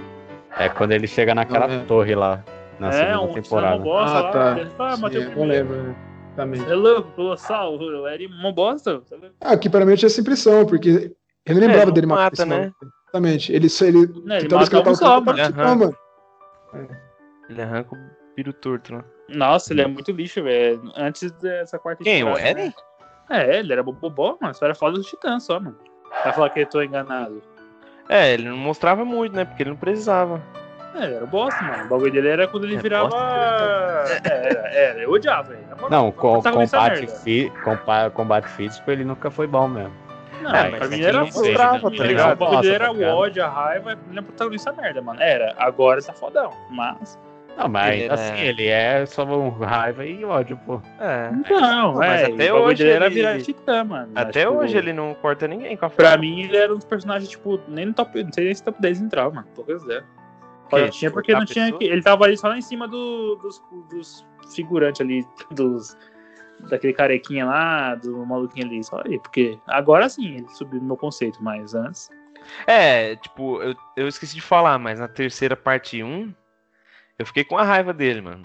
É 0.59 0.69
quando 0.69 0.93
ele 0.93 1.07
chega 1.07 1.35
naquela 1.35 1.67
é. 1.67 1.79
torre 1.85 2.15
lá, 2.15 2.43
na 2.79 2.89
é, 2.89 2.93
segunda 2.93 3.21
um 3.23 3.35
temporada. 3.35 3.83
bosta 3.83 4.19
Ah, 4.19 4.21
lá. 4.23 4.31
tá. 4.31 4.61
Ele 4.61 4.71
fala, 4.71 4.93
ah, 4.93 4.97
matei 4.97 5.19
o 5.19 5.23
Sim, 5.23 5.29
eu 5.29 5.35
primeiro. 5.37 5.69
lembro? 5.75 5.97
Também. 6.35 6.63
É 6.63 6.75
louco, 6.75 7.11
colossal, 7.13 7.77
o 7.79 8.07
Eren 8.07 8.27
uma 8.29 8.53
bosta. 8.53 9.03
Ah, 9.41 9.53
aqui 9.53 9.69
pra 9.71 9.85
mim 9.85 9.93
eu 9.93 9.97
tinha 9.97 10.07
essa 10.07 10.21
impressão, 10.21 10.67
porque 10.67 11.15
eu 11.47 11.55
não 11.55 11.63
É, 11.63 11.67
lembrava 11.67 11.87
não 11.87 11.93
dele 11.93 12.07
matar 12.07 12.25
mata, 12.25 12.45
né? 12.47 12.73
Exatamente. 13.05 13.53
Ele, 13.53 13.69
só- 13.69 13.85
ele, 13.87 14.07
Não, 14.25 14.37
ele 14.37 14.49
mata 14.55 14.91
um 14.91 14.95
só, 14.95 15.21
mano. 15.21 15.39
ele 15.39 15.53
mano. 15.53 15.97
Ele 17.49 17.63
arranca 17.63 17.95
o 17.95 17.99
piro 18.35 18.53
torto, 18.53 18.95
né? 18.95 19.05
Nossa, 19.29 19.73
ele 19.73 19.83
é 19.83 19.87
muito 19.87 20.11
lixo, 20.13 20.43
velho. 20.43 20.83
Antes 20.97 21.31
dessa 21.33 21.79
quarta 21.79 22.03
Quem, 22.05 22.23
o 22.25 22.37
Eren? 22.37 22.67
né? 22.67 22.75
É, 23.31 23.59
ele 23.59 23.73
era 23.73 23.83
bobó, 23.83 24.37
mano. 24.41 24.55
Só 24.55 24.67
era 24.67 24.75
foda 24.75 24.99
do 24.99 25.03
Titã 25.05 25.39
só, 25.41 25.59
mano. 25.59 25.77
Vai 26.23 26.33
falar 26.33 26.51
que 26.51 26.61
eu 26.61 26.67
tô 26.67 26.83
enganado. 26.83 27.43
É, 28.09 28.33
ele 28.33 28.49
não 28.49 28.57
mostrava 28.57 29.05
muito, 29.05 29.35
né? 29.35 29.45
Porque 29.45 29.63
ele 29.63 29.71
não 29.71 29.77
precisava. 29.77 30.41
É, 30.95 31.05
ele 31.05 31.15
era 31.17 31.27
bosta, 31.27 31.63
mano. 31.63 31.85
O 31.85 31.89
bagulho 31.89 32.13
dele 32.13 32.29
era 32.29 32.47
quando 32.49 32.65
ele 32.65 32.77
É 32.77 32.79
virava. 32.79 33.11
É, 34.25 34.49
era, 34.49 34.69
era. 34.73 34.99
Eu 35.01 35.11
odiava 35.11 35.53
ele. 35.53 35.63
moral. 35.75 35.91
Não, 35.91 36.13
com, 36.13 36.41
Tá 36.41 36.53
combate, 36.53 37.07
fi, 37.23 37.53
compa- 37.65 38.11
combate 38.11 38.49
físico 38.49 38.91
ele 38.91 39.05
nunca 39.05 39.31
foi 39.31 39.47
bom 39.47 39.69
mesmo. 39.69 39.93
Não, 40.43 40.55
É, 40.55 40.71
pra 40.71 40.81
mas 40.81 40.91
mim 40.91 40.97
aqui 40.97 41.05
era 41.05 41.19
Pra 41.19 41.25
mim 41.25 41.31
tá 41.33 42.03
era- 42.03 42.07
ligado? 42.07 42.33
O 42.33 42.37
bagulho 42.37 42.61
dele 42.63 42.75
era 42.75 42.85
tá 42.87 42.93
o 42.93 43.03
ódio, 43.17 43.45
a 43.45 43.49
raiva, 43.49 43.99
ele 44.11 44.19
é 44.19 44.23
protagonista 44.23 44.73
merda, 44.73 45.03
mano. 45.03 45.21
Era. 45.21 45.55
Agora 45.59 46.01
tá 46.03 46.13
fodão. 46.13 46.51
Mas. 46.71 47.19
Não, 47.57 47.69
mas 47.69 47.95
Ele 47.95 48.05
era- 48.05 48.15
assim, 48.15 48.41
ele 48.41 48.67
é 48.67 49.07
só 49.07 49.25
um 49.25 49.49
raiva 49.51 50.05
e 50.05 50.25
ódio, 50.25 50.57
pô. 50.67 50.81
É. 51.01 51.31
Não, 51.51 51.95
mas 51.95 52.21
é. 52.23 52.25
até 52.27 52.53
o 52.53 52.57
bagulho 52.57 52.65
hoje 52.65 52.83
dele 52.85 52.91
era 52.97 53.07
ele- 53.07 53.15
virar 53.15 53.41
Titã, 53.41 53.85
mano. 53.85 54.13
Até 54.15 54.41
Tipo, 54.45 54.53
hoje 54.59 54.77
ele 54.77 54.93
não 54.93 55.15
corta 55.15 55.49
ninguém 55.49 55.77
com 55.77 55.87
a 55.87 55.91
Pra 55.91 56.17
mim, 56.19 56.43
ele 56.43 56.57
era 56.57 56.73
um 56.73 56.77
dos 56.77 56.85
personagens, 56.85 57.31
tipo, 57.31 57.59
nem 57.69 57.87
no 57.87 57.95
top. 57.95 58.23
Não 58.23 58.33
sei 58.33 58.45
nem 58.45 58.55
se 58.55 58.63
top 58.63 58.81
10 58.81 59.01
entrava, 59.01 59.31
mano. 59.35 59.47
Poucas 59.55 59.83
ideias. 59.85 60.05
Que? 60.69 60.79
Só 60.81 60.89
tinha 60.91 61.11
porque 61.11 61.33
não 61.33 61.45
tinha. 61.47 61.65
pessoa? 61.67 61.79
que- 61.79 61.85
Ele 61.87 62.03
tava 62.03 62.25
ali 62.25 62.37
só 62.37 62.49
lá 62.49 62.59
em 62.59 62.63
cima 62.63 62.87
do- 62.87 63.37
dos, 63.37 63.63
dos 63.91 64.27
figurantes 64.55 65.01
ali, 65.01 65.25
dos. 65.51 65.97
Daquele 66.71 66.93
carequinha 66.95 67.45
lá, 67.45 67.95
do 67.97 68.25
maluquinho 68.25 68.67
ali, 68.67 68.83
só 68.83 69.03
aí, 69.05 69.19
porque 69.21 69.59
agora 69.67 70.09
sim 70.09 70.37
ele 70.37 70.49
subiu 70.49 70.81
no 70.81 70.87
meu 70.87 70.97
conceito, 70.97 71.39
mas 71.43 71.75
antes. 71.75 72.09
É, 72.67 73.15
tipo, 73.17 73.63
eu, 73.63 73.75
eu 73.97 74.09
esqueci 74.09 74.35
de 74.35 74.41
falar, 74.41 74.79
mas 74.79 74.99
na 74.99 75.07
terceira 75.07 75.55
parte 75.55 76.03
1, 76.03 76.33
eu 77.19 77.27
fiquei 77.27 77.45
com 77.45 77.57
a 77.59 77.63
raiva 77.63 77.93
dele, 77.93 78.21
mano. 78.21 78.43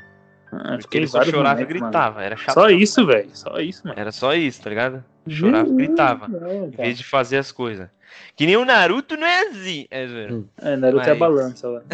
Ah, 0.53 0.77
Porque 0.79 0.97
ele 0.97 1.07
só 1.07 1.23
chorava 1.23 1.61
e 1.61 1.63
momentos, 1.63 1.79
mano. 1.81 1.91
gritava. 1.91 2.23
Era 2.23 2.35
chato. 2.35 2.53
Só 2.55 2.69
isso, 2.69 3.05
velho. 3.05 3.29
Só 3.33 3.57
isso, 3.59 3.87
mano. 3.87 3.99
Era 3.99 4.11
só 4.11 4.33
isso, 4.33 4.61
tá 4.61 4.69
ligado? 4.69 5.03
Chorava 5.27 5.69
e 5.69 5.73
gritava. 5.75 6.27
É, 6.49 6.57
Em 6.57 6.69
vez 6.71 6.97
de 6.97 7.03
fazer 7.05 7.37
as 7.37 7.51
coisas. 7.51 7.87
Que 8.35 8.45
nem 8.45 8.57
o 8.57 8.65
Naruto 8.65 9.15
não 9.15 9.25
é 9.25 9.47
assim. 9.47 9.87
É, 9.89 10.05
zoeira. 10.07 10.43
É, 10.61 10.75
Naruto 10.75 11.03
é 11.07 11.11
a 11.11 11.15
Mas- 11.15 11.19
balança 11.19 11.69
lá. 11.69 11.81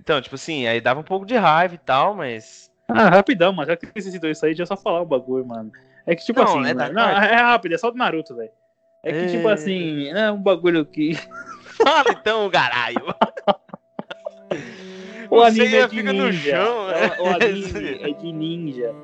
Então, 0.00 0.20
tipo 0.20 0.36
assim, 0.36 0.66
aí 0.68 0.80
dava 0.80 1.00
um 1.00 1.04
pouco 1.04 1.26
de 1.26 1.34
raiva 1.36 1.74
e 1.74 1.78
tal, 1.78 2.14
mas. 2.14 2.70
Ah, 2.88 3.08
rapidão, 3.08 3.52
mano. 3.52 3.68
Já 3.68 3.76
que 3.76 4.00
citou 4.00 4.30
isso 4.30 4.46
aí, 4.46 4.54
já 4.54 4.64
só 4.64 4.76
falar 4.76 5.00
o 5.02 5.06
bagulho, 5.06 5.44
mano. 5.44 5.72
É 6.06 6.14
que, 6.14 6.24
tipo 6.24 6.38
Não, 6.40 6.60
assim. 6.60 6.70
é 6.70 6.74
mano, 6.74 6.94
não, 6.94 7.02
é 7.08 7.34
rápido, 7.42 7.74
é 7.74 7.78
só 7.78 7.90
do 7.90 7.96
Naruto, 7.98 8.36
velho. 8.36 8.50
É 9.04 9.12
que, 9.12 9.32
tipo 9.32 9.48
É. 9.48 9.52
assim, 9.52 10.08
é 10.10 10.30
um 10.30 10.40
bagulho 10.40 10.84
que. 10.86 11.14
Fala 11.76 12.10
então, 12.10 12.48
caralho. 12.50 13.02
O 15.30 15.42
anime 15.42 15.66
Seiya 15.66 15.84
é 15.84 15.88
de 15.88 16.02
ninja. 16.02 16.56
no 16.56 16.90
É, 16.90 17.20
o 17.20 17.26
é. 17.26 17.34
anime 17.34 17.98
é 18.02 18.12
de 18.12 18.32
ninja. 18.32 18.94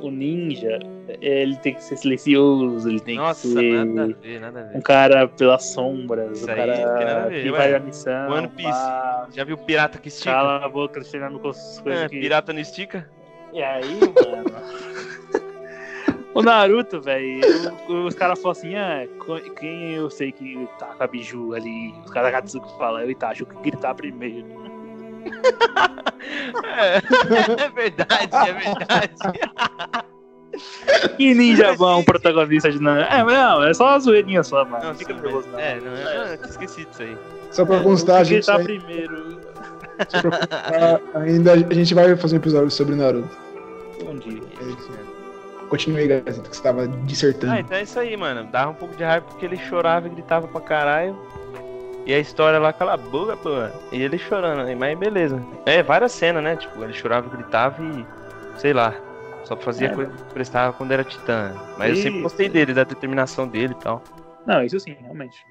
O 0.00 0.10
ninja, 0.10 0.78
é, 1.08 1.42
ele 1.42 1.56
tem 1.56 1.74
que 1.74 1.82
ser 1.82 1.96
silencioso, 1.96 2.88
ele 2.88 3.00
tem 3.00 3.16
Nossa, 3.16 3.48
que 3.48 3.54
ser 3.54 3.84
nada 3.84 4.02
a 4.02 4.20
ver, 4.20 4.40
nada 4.40 4.70
a 4.74 4.78
um 4.78 4.80
cara 4.82 5.28
pelas 5.28 5.64
sombras, 5.64 6.38
Isso 6.38 6.46
um 6.46 6.52
a 6.52 6.54
cara 6.54 7.28
ver, 7.28 7.42
que 7.42 7.50
ué. 7.50 7.58
vai 7.58 7.72
na 7.72 7.78
missão. 7.80 8.30
One 8.30 8.48
Piece. 8.48 8.68
pá, 8.68 9.26
Já 9.32 9.44
viu 9.44 9.56
pirata 9.56 9.98
que 9.98 10.08
estica? 10.08 10.30
Cala 10.32 10.64
a 10.64 10.68
boca, 10.68 11.00
treinando 11.02 11.38
com 11.38 11.48
as 11.48 11.80
coisas 11.80 12.02
É, 12.02 12.08
que... 12.08 12.20
pirata 12.20 12.52
não 12.52 12.60
estica? 12.60 13.08
E 13.52 13.62
aí, 13.62 13.98
mano... 14.00 14.44
o 16.34 16.42
Naruto, 16.42 17.00
velho, 17.00 17.40
os 18.06 18.14
caras 18.14 18.38
falam 18.42 18.52
assim, 18.52 18.74
ah, 18.74 19.06
quem 19.58 19.92
eu 19.92 20.10
sei 20.10 20.32
que 20.32 20.68
tá 20.78 20.86
com 20.86 21.02
a 21.02 21.06
biju 21.06 21.54
ali, 21.54 21.94
os 22.04 22.10
caras 22.10 22.30
da 22.30 22.38
Katsuki 22.40 22.76
falam, 22.76 23.00
eu 23.00 23.10
Itachi, 23.10 23.42
o 23.42 23.46
que 23.46 23.70
gritar 23.70 23.94
primeiro. 23.94 24.73
É, 26.76 26.96
é 27.64 27.68
verdade, 27.70 28.48
é 28.48 28.52
verdade. 28.52 29.14
Que 31.16 31.34
ninja 31.34 31.74
bom, 31.76 32.02
protagonista 32.04 32.70
de 32.70 32.80
Naruto. 32.80 33.12
É, 33.12 33.24
mas 33.24 33.34
não, 33.34 33.62
é 33.64 33.74
só 33.74 33.88
uma 33.88 33.98
zoeirinha 33.98 34.42
só, 34.42 34.64
mano. 34.64 34.84
Não, 34.84 34.94
Fica 34.94 35.12
nervoso, 35.14 35.48
não. 35.48 35.58
É, 35.58 35.80
não, 35.80 35.92
é, 35.92 36.36
não, 36.36 36.44
esqueci 36.44 36.84
disso 36.84 37.02
aí. 37.02 37.16
Só 37.50 37.64
pra 37.64 37.80
constar, 37.80 38.20
a 38.20 38.24
gente, 38.24 38.46
vai- 38.46 38.62
primeiro. 38.64 39.40
só 40.08 40.20
pra 40.20 40.30
constar, 40.30 41.00
ainda 41.14 41.52
a 41.52 41.74
gente 41.74 41.94
vai 41.94 42.16
fazer 42.16 42.36
um 42.36 42.38
episódio 42.38 42.70
sobre 42.70 42.94
Naruto. 42.94 43.28
Bom 44.04 44.16
dia. 44.16 44.40
É 44.60 44.64
isso. 44.64 44.90
Continue 45.68 46.00
aí, 46.02 46.08
Gazeta, 46.22 46.48
que 46.48 46.56
você 46.56 46.62
tava 46.62 46.86
dissertando. 46.86 47.52
Ah, 47.52 47.60
então 47.60 47.76
é 47.76 47.82
isso 47.82 47.98
aí, 47.98 48.16
mano. 48.16 48.44
Dava 48.44 48.70
um 48.70 48.74
pouco 48.74 48.94
de 48.96 49.02
raiva 49.02 49.26
porque 49.26 49.44
ele 49.46 49.56
chorava 49.56 50.06
e 50.06 50.10
gritava 50.10 50.46
pra 50.46 50.60
caralho. 50.60 51.18
E 52.06 52.12
a 52.12 52.18
história 52.18 52.58
lá, 52.58 52.72
cala 52.72 52.94
a 52.94 52.96
boca, 52.96 53.36
pô. 53.36 53.50
E 53.90 54.02
ele 54.02 54.18
chorando, 54.18 54.64
né? 54.64 54.74
mas 54.74 54.98
beleza. 54.98 55.42
É, 55.64 55.82
várias 55.82 56.12
cenas, 56.12 56.42
né? 56.44 56.56
Tipo, 56.56 56.82
ele 56.84 56.92
chorava 56.92 57.28
gritava 57.34 57.82
e. 57.82 58.06
Sei 58.58 58.72
lá. 58.72 58.94
Só 59.44 59.56
fazia 59.56 59.88
É. 59.88 59.94
coisa 59.94 60.10
que 60.10 60.34
prestava 60.34 60.72
quando 60.72 60.92
era 60.92 61.04
titã. 61.04 61.52
Mas 61.78 61.90
eu 61.90 61.96
sempre 61.96 62.12
Isso. 62.14 62.22
gostei 62.22 62.48
dele, 62.48 62.72
da 62.74 62.84
determinação 62.84 63.46
dele 63.48 63.74
e 63.78 63.82
tal. 63.82 64.02
Não, 64.46 64.62
isso 64.62 64.78
sim, 64.80 64.96
realmente. 65.00 65.44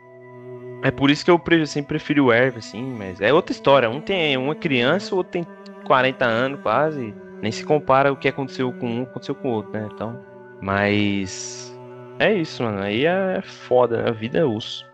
É 0.84 0.92
por 0.92 1.10
isso 1.10 1.24
que 1.24 1.32
eu 1.32 1.38
pre- 1.40 1.66
sempre 1.66 1.90
preferi 1.90 2.20
o 2.20 2.32
Erv, 2.32 2.58
assim, 2.58 2.84
mas 2.98 3.22
é 3.22 3.32
outra 3.34 3.52
história. 3.52 3.90
Um 3.90 4.02
tem 4.02 4.36
uma 4.38 4.54
criança, 4.56 5.14
o 5.14 5.18
outro 5.20 5.32
tem 5.32 5.48
40 5.86 6.26
anos 6.26 6.60
quase. 6.62 7.14
Nem 7.42 7.52
se 7.52 7.64
compara 7.66 8.12
o 8.12 8.16
que 8.16 8.28
aconteceu 8.28 8.72
com 8.74 8.88
um, 8.88 9.04
aconteceu 9.04 9.34
com 9.36 9.50
o 9.50 9.52
outro, 9.54 9.72
né? 9.72 9.88
Então. 9.94 10.20
Mas. 10.62 11.76
É 12.20 12.34
isso, 12.34 12.64
mano. 12.64 12.82
Aí 12.82 13.06
é 13.06 13.42
foda. 13.44 14.08
A 14.08 14.12
vida 14.12 14.40
é 14.40 14.46
osso. 14.46 14.86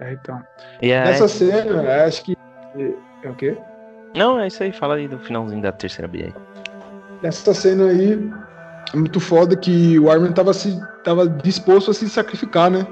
É, 0.00 0.12
então. 0.12 0.40
E 0.82 0.90
é... 0.90 1.04
Nessa 1.04 1.28
cena, 1.28 2.04
acho 2.04 2.22
que. 2.24 2.36
É 3.22 3.28
o 3.30 3.34
quê? 3.34 3.56
Não, 4.14 4.38
é 4.38 4.46
isso 4.48 4.62
aí. 4.62 4.72
Fala 4.72 4.96
aí 4.96 5.08
do 5.08 5.18
finalzinho 5.18 5.62
da 5.62 5.72
terceira 5.72 6.06
B 6.08 6.24
aí. 6.24 6.34
nessa 7.22 7.52
cena 7.54 7.86
aí 7.86 8.30
é 8.92 8.96
muito 8.96 9.18
foda 9.20 9.56
que 9.56 9.98
o 9.98 10.10
Armin 10.10 10.32
tava, 10.32 10.52
se, 10.52 10.78
tava 11.02 11.26
disposto 11.28 11.90
a 11.90 11.94
se 11.94 12.08
sacrificar, 12.08 12.70
né? 12.70 12.86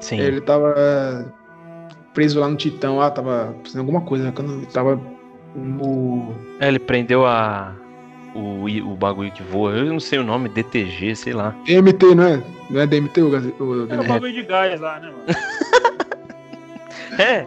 Sim. 0.00 0.18
Ele 0.20 0.40
tava 0.40 0.74
preso 2.14 2.40
lá 2.40 2.48
no 2.48 2.56
Titão, 2.56 2.96
lá, 2.98 3.10
tava 3.10 3.54
fazendo 3.64 3.80
alguma 3.80 4.00
coisa, 4.02 4.24
né? 4.24 4.32
Quando 4.34 4.54
ele 4.54 4.66
tava 4.66 4.98
no. 5.54 6.34
É, 6.60 6.68
ele 6.68 6.78
prendeu 6.78 7.26
a. 7.26 7.74
O, 8.34 8.66
o 8.66 8.94
bagulho 8.94 9.32
que 9.32 9.42
voa, 9.42 9.72
eu 9.72 9.86
não 9.86 9.98
sei 9.98 10.18
o 10.18 10.22
nome, 10.22 10.48
DTG, 10.50 11.16
sei 11.16 11.32
lá. 11.32 11.54
DMT, 11.66 12.14
não 12.14 12.24
é? 12.24 12.42
Não 12.70 12.80
é 12.82 12.86
DMT 12.86 13.22
o, 13.22 13.30
gaze- 13.30 13.54
o 13.58 13.62
É 13.62 13.82
o 13.82 13.86
DMT? 13.86 14.06
bagulho 14.08 14.32
de 14.32 14.42
gás 14.44 14.80
lá, 14.80 15.00
né, 15.00 15.06
mano? 15.10 15.24
É, 17.18 17.46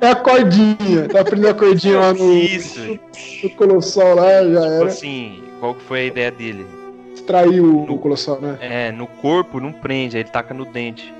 É 0.00 0.10
a 0.10 0.14
cordinha, 0.16 1.08
tá 1.08 1.22
prendendo 1.22 1.48
a 1.50 1.54
cordinha 1.54 1.98
lá 1.98 2.12
no, 2.14 2.32
isso. 2.32 2.98
no 3.42 3.50
Colossal 3.50 4.14
lá, 4.16 4.42
já 4.44 4.60
Tipo 4.62 4.64
era. 4.74 4.86
assim, 4.86 5.42
qual 5.60 5.74
que 5.74 5.82
foi 5.82 6.00
a 6.00 6.04
ideia 6.04 6.30
dele? 6.30 6.66
Extraiu 7.14 7.64
o, 7.64 7.92
o 7.92 7.98
Colossal, 7.98 8.40
né? 8.40 8.56
É, 8.60 8.90
no 8.92 9.06
corpo 9.06 9.60
não 9.60 9.72
prende, 9.72 10.16
aí 10.16 10.22
ele 10.22 10.30
taca 10.30 10.54
no 10.54 10.64
dente. 10.64 11.12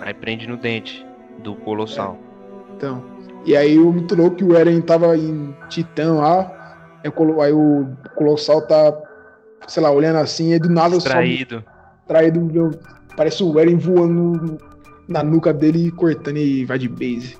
Aí 0.00 0.12
prende 0.14 0.48
no 0.48 0.56
dente 0.56 1.04
do 1.38 1.54
colossal. 1.54 2.18
Então. 2.76 3.02
E 3.44 3.56
aí 3.56 3.78
o 3.78 3.92
muito 3.92 4.14
louco 4.16 4.36
que 4.36 4.44
o 4.44 4.56
Eren 4.56 4.80
tava 4.80 5.16
em 5.16 5.54
Titã 5.68 6.14
lá. 6.14 6.52
Aí 7.04 7.52
o, 7.52 7.86
Colossal 8.16 8.62
tá, 8.62 8.92
sei 9.66 9.82
lá, 9.82 9.90
olhando 9.90 10.18
assim, 10.18 10.52
e 10.52 10.58
do 10.58 10.68
nada 10.68 10.90
só 10.90 10.98
Extraído. 11.08 11.64
traído. 12.06 12.40
meu, 12.40 12.70
Parece 13.16 13.42
o 13.42 13.58
Eren 13.58 13.76
voando 13.76 14.12
no- 14.12 14.58
na 15.08 15.22
nuca 15.22 15.52
dele 15.52 15.88
e 15.88 15.90
cortando 15.90 16.36
e 16.36 16.64
vai 16.64 16.78
de 16.78 16.88
base. 16.88 17.36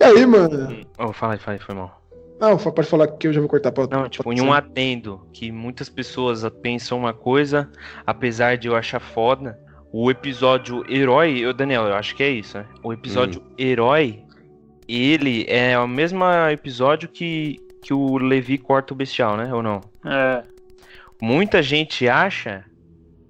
E 0.00 0.04
aí, 0.04 0.26
mano? 0.26 0.84
Oh, 0.98 1.12
fala 1.12 1.34
aí, 1.34 1.38
fala 1.38 1.56
aí, 1.56 1.62
foi 1.62 1.74
mal. 1.74 2.02
Não, 2.38 2.58
pode 2.58 2.86
falar 2.88 3.06
que 3.08 3.28
eu 3.28 3.32
já 3.32 3.40
vou 3.40 3.48
cortar 3.48 3.72
pra. 3.72 3.86
Não, 3.86 4.08
tipo, 4.08 4.24
pra- 4.24 4.34
em 4.34 4.40
um 4.42 4.52
adendo, 4.52 5.26
que 5.32 5.50
muitas 5.50 5.88
pessoas 5.88 6.44
pensam 6.62 6.98
uma 6.98 7.14
coisa, 7.14 7.70
apesar 8.06 8.58
de 8.58 8.68
eu 8.68 8.76
achar 8.76 9.00
foda, 9.00 9.58
o 9.90 10.10
episódio 10.10 10.84
herói, 10.92 11.38
eu, 11.38 11.54
Daniel, 11.54 11.84
eu 11.84 11.94
acho 11.94 12.14
que 12.14 12.22
é 12.22 12.28
isso, 12.28 12.58
né? 12.58 12.66
O 12.82 12.92
episódio 12.92 13.42
herói, 13.58 14.22
ele 14.86 15.46
é 15.48 15.78
o 15.78 15.88
mesmo 15.88 16.22
episódio 16.52 17.08
que, 17.08 17.58
que 17.82 17.94
o 17.94 18.18
Levi 18.18 18.58
corta 18.58 18.92
o 18.92 18.96
bestial, 18.96 19.36
né? 19.38 19.52
Ou 19.54 19.62
não? 19.62 19.80
É, 20.04 20.42
Muita 21.22 21.62
gente 21.62 22.06
acha 22.06 22.64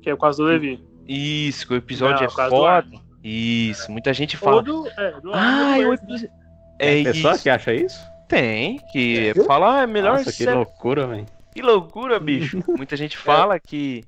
que 0.02 0.10
é 0.10 0.14
o 0.14 0.18
caso 0.18 0.42
do 0.42 0.48
Levi. 0.48 0.80
isso, 1.06 1.64
que 1.68 1.74
o 1.74 1.76
episódio 1.76 2.26
Não, 2.36 2.44
é 2.44 2.48
foda. 2.50 2.88
Armin. 3.26 3.92
Muita 3.92 4.12
gente 4.14 4.36
Ou 4.36 4.40
fala. 4.40 4.62
do, 4.62 4.88
é, 4.88 5.20
do 5.20 5.32
Ah, 5.34 5.76
o 5.78 5.92
episódio. 5.94 6.30
É 6.78 7.00
É 7.00 7.04
pessoa 7.04 7.34
isso. 7.34 7.42
que 7.42 7.50
acha 7.50 7.74
isso? 7.74 8.00
Tem, 8.28 8.78
que 8.92 9.16
Sério? 9.26 9.44
fala, 9.44 9.78
ah, 9.78 9.82
é 9.82 9.86
melhor 9.86 10.18
Nossa, 10.18 10.24
que 10.24 10.32
ser 10.32 10.52
loucura, 10.52 11.06
velho. 11.06 11.26
Que 11.54 11.62
loucura, 11.62 12.18
bicho. 12.20 12.58
Muita 12.76 12.96
gente 12.96 13.16
fala 13.16 13.58
que 13.58 14.02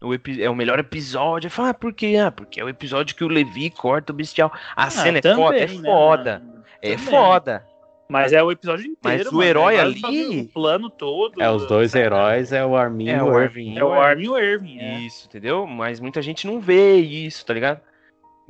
o 0.00 0.12
epi- 0.14 0.42
é 0.42 0.48
o 0.50 0.54
melhor 0.54 0.78
episódio. 0.78 1.50
Fala, 1.50 1.70
ah, 1.70 1.74
por 1.74 1.92
quê? 1.92 2.16
Ah, 2.22 2.30
porque 2.30 2.60
é 2.60 2.64
o 2.64 2.68
episódio 2.68 3.16
que 3.16 3.24
o 3.24 3.28
Levi 3.28 3.70
corta 3.70 4.12
o 4.12 4.16
bestial. 4.16 4.52
A 4.76 4.84
Ah, 4.84 4.90
cena 4.90 5.18
é 5.18 5.20
também, 5.20 5.36
foda, 5.44 5.56
é 5.58 5.66
né, 5.66 5.82
foda. 5.82 6.38
mano? 6.44 6.64
é 6.82 6.98
foda. 6.98 7.66
Mas 8.08 8.32
é 8.32 8.40
o 8.40 8.52
episódio 8.52 8.84
inteiro. 8.86 9.18
Mas 9.24 9.26
o 9.26 9.32
mano, 9.34 9.42
herói 9.48 9.74
é 9.76 9.80
ali- 9.80 10.40
O 10.42 10.44
plano 10.52 10.88
todo. 10.88 11.42
É, 11.42 11.50
os 11.50 11.66
dois 11.66 11.92
heróis 11.92 12.52
é 12.52 12.64
o 12.64 12.76
Armin 12.76 13.08
É 13.08 13.16
e 13.16 13.20
o 13.20 13.24
o 13.32 13.40
Irving. 13.42 13.70
Irving. 13.70 13.78
É 13.78 13.84
o 13.84 13.92
Armin 13.92 14.24
e 14.24 14.28
o 14.28 14.38
Irving. 14.38 14.78
É. 14.78 14.98
Isso, 15.00 15.26
entendeu? 15.26 15.66
Mas 15.66 15.98
muita 15.98 16.22
gente 16.22 16.46
não 16.46 16.60
vê 16.60 16.98
isso, 16.98 17.44
tá 17.44 17.52
ligado? 17.52 17.80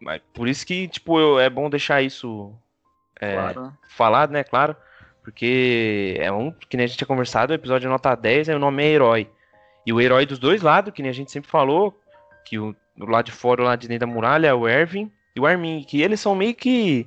Mas 0.01 0.21
por 0.35 0.47
isso 0.49 0.67
que, 0.67 0.87
tipo, 0.89 1.19
eu- 1.19 1.39
é 1.41 1.49
bom 1.49 1.71
deixar 1.71 2.03
isso 2.03 2.53
é, 3.21 3.33
Claro. 3.33 3.73
falado, 3.89 4.31
né? 4.31 4.45
Claro. 4.45 4.77
Porque 5.23 6.17
é 6.21 6.31
um, 6.31 6.53
que 6.53 6.77
nem 6.77 6.85
a 6.85 6.87
gente 6.87 6.99
tinha 6.99 7.09
conversado, 7.09 7.53
o 7.53 7.55
episódio 7.57 7.89
nota 7.91 8.15
10, 8.15 8.49
aí 8.49 8.55
o 8.55 8.59
nome 8.61 8.83
é 8.85 8.89
herói. 8.89 9.29
E 9.85 9.93
o 9.93 10.01
herói 10.01 10.25
dos 10.27 10.39
dois 10.39 10.63
lados, 10.63 10.93
que 10.93 11.03
nem 11.03 11.11
a 11.11 11.15
gente 11.15 11.33
sempre 11.33 11.51
falou, 11.51 11.99
que 12.45 12.59
o 12.59 12.75
do 12.97 13.07
lado 13.07 13.27
de 13.27 13.33
fora, 13.33 13.61
o 13.63 13.65
lado 13.65 13.81
de 13.81 13.89
dentro 13.89 14.07
da 14.07 14.13
muralha, 14.13 14.47
é 14.49 14.55
o 14.55 14.67
Ervin 14.69 15.11
e 15.35 15.41
o 15.41 15.47
Armin, 15.47 15.83
que 15.83 16.01
eles 16.01 16.21
são 16.21 16.35
meio 16.35 16.55
que 16.55 17.07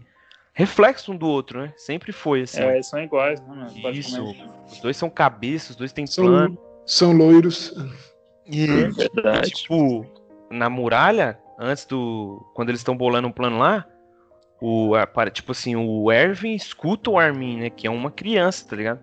reflexo 0.54 1.12
um 1.12 1.18
do 1.18 1.28
outro, 1.28 1.62
né? 1.62 1.74
Sempre 1.78 2.12
foi 2.12 2.42
assim. 2.42 2.62
É, 2.62 2.82
são 2.84 3.02
iguais, 3.02 3.40
né, 3.42 3.48
mano? 3.48 3.90
Isso. 3.92 4.36
Os 4.68 4.80
dois 4.82 4.98
são 4.98 5.10
cabeças, 5.10 5.72
os 5.72 5.76
dois 5.78 5.94
têm 5.94 6.06
São, 6.06 6.26
plano. 6.26 6.58
são 6.86 7.12
loiros. 7.14 7.74
É 8.48 8.88
verdade. 8.90 9.52
Tipo, 9.52 10.06
na 10.50 10.70
muralha, 10.70 11.40
antes 11.60 11.86
do. 11.86 12.44
Quando 12.56 12.70
eles 12.70 12.80
estão 12.80 12.96
bolando 12.96 13.28
um 13.28 13.32
plano 13.32 13.58
lá, 13.60 13.86
o, 14.62 14.96
a- 14.96 15.30
tipo 15.30 15.52
assim, 15.52 15.76
o 15.76 16.12
Ervin 16.12 16.56
escuta 16.56 17.10
o 17.10 17.20
Armin, 17.20 17.60
né? 17.60 17.70
Que 17.70 17.86
é 17.88 17.92
uma 17.92 18.10
criança, 18.10 18.68
tá 18.68 18.76
ligado? 18.76 19.00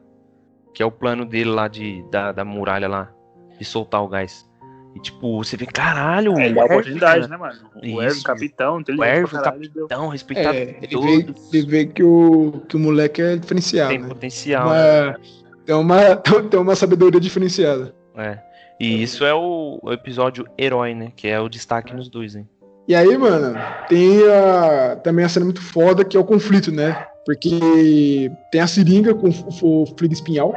Que 0.75 0.83
é 0.83 0.87
o 0.87 0.91
plano 0.91 1.25
dele 1.25 1.51
lá 1.51 1.69
de, 1.69 2.03
da, 2.11 2.33
da 2.33 2.45
muralha 2.45 2.89
lá, 2.89 3.13
de 3.59 3.65
soltar 3.65 4.03
o 4.03 4.09
gás. 4.09 4.47
E 4.95 5.01
tipo, 5.01 5.45
você 5.45 5.59
vê, 5.59 5.67
caralho, 5.67 6.33
É, 6.33 6.35
o 6.35 6.41
Ervin, 6.41 6.61
oportunidade, 6.61 7.29
cara, 7.29 7.29
né, 7.29 7.37
mano? 7.37 7.71
O 7.97 8.03
Ervin, 8.03 8.23
capitão, 8.23 8.79
O 8.79 8.85
pra 8.97 9.09
Ervin, 9.15 9.31
caralho, 9.37 9.63
ele 9.63 9.69
deu- 9.69 9.87
Tão 9.89 10.09
respeitado 10.09 10.57
É, 10.57 10.79
ele 10.81 10.97
vê, 11.01 11.35
ele 11.53 11.67
vê 11.67 11.87
que, 11.87 12.03
o, 12.03 12.63
que 12.67 12.77
o 12.77 12.79
moleque 12.79 13.21
é 13.21 13.37
diferenciado. 13.37 13.91
Tem 13.91 13.99
né? 13.99 14.09
potencial. 14.09 14.71
né? 14.71 15.09
Uma, 15.09 15.19
tem, 15.67 15.75
uma, 15.75 16.17
tem 16.51 16.61
uma 16.61 16.75
sabedoria 16.75 17.21
diferenciada. 17.21 17.95
É. 18.17 18.39
E 18.79 19.03
isso 19.03 19.25
é 19.25 19.33
o, 19.35 19.79
o 19.83 19.93
episódio 19.93 20.47
herói, 20.59 20.95
né? 20.95 21.13
Que 21.17 21.29
é 21.29 21.41
o 21.41 21.49
destaque 21.49 21.95
nos 21.95 22.09
dois, 22.09 22.35
hein? 22.37 22.49
E 22.89 22.95
aí, 22.95 23.17
mano, 23.19 23.59
tem 23.89 24.21
a, 24.31 24.97
também 24.97 25.25
a 25.25 25.29
cena 25.29 25.45
muito 25.45 25.61
foda 25.63 26.05
que 26.05 26.17
é 26.17 26.21
o 26.21 26.25
conflito, 26.25 26.71
né? 26.71 27.07
Porque 27.25 28.31
tem 28.53 28.61
a 28.61 28.67
seringa 28.67 29.13
com 29.13 29.29
o, 29.29 29.83
o 29.85 30.13
espinhal. 30.13 30.55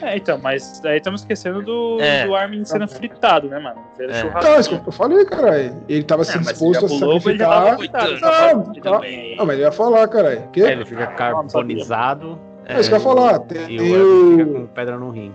É, 0.00 0.16
então, 0.16 0.38
mas 0.38 0.82
aí 0.84 0.96
estamos 0.96 1.20
esquecendo 1.20 1.62
do, 1.62 1.98
É. 2.00 2.26
do 2.26 2.34
Armin 2.34 2.64
sendo 2.64 2.88
fritado, 2.88 3.48
né, 3.48 3.58
mano? 3.58 3.80
É. 3.98 4.20
churrasco. 4.20 4.38
Então, 4.38 4.60
isso 4.60 4.80
que 4.80 4.88
eu 4.88 4.92
falei, 4.92 5.24
caralho. 5.26 5.82
Ele 5.88 6.02
tava 6.02 6.24
se 6.24 6.32
É, 6.32 6.36
mas 6.36 6.46
disposto 6.48 6.88
já 6.88 7.06
a 7.06 7.14
ele 7.30 7.38
tava 7.38 7.70
sacrificar. 7.70 7.78
fritado. 7.78 8.80
Não. 8.84 9.36
Não, 9.36 9.46
mas 9.46 9.56
ele 9.56 9.62
ia 9.62 9.72
falar, 9.72 10.08
caralho. 10.08 10.48
Que? 10.52 10.62
É, 10.62 10.72
ele 10.72 10.84
fica 10.84 11.06
carbonizado 11.08 12.38
É 12.64 12.80
isso 12.80 12.88
que 12.88 12.94
eu 12.94 12.98
ia 12.98 13.04
falar. 13.04 13.38
Tem, 13.40 13.62
e 13.64 13.76
tem 13.78 13.92
o 13.92 14.30
Irving 14.30 14.38
fica 14.38 14.50
o. 14.50 14.54
com 14.54 14.66
pedra 14.68 14.98
no 14.98 15.10
rim. 15.10 15.32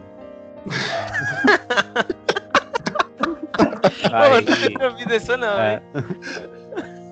Pô, 0.65 0.71
Aí, 4.13 4.45
eu 4.45 4.69
nunca 4.69 4.89
vi 4.91 5.05
dessa 5.05 5.37
não, 5.37 5.59
é, 5.59 5.75
hein? 5.75 5.81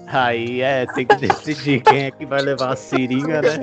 aí 0.07 0.61
é, 0.61 0.85
tem 0.87 1.05
que 1.05 1.15
decidir 1.15 1.81
quem 1.81 2.05
é 2.05 2.11
que 2.11 2.25
vai 2.25 2.41
levar 2.41 2.73
a 2.73 2.75
seringa, 2.75 3.41
né? 3.41 3.59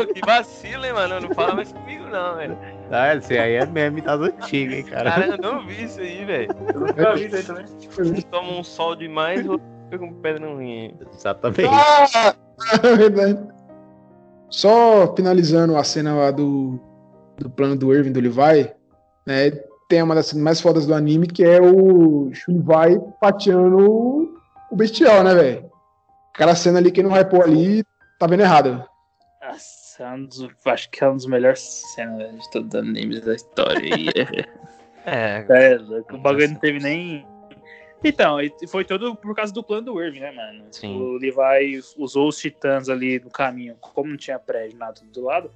Ô, 0.00 0.06
que 0.12 0.20
vacilo, 0.24 0.84
hein, 0.84 0.92
mano? 0.92 1.20
Não 1.20 1.34
fala 1.34 1.54
mais 1.54 1.72
comigo, 1.72 2.04
não, 2.08 2.36
velho. 2.36 2.58
Ah, 2.90 3.14
esse 3.14 3.38
aí 3.38 3.54
é 3.54 3.66
meme 3.66 4.00
das 4.00 4.20
antigas, 4.20 4.78
hein, 4.78 4.84
cara. 4.84 5.10
Cara, 5.10 5.26
eu 5.26 5.38
não 5.38 5.66
vi 5.66 5.84
isso 5.84 6.00
aí, 6.00 6.24
velho. 6.24 6.48
Eu 6.74 6.80
nunca 6.80 7.14
vi 7.14 7.26
isso 7.26 7.36
aí 7.36 7.42
também. 7.42 7.64
Você 7.66 8.22
toma 8.22 8.52
um 8.52 8.64
sol 8.64 8.96
demais, 8.96 9.48
outro 9.48 9.66
fica 9.92 9.98
com 9.98 10.12
pedra 10.14 10.46
no 10.46 10.58
rim. 10.58 10.94
Exatamente. 11.14 11.64
Ah! 11.66 12.34
É 12.82 12.96
verdade. 12.96 13.38
Só 14.48 15.14
finalizando 15.16 15.76
a 15.76 15.84
cena 15.84 16.14
lá 16.14 16.30
do, 16.30 16.78
do 17.38 17.50
plano 17.50 17.76
do 17.76 17.92
Irving 17.94 18.12
do 18.12 18.20
Levi, 18.20 18.70
né? 19.26 19.50
Tem 19.88 20.02
uma 20.02 20.14
das 20.14 20.26
cenas 20.26 20.42
mais 20.44 20.60
fodas 20.60 20.86
do 20.86 20.94
anime, 20.94 21.26
que 21.26 21.44
é 21.44 21.60
o 21.60 22.30
Levi 22.48 23.00
pateando 23.20 23.78
o- 23.78 24.76
bestial, 24.76 25.22
né, 25.22 25.34
velho? 25.34 25.70
Aquela 26.34 26.54
cena 26.54 26.78
ali, 26.78 26.90
quem 26.90 27.04
não 27.04 27.10
hypou 27.12 27.42
ali, 27.42 27.84
tá 28.18 28.26
vendo 28.26 28.40
errado. 28.40 28.82
Nossa, 29.44 30.04
é 30.04 30.08
um 30.14 30.24
dos, 30.24 30.48
acho 30.64 30.90
que 30.90 31.04
é 31.04 31.06
uma 31.06 31.14
das 31.14 31.26
melhores 31.26 31.60
cenas 31.94 32.32
de 32.40 32.50
todos 32.50 32.68
os 32.68 32.74
animes 32.80 33.20
da 33.22 33.34
história. 33.34 33.80
aí. 33.94 34.06
É, 35.04 35.44
é, 35.50 35.78
louco, 35.78 36.14
o 36.14 36.18
bagulho 36.18 36.48
não 36.50 36.54
teve 36.54 36.78
nem. 36.78 37.26
Então, 38.04 38.36
foi 38.68 38.84
todo 38.84 39.16
por 39.16 39.34
causa 39.34 39.52
do 39.52 39.60
plano 39.60 39.86
do 39.86 40.00
Irving, 40.00 40.20
né, 40.20 40.30
mano? 40.30 40.64
Sim. 40.70 40.96
O 40.96 41.14
Levi 41.18 41.80
usou 41.98 42.28
os 42.28 42.38
titãs 42.38 42.88
ali 42.88 43.18
no 43.18 43.28
caminho, 43.28 43.74
como 43.80 44.10
não 44.10 44.16
tinha 44.16 44.38
prédio 44.38 44.78
nada 44.78 45.00
do 45.12 45.24
lado, 45.24 45.50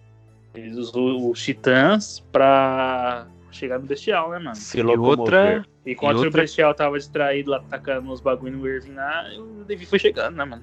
ele 0.61 0.79
usou 0.79 1.31
os 1.31 1.43
titãs 1.43 2.21
pra 2.33 3.27
chegar 3.51 3.79
no 3.79 3.87
bestial, 3.87 4.31
né, 4.31 4.39
mano? 4.39 4.55
Se 4.57 4.79
e 4.79 4.83
outra. 4.85 5.65
E 5.85 5.93
enquanto 5.93 6.17
outra- 6.17 6.31
o 6.31 6.43
bestial 6.43 6.75
tava 6.75 6.99
distraído 6.99 7.51
lá, 7.51 7.59
atacando 7.59 8.11
os 8.13 8.21
bagulho 8.21 8.59
no 8.59 8.67
Irving 8.67 8.93
lá, 8.93 9.25
o 9.39 9.65
Levi 9.69 9.87
foi 9.87 9.99
chegando, 9.99 10.37
né, 10.37 10.45
mano? 10.45 10.63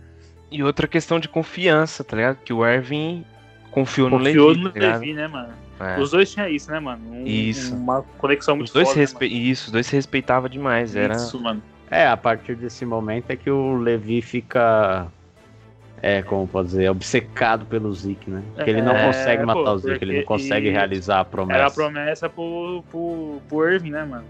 E 0.51 0.61
outra 0.63 0.87
questão 0.87 1.19
de 1.19 1.27
confiança, 1.27 2.03
tá 2.03 2.15
ligado? 2.15 2.37
Que 2.43 2.53
o 2.53 2.65
Ervin 2.65 3.25
confiou, 3.71 4.09
no 4.09 4.17
Confiou 4.19 4.49
Levi, 4.49 4.61
no 4.63 4.71
tá? 4.71 4.79
Levi, 4.79 5.13
né, 5.13 5.27
mano? 5.27 5.53
É. 5.79 5.99
Os 5.99 6.11
dois 6.11 6.31
tinham 6.31 6.47
isso, 6.47 6.69
né, 6.71 6.79
mano? 6.79 7.01
Um- 7.11 7.25
Isso. 7.25 7.73
Uma 7.75 8.03
conexão 8.19 8.55
muito 8.55 8.67
Os 8.67 8.73
dois 8.73 8.87
foda, 8.89 8.99
né, 8.99 9.01
respe... 9.01 9.25
Isso, 9.25 9.65
os 9.65 9.71
dois 9.71 9.87
se 9.87 9.95
respeitavam 9.95 10.47
demais. 10.47 10.95
Era... 10.95 11.15
Isso, 11.15 11.41
mano. 11.41 11.61
É, 11.89 12.07
a 12.07 12.15
partir 12.15 12.55
desse 12.55 12.85
momento 12.85 13.31
é 13.31 13.35
que 13.35 13.49
o 13.49 13.75
Levi 13.77 14.21
fica. 14.21 15.07
É, 16.03 16.21
como 16.21 16.45
pode 16.45 16.67
dizer, 16.67 16.89
obcecado 16.89 17.65
pelo 17.65 17.93
Zeke, 17.93 18.29
né? 18.29 18.43
Porque 18.53 18.69
ele 18.69 18.81
não 18.81 18.93
É, 18.93 19.05
consegue 19.05 19.45
matar 19.45 19.63
pô, 19.63 19.71
o 19.71 19.77
Zeke, 19.77 20.03
ele 20.03 20.17
não 20.17 20.25
consegue 20.25 20.69
realizar 20.69 21.21
a 21.21 21.25
promessa. 21.25 21.57
Era 21.59 21.67
a 21.67 21.71
promessa 21.71 22.29
pro, 22.29 22.83
pro, 22.91 23.41
pro 23.47 23.69
Irving, 23.71 23.91
né, 23.91 24.03
mano? 24.03 24.25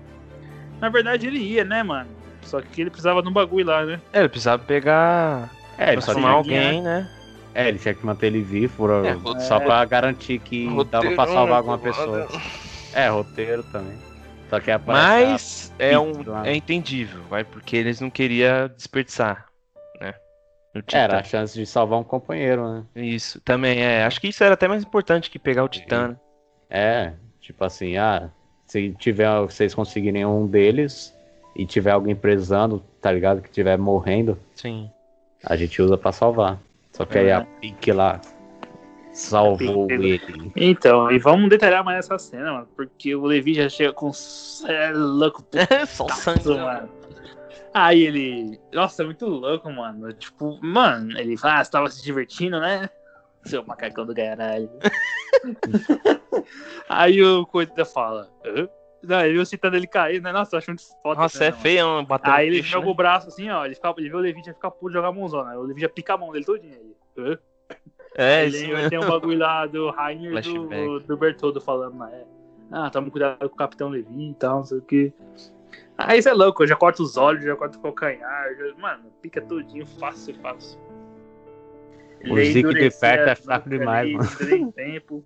Na 0.79 0.89
verdade, 0.89 1.25
ele 1.25 1.39
ia, 1.39 1.63
né, 1.63 1.81
mano? 1.81 2.07
Só 2.43 2.61
que 2.61 2.81
ele 2.81 2.91
precisava 2.91 3.23
de 3.23 3.27
um 3.29 3.33
bagulho 3.33 3.65
lá, 3.65 3.83
né? 3.85 3.99
É, 4.13 4.19
ele 4.19 4.29
precisava 4.29 4.61
pegar. 4.63 5.49
É, 5.75 5.93
ele 5.93 6.01
só 6.01 6.13
tinha, 6.13 6.29
alguém, 6.29 6.79
né? 6.79 7.09
é, 7.55 7.69
ele 7.69 7.79
tinha 7.79 7.95
que 7.95 8.05
manter 8.05 8.27
ele 8.27 8.43
vivo 8.43 8.75
por- 8.77 8.91
É, 9.03 9.17
só 9.39 9.57
é. 9.57 9.59
pra 9.61 9.83
garantir 9.85 10.37
que 10.37 10.67
dava 10.91 11.09
pra 11.15 11.25
salvar 11.25 11.57
alguma 11.57 11.79
pessoa. 11.79 12.27
É, 12.93 13.09
roteiro 13.09 13.63
também. 13.63 13.97
Só 14.47 14.59
que 14.59 14.69
aparece 14.69 15.71
Mas 15.71 15.73
é, 15.79 15.97
um, 15.97 16.11
lá. 16.27 16.47
é 16.47 16.55
entendível, 16.55 17.23
vai, 17.27 17.43
porque 17.43 17.75
eles 17.75 17.99
não 17.99 18.11
queriam 18.11 18.67
desperdiçar, 18.67 19.37
né? 19.37 19.43
Era 20.91 21.19
a 21.19 21.23
chance 21.23 21.53
de 21.57 21.65
salvar 21.65 21.99
um 21.99 22.03
companheiro, 22.03 22.67
né? 22.67 22.83
Isso, 22.95 23.39
também 23.41 23.79
é. 23.81 24.03
Acho 24.05 24.19
que 24.19 24.27
isso 24.29 24.43
era 24.43 24.55
até 24.55 24.67
mais 24.67 24.83
importante 24.83 25.29
que 25.29 25.37
pegar 25.37 25.63
o 25.63 25.67
Titã. 25.69 26.07
né? 26.09 26.15
É, 26.69 27.13
tipo 27.39 27.63
assim, 27.63 27.97
ah, 27.97 28.29
se 28.65 28.91
tiver, 28.97 29.29
vocês 29.41 29.75
conseguirem 29.75 30.25
um 30.25 30.47
deles 30.47 31.15
e 31.55 31.65
tiver 31.65 31.91
alguém 31.91 32.15
prezando, 32.15 32.83
tá 32.99 33.11
ligado? 33.11 33.41
Que 33.41 33.51
tiver 33.51 33.77
morrendo, 33.77 34.39
Sim. 34.55 34.89
a 35.45 35.55
gente 35.55 35.79
usa 35.81 35.95
pra 35.97 36.11
salvar. 36.11 36.57
Só 36.91 37.05
que 37.05 37.19
aí 37.19 37.27
É. 37.27 37.33
a 37.33 37.41
Pink 37.41 37.91
lá 37.91 38.19
salvou 39.11 39.87
Pink- 39.87 40.03
ele. 40.03 40.51
Então, 40.55 41.11
e 41.11 41.19
vamos 41.19 41.49
detalhar 41.49 41.83
mais 41.83 41.99
essa 41.99 42.17
cena, 42.17 42.51
mano. 42.53 42.67
Porque 42.75 43.13
o 43.15 43.23
Levi 43.25 43.53
já 43.53 43.69
chega 43.69 43.93
com. 43.93 44.09
É 44.67 44.91
louco, 44.91 45.43
Só 45.87 46.07
sangue. 46.09 46.49
mano. 46.57 46.89
Aí 47.73 48.03
ele. 48.03 48.59
Nossa, 48.71 49.01
é 49.01 49.05
muito 49.05 49.25
louco, 49.25 49.71
mano. 49.71 50.13
Tipo, 50.13 50.59
mano, 50.61 51.17
ele 51.17 51.35
fala, 51.37 51.59
ah, 51.59 51.63
você 51.63 51.71
tava 51.71 51.89
se 51.89 52.03
divertindo, 52.03 52.59
né? 52.59 52.89
Seu 53.43 53.65
macacão 53.65 54.05
do 54.05 54.13
caralho. 54.13 54.69
Aí 56.87 57.21
o 57.23 57.45
Coita 57.45 57.83
fala. 57.83 58.29
Hã? 58.45 58.67
Não, 59.03 59.19
ele 59.19 59.33
viu 59.33 59.45
citando 59.45 59.75
ele 59.75 59.87
cair, 59.87 60.21
né? 60.21 60.31
Nossa, 60.31 60.55
eu 60.55 60.59
acho 60.59 60.69
muito 60.69 60.83
foda. 61.01 61.19
Nossa, 61.19 61.39
né, 61.39 61.47
é 61.47 61.51
mano? 61.51 61.61
feio, 61.61 62.05
bater 62.05 62.31
Aí 62.31 62.47
ele 62.47 62.61
joga 62.61 62.85
né? 62.85 62.91
o 62.91 62.95
braço 62.95 63.27
assim, 63.27 63.49
ó. 63.49 63.65
Ele, 63.65 63.75
fica, 63.75 63.93
ele 63.97 64.09
vê 64.09 64.15
o 64.15 64.19
Levi 64.19 64.41
já 64.45 64.53
fica 64.53 64.71
puto 64.71 64.93
jogar 64.93 65.09
a 65.09 65.11
mãozona. 65.11 65.57
O 65.57 65.63
Levi 65.63 65.81
já 65.81 65.89
pica 65.89 66.13
a 66.13 66.17
mão 66.17 66.31
dele 66.31 66.45
todinha. 66.45 66.77
Aí. 66.77 66.95
Hã? 67.17 67.37
É, 68.15 68.41
Aí 68.41 68.47
isso 68.49 68.89
tem 68.89 68.99
um 68.99 69.07
bagulho 69.07 69.39
lá 69.39 69.65
do 69.65 69.89
Rainer 69.89 70.41
do, 70.41 70.99
do 70.99 71.17
Bertoldo 71.17 71.59
falando, 71.59 71.97
né? 71.97 72.23
Ah, 72.71 72.89
toma 72.89 73.09
cuidado 73.09 73.49
com 73.49 73.55
o 73.55 73.57
Capitão 73.57 73.89
Levi 73.89 74.29
e 74.29 74.33
tal, 74.35 74.57
não 74.57 74.65
sei 74.65 74.77
o 74.77 74.81
que. 74.81 75.11
Aí 75.97 76.19
isso 76.19 76.29
é 76.29 76.33
louco, 76.33 76.63
eu 76.63 76.67
já 76.67 76.75
corto 76.75 77.03
os 77.03 77.17
olhos, 77.17 77.43
já 77.43 77.55
corto 77.55 77.77
o 77.77 77.81
calcanhar, 77.81 78.55
já- 78.55 78.75
mano, 78.77 79.11
pica 79.21 79.41
tudinho, 79.41 79.85
fácil, 79.85 80.33
fácil. 80.35 80.79
O 82.29 82.35
Zeke 82.37 82.73
de 82.73 82.89
perto 82.89 83.29
é 83.29 83.35
fraco 83.35 83.69
demais, 83.69 83.99
ali, 84.07 84.13
mano. 84.13 84.29
Tem 84.37 84.71
tempo. 84.71 85.25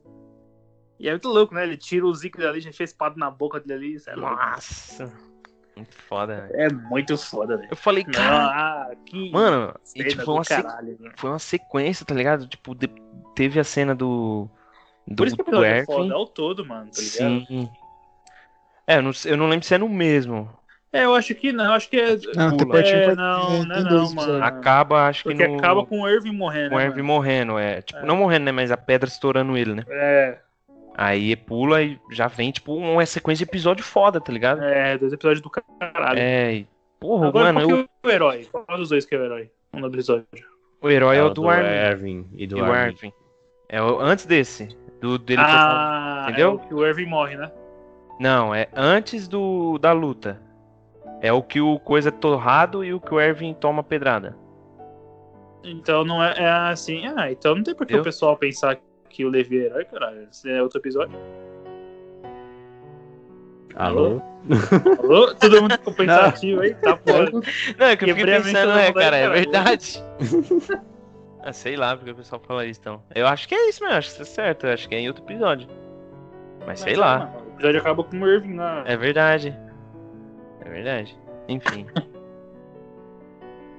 E 0.99 1.07
é 1.07 1.11
muito 1.11 1.27
louco, 1.29 1.53
né? 1.53 1.63
Ele 1.63 1.77
tira 1.77 2.05
o 2.05 2.13
Zeke 2.13 2.39
dali, 2.39 2.59
já 2.59 2.73
fez 2.73 2.89
espada 2.89 3.15
na 3.17 3.29
boca 3.29 3.59
dele 3.59 3.73
ali, 3.73 3.93
isso 3.95 4.09
é 4.09 4.15
louco. 4.15 4.35
Nossa. 4.35 5.13
Muito 5.75 5.95
foda, 5.95 6.47
velho. 6.47 6.55
É 6.59 6.69
muito 6.71 7.15
foda, 7.17 7.55
velho. 7.55 7.69
Eu 7.69 7.77
falei, 7.77 8.03
cara. 8.03 8.47
ah, 8.47 8.95
que 9.05 9.31
Mano, 9.31 9.75
e, 9.95 10.03
tipo, 10.03 10.23
foi 10.23 10.33
uma, 10.33 10.43
caralho, 10.43 10.97
né? 10.99 11.11
foi 11.15 11.29
uma 11.29 11.37
sequência, 11.39 12.03
tá 12.03 12.15
ligado? 12.15 12.47
Tipo, 12.47 12.73
de- 12.73 12.89
teve 13.35 13.59
a 13.59 13.63
cena 13.63 13.93
do. 13.93 14.49
Do, 15.05 15.17
Por 15.17 15.27
isso 15.27 15.37
que 15.37 15.55
o 15.55 15.63
é 15.63 15.85
foda, 15.85 16.13
é 16.13 16.17
o 16.17 16.25
todo, 16.25 16.65
mano, 16.65 16.89
tá 16.91 16.99
ligado? 16.99 17.45
Sim. 17.45 17.69
É, 18.87 18.97
eu 18.97 19.01
não, 19.03 19.11
eu 19.25 19.37
não 19.37 19.49
lembro 19.49 19.65
se 19.65 19.75
é 19.75 19.77
no 19.77 19.89
mesmo. 19.89 20.49
É, 20.93 21.03
eu 21.03 21.13
acho 21.13 21.35
que 21.35 21.51
não, 21.51 21.65
eu 21.65 21.71
acho 21.73 21.89
que 21.89 21.99
é. 21.99 22.15
Não, 22.33 22.55
tem 22.55 22.81
É, 22.81 23.13
não, 23.13 23.63
não 23.65 23.75
é 23.75 23.83
não, 23.83 24.13
mano. 24.15 24.43
Acaba, 24.43 25.07
acho 25.07 25.23
Porque 25.23 25.37
que 25.37 25.47
no. 25.47 25.57
acaba 25.57 25.85
com 25.85 26.01
o 26.01 26.09
Irving 26.09 26.31
morrendo, 26.31 26.69
com 26.69 26.75
o 26.75 26.79
né, 26.79 26.85
Erwin 26.85 26.95
mano? 27.01 27.07
morrendo, 27.13 27.59
é. 27.59 27.81
Tipo, 27.81 27.99
É. 27.99 28.05
não 28.05 28.15
morrendo, 28.15 28.45
né? 28.45 28.51
Mas 28.53 28.71
a 28.71 28.77
pedra 28.77 29.07
estourando 29.09 29.57
ele, 29.57 29.75
né? 29.75 29.83
É, 29.89 30.37
Aí 30.95 31.35
pula 31.35 31.83
e 31.83 31.99
já 32.11 32.27
vem, 32.27 32.51
tipo, 32.51 32.73
uma 32.73 33.05
sequência 33.05 33.45
de 33.45 33.51
episódio 33.51 33.83
foda, 33.83 34.19
tá 34.19 34.31
ligado? 34.33 34.63
é, 34.63 34.97
dois 34.97 35.13
episódios 35.13 35.41
do 35.41 35.49
caralho. 35.49 36.17
É. 36.19 36.53
e- 36.55 36.67
Porra, 36.99 37.27
Agora, 37.27 37.53
mano, 37.53 37.67
qual 37.67 37.79
eu- 37.79 37.83
que 37.83 37.89
é 38.03 38.07
o 38.07 38.11
herói? 38.11 38.47
Qual 38.51 38.65
dos 38.77 38.89
dois 38.89 39.05
que 39.05 39.13
é 39.13 39.19
o 39.19 39.23
herói? 39.25 39.51
Um 39.71 39.81
do 39.81 39.87
episódio. 39.87 40.25
o 40.81 40.89
herói 40.89 41.17
é, 41.17 41.21
o 41.23 41.27
do, 41.29 41.41
do 41.43 41.49
Armin. 41.49 41.69
Erwin 41.69 42.27
e 42.35 42.47
do. 42.47 42.63
Armin. 42.63 43.13
É 43.69 43.79
o, 43.79 43.99
antes 43.99 44.25
desse. 44.25 44.69
Do 44.99 45.19
dele 45.19 45.41
ah, 45.45 46.25
entendeu? 46.27 46.49
é 46.49 46.53
o 46.53 46.59
que 46.59 46.73
o 46.73 46.83
Irving 46.87 47.05
morre, 47.05 47.35
né? 47.35 47.51
Não, 48.19 48.53
é 48.53 48.67
antes 48.75 49.27
do 49.27 49.77
da 49.77 49.91
luta. 49.91 50.41
É 51.21 51.31
o 51.33 51.41
que 51.41 51.59
o 51.59 51.79
coisa 51.79 52.09
é 52.09 52.11
torrado 52.11 52.83
e 52.83 52.93
o 52.93 52.99
que 52.99 53.13
o 53.13 53.19
Erwin 53.19 53.53
toma 53.53 53.83
pedrada. 53.83 54.37
Então 55.63 56.05
não 56.05 56.23
é, 56.23 56.33
é 56.37 56.49
assim. 56.49 57.03
Ah, 57.15 57.31
então 57.31 57.55
não 57.55 57.63
tem 57.63 57.75
por 57.75 57.85
que 57.85 57.95
o 57.95 58.03
pessoal 58.03 58.37
pensar 58.37 58.77
que 59.09 59.25
o 59.25 59.29
Levi 59.29 59.59
é 59.59 59.65
herói, 59.65 59.85
caralho. 59.85 60.27
Esse 60.31 60.49
é 60.49 60.61
outro 60.61 60.79
episódio. 60.79 61.17
Alô? 63.75 64.21
Alô? 64.99 65.35
Todo 65.35 65.61
mundo 65.61 65.73
ficou 65.73 65.93
pensativo 65.93 66.61
aí? 66.61 66.73
Tá 66.75 66.97
fora. 66.97 67.31
Não, 67.31 67.85
é 67.85 67.95
que 67.95 68.05
eu 68.05 68.15
fiquei 68.15 68.25
pensando, 68.25 68.73
né, 68.73 68.87
vontade, 68.87 68.93
cara, 68.93 69.17
é 69.17 69.29
verdade. 69.29 70.03
ah, 71.43 71.53
sei 71.53 71.75
lá 71.75 71.95
porque 71.95 72.11
o 72.11 72.15
pessoal 72.15 72.41
fala 72.45 72.65
isso 72.65 72.79
então. 72.79 73.03
Eu 73.13 73.27
acho 73.27 73.47
que 73.47 73.53
é 73.53 73.69
isso 73.69 73.83
mesmo, 73.83 73.97
acho 73.97 74.11
que 74.11 74.17
tá 74.17 74.25
certo, 74.25 74.65
eu 74.65 74.73
acho 74.73 74.89
que 74.89 74.95
é 74.95 74.99
em 74.99 75.07
outro 75.07 75.23
episódio. 75.23 75.69
Mas 76.65 76.79
sei 76.79 76.93
Mas, 76.93 76.99
lá. 76.99 77.19
mano, 77.19 77.46
O 77.46 77.46
episódio 77.57 77.79
acaba 77.79 78.03
com 78.03 78.17
o 78.19 78.27
Irving 78.29 78.55
lá. 78.55 78.83
É 78.85 78.95
verdade. 78.97 79.57
É 80.61 80.69
verdade. 80.69 81.17
Enfim. 81.47 81.85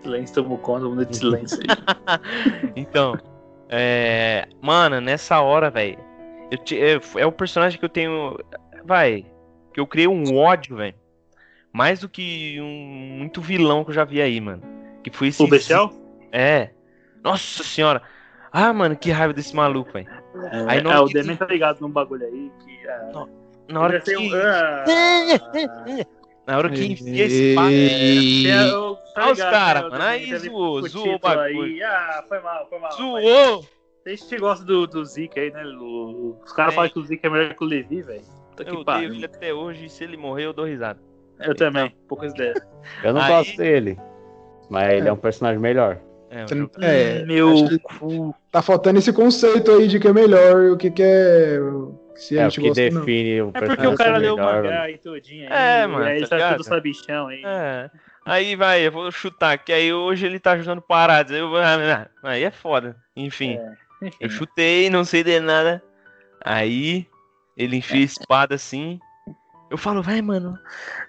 Silêncio 0.02 0.34
tomou 0.42 0.58
conta, 0.58 0.84
mundo 0.86 1.04
de 1.04 1.16
silêncio 1.16 1.58
aí. 1.58 2.70
então, 2.76 3.16
é. 3.68 4.46
Mano, 4.62 5.00
nessa 5.00 5.40
hora, 5.40 5.70
velho. 5.70 5.98
eu 6.50 6.58
te- 6.58 6.78
É, 6.80 7.00
é 7.16 7.26
o 7.26 7.32
personagem 7.32 7.78
que 7.78 7.84
eu 7.84 7.88
tenho. 7.88 8.36
Vai. 8.84 9.26
Que 9.74 9.80
eu 9.80 9.86
criei 9.86 10.06
um 10.08 10.36
ódio, 10.36 10.76
velho. 10.76 10.94
Mais 11.72 12.00
do 12.00 12.08
que 12.08 12.60
um 12.60 13.18
muito 13.18 13.40
vilão 13.40 13.84
que 13.84 13.90
eu 13.90 13.94
já 13.94 14.04
vi 14.04 14.22
aí, 14.22 14.40
mano. 14.40 14.62
Que 15.02 15.10
foi 15.10 15.28
esse. 15.28 15.42
O 15.42 15.48
Bestial? 15.48 15.92
É. 16.32 16.70
Nossa 17.22 17.62
senhora. 17.64 18.00
Ah, 18.52 18.72
mano, 18.72 18.96
que 18.96 19.10
raiva 19.10 19.34
desse 19.34 19.54
maluco, 19.54 19.92
velho. 19.92 20.08
Aí 20.68 20.78
É, 20.78 20.82
na 20.82 20.90
é, 20.92 20.94
hora 20.94 21.02
o 21.02 21.08
que- 21.08 21.14
Demen 21.14 21.36
tá 21.36 21.44
ligado 21.46 21.80
num 21.80 21.90
bagulho 21.90 22.24
aí 22.24 22.50
que. 22.64 22.86
é, 22.86 23.10
Na 23.68 23.80
hora 23.82 24.00
que. 24.00 24.16
um- 24.16 24.30
ah, 24.34 24.84
Na 26.46 26.56
hora 26.58 26.70
que 26.70 26.84
enfia 26.86 27.24
esse 27.26 27.54
pá. 27.54 27.66
a- 27.66 27.72
eu- 27.72 28.96
tá 29.14 29.22
Olha 29.22 29.32
os 29.32 29.38
ligado, 29.38 29.50
cara, 29.52 29.82
né, 29.82 29.88
mano, 29.90 30.04
aí 30.04 30.38
zoou, 30.38 30.78
o 30.78 30.88
zoou 30.88 31.14
o 31.14 31.18
bagulho. 31.18 31.62
aí. 31.62 31.82
Ah, 31.82 32.24
foi 32.26 32.40
mal, 32.40 32.66
foi 32.68 32.78
mal. 32.78 32.92
Zoou! 32.92 33.66
Vocês 34.02 34.22
que 34.22 34.38
gostam 34.38 34.66
do, 34.66 34.86
do 34.86 35.04
Zeke 35.04 35.38
aí, 35.38 35.50
né? 35.52 35.62
O- 35.66 36.36
os 36.42 36.52
caras 36.52 36.72
É. 36.72 36.76
falam 36.76 36.90
que 36.90 36.98
o 36.98 37.04
Zeke 37.04 37.26
é 37.26 37.30
melhor 37.30 37.54
que 37.54 37.62
o 37.62 37.66
Levi, 37.66 38.00
velho. 38.00 38.22
Eu 38.66 38.76
odeio 38.80 39.12
ele 39.14 39.24
até 39.26 39.52
hoje 39.52 39.88
se 39.90 40.02
ele 40.02 40.16
morrer 40.16 40.46
eu 40.46 40.52
dou 40.52 40.64
risada. 40.64 40.98
Eu 41.40 41.54
também, 41.54 41.94
poucas 42.08 42.32
ideias. 42.32 42.58
Eu 43.04 43.12
não 43.12 43.20
Aí- 43.20 43.28
gosto 43.28 43.56
dele. 43.56 43.98
Mas 44.70 44.92
ele 44.94 45.08
é 45.08 45.12
um 45.12 45.16
personagem 45.16 45.60
melhor. 45.60 45.98
É, 46.30 46.44
eu- 46.50 46.70
É, 46.82 47.24
Meu 47.24 47.54
cu. 47.98 48.34
tá 48.50 48.60
faltando 48.60 48.98
esse 48.98 49.12
conceito 49.12 49.70
aí 49.70 49.86
de 49.86 49.98
que 50.00 50.08
é 50.08 50.12
melhor 50.12 50.62
e 50.64 50.70
o 50.70 50.76
que, 50.76 50.90
que 50.90 51.02
é. 51.02 51.58
Se 52.18 52.36
É 52.36 52.42
a 52.42 52.46
o 52.48 52.50
gente 52.50 52.60
que 52.60 52.68
gosta 52.68 52.82
ou 52.82 52.90
não. 52.92 53.00
define 53.00 53.42
o 53.42 53.48
É 53.48 53.52
personagem. 53.52 53.76
porque 53.76 53.86
o 53.86 53.96
cara 53.96 54.14
ser 54.14 54.18
leu 54.20 54.34
o 54.34 54.38
mangá 54.38 54.62
mano. 54.62 54.80
aí 54.80 54.98
todinho 54.98 55.48
aí. 55.52 55.52
É, 55.52 55.84
e 55.84 55.86
mano, 55.86 56.04
Aí 56.04 56.16
ele 56.16 56.26
tá 56.26 56.38
tá 56.38 56.50
tudo 56.52 56.64
sabichão 56.64 57.28
aí. 57.28 57.42
É. 57.44 57.90
Aí 58.24 58.56
vai, 58.56 58.86
eu 58.86 58.92
vou 58.92 59.10
chutar, 59.10 59.56
que 59.58 59.72
aí 59.72 59.90
hoje 59.92 60.26
ele 60.26 60.38
tá 60.38 60.52
ajudando 60.52 60.82
parados. 60.82 61.32
Aí, 61.32 61.38
eu 61.38 61.48
vou... 61.48 61.58
ah, 61.58 62.08
Aí 62.24 62.42
é 62.44 62.50
foda. 62.50 62.96
Enfim, 63.16 63.56
É, 63.56 64.06
enfim. 64.06 64.16
eu 64.20 64.28
chutei, 64.28 64.90
não 64.90 65.04
sei 65.04 65.22
de 65.24 65.40
nada. 65.40 65.82
Aí 66.44 67.06
ele 67.56 67.76
enfia 67.76 68.00
a 68.00 68.04
espada 68.04 68.54
assim. 68.54 68.98
Eu 69.70 69.78
falo, 69.78 70.02
vai, 70.02 70.20
mano, 70.20 70.58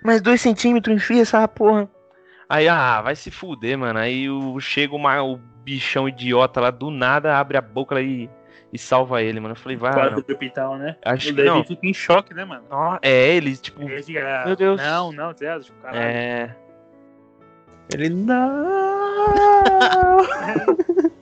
mais 0.03 0.21
dois 0.21 0.41
centímetros, 0.41 0.95
enfia 0.95 1.21
essa 1.21 1.47
porra. 1.47 1.89
Aí, 2.47 2.67
ah, 2.67 3.01
vai 3.01 3.15
se 3.15 3.29
fuder, 3.31 3.77
mano. 3.77 3.99
Aí 3.99 4.29
o, 4.29 4.59
chega 4.59 4.95
o, 4.95 5.33
o 5.33 5.37
bichão 5.63 6.07
idiota 6.09 6.59
lá 6.61 6.71
do 6.71 6.89
nada, 6.89 7.37
abre 7.37 7.57
a 7.57 7.61
boca 7.61 7.95
lá 7.95 8.01
e, 8.01 8.29
e 8.71 8.77
salva 8.77 9.21
ele, 9.21 9.39
mano. 9.39 9.53
Eu 9.53 9.59
falei, 9.59 9.77
vai, 9.77 9.93
Quadro 9.93 10.21
do 10.23 10.31
hospital, 10.31 10.77
né? 10.77 10.95
Acho 11.03 11.31
o 11.31 11.35
que 11.35 11.43
não. 11.43 11.63
fica 11.63 11.87
em 11.87 11.93
choque, 11.93 12.33
né, 12.33 12.45
mano? 12.45 12.63
É, 13.01 13.35
ele, 13.35 13.57
tipo, 13.57 13.81
Ele 13.81 14.03
fica, 14.03 14.43
Meu 14.45 14.55
Deus. 14.55 14.79
Não, 14.79 15.11
não, 15.11 15.31
ligado? 15.31 15.63
Tipo, 15.63 15.81
caralho. 15.81 16.01
é. 16.01 16.55
Ele 17.93 18.09
não. 18.09 18.59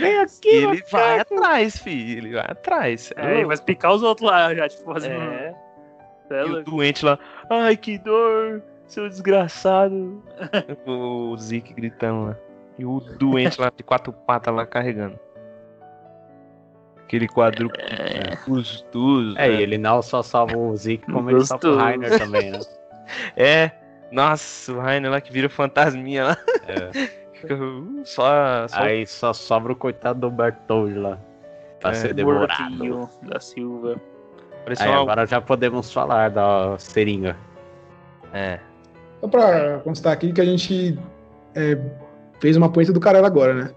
Vem 0.00 0.18
aqui, 0.18 0.48
ele 0.48 0.82
vai 0.90 1.20
atrás, 1.20 1.78
filho. 1.78 2.18
Ele 2.18 2.34
vai 2.34 2.46
atrás. 2.48 3.12
É, 3.16 3.36
ele 3.36 3.46
vai 3.46 3.56
picar 3.58 3.92
os 3.92 4.02
outros 4.02 4.28
lá 4.28 4.54
já, 4.54 4.68
tipo, 4.68 4.84
fazendo. 4.92 5.20
É. 5.20 5.54
É, 6.30 6.42
E 6.42 6.50
o 6.50 6.62
doente 6.62 7.04
lá, 7.04 7.18
ai 7.48 7.76
que 7.76 7.98
dor, 7.98 8.62
seu 8.86 9.08
desgraçado. 9.08 10.22
o 10.86 11.36
Zeke 11.36 11.72
gritando 11.72 12.28
lá. 12.28 12.36
E 12.78 12.84
o 12.84 13.00
doente 13.00 13.60
lá 13.60 13.72
de 13.74 13.82
quatro 13.82 14.12
patas 14.12 14.54
lá 14.54 14.66
carregando. 14.66 15.18
Aquele 17.08 17.26
quadrúpede 17.26 18.38
gostoso. 18.46 19.34
É, 19.38 19.48
né? 19.48 19.54
e 19.54 19.62
ele 19.62 19.78
não 19.78 20.02
só 20.02 20.22
salva 20.22 20.58
o 20.58 20.76
Zeke, 20.76 21.10
como 21.10 21.30
ele 21.30 21.42
salva 21.42 21.66
o. 21.66 21.76
Rainer 21.76 22.18
também, 22.18 22.50
né? 22.50 22.60
É, 23.34 23.70
nossa, 24.12 24.70
o 24.70 24.78
Rainer 24.78 25.10
lá 25.10 25.18
que 25.18 25.32
vira 25.32 25.48
fantasminha 25.48 26.24
lá. 26.24 26.36
É. 26.68 27.18
Uh, 27.44 28.04
só, 28.04 28.66
só 28.66 28.80
Aí 28.80 29.06
só 29.06 29.32
sobra 29.32 29.72
o 29.72 29.76
coitado 29.76 30.18
do 30.18 30.28
Bertold 30.28 30.98
lá. 30.98 31.20
Pra 31.78 31.92
É, 31.92 31.94
ser 31.94 32.12
devorado. 32.12 33.08
Da 33.22 33.38
Silva. 33.38 33.94
Aí 34.76 34.88
uma... 34.88 35.02
agora 35.02 35.24
já 35.24 35.40
podemos 35.40 35.92
falar 35.92 36.30
da 36.30 36.76
seringa. 36.78 37.36
É, 38.32 38.58
Só 39.20 39.28
pra 39.28 39.78
constar 39.84 40.14
aqui 40.14 40.32
que 40.32 40.40
a 40.40 40.44
gente 40.44 40.98
é, 41.54 41.78
fez 42.40 42.56
uma 42.56 42.72
punheta 42.72 42.92
do 42.92 42.98
caralho 42.98 43.24
agora, 43.24 43.54
né? 43.54 43.70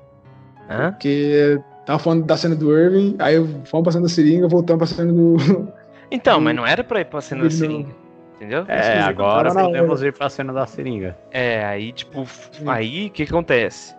hã? 0.68 0.92
Porque 0.92 1.62
tava 1.86 2.00
falando 2.00 2.26
da 2.26 2.36
cena 2.38 2.56
do 2.56 2.76
Irving, 2.78 3.16
aí 3.20 3.36
fomos 3.66 3.86
passando 3.86 4.06
a 4.06 4.10
seringa, 4.10 4.48
voltamos 4.48 4.78
pra 4.90 4.98
cena 4.98 5.12
do. 5.14 5.38
Então, 6.14 6.40
Do- 6.40 6.44
mas 6.44 6.54
não 6.56 6.68
era 6.68 6.84
pra 6.84 7.00
ir 7.00 7.06
pra 7.06 7.22
cena 7.22 7.44
da 7.44 7.50
seringa. 7.50 7.96
Entendeu? 8.36 8.66
É, 8.68 9.00
Isso, 9.00 9.08
agora 9.08 9.54
podemos 9.54 10.04
ir 10.04 10.12
pra 10.12 10.28
cena 10.30 10.52
da 10.52 10.66
seringa. 10.68 11.18
É, 11.32 11.64
aí, 11.64 11.94
tipo, 11.94 12.24
f- 12.26 12.50
aí 12.68 13.08
o 13.08 13.10
que, 13.12 13.24
acontece? 13.24 13.96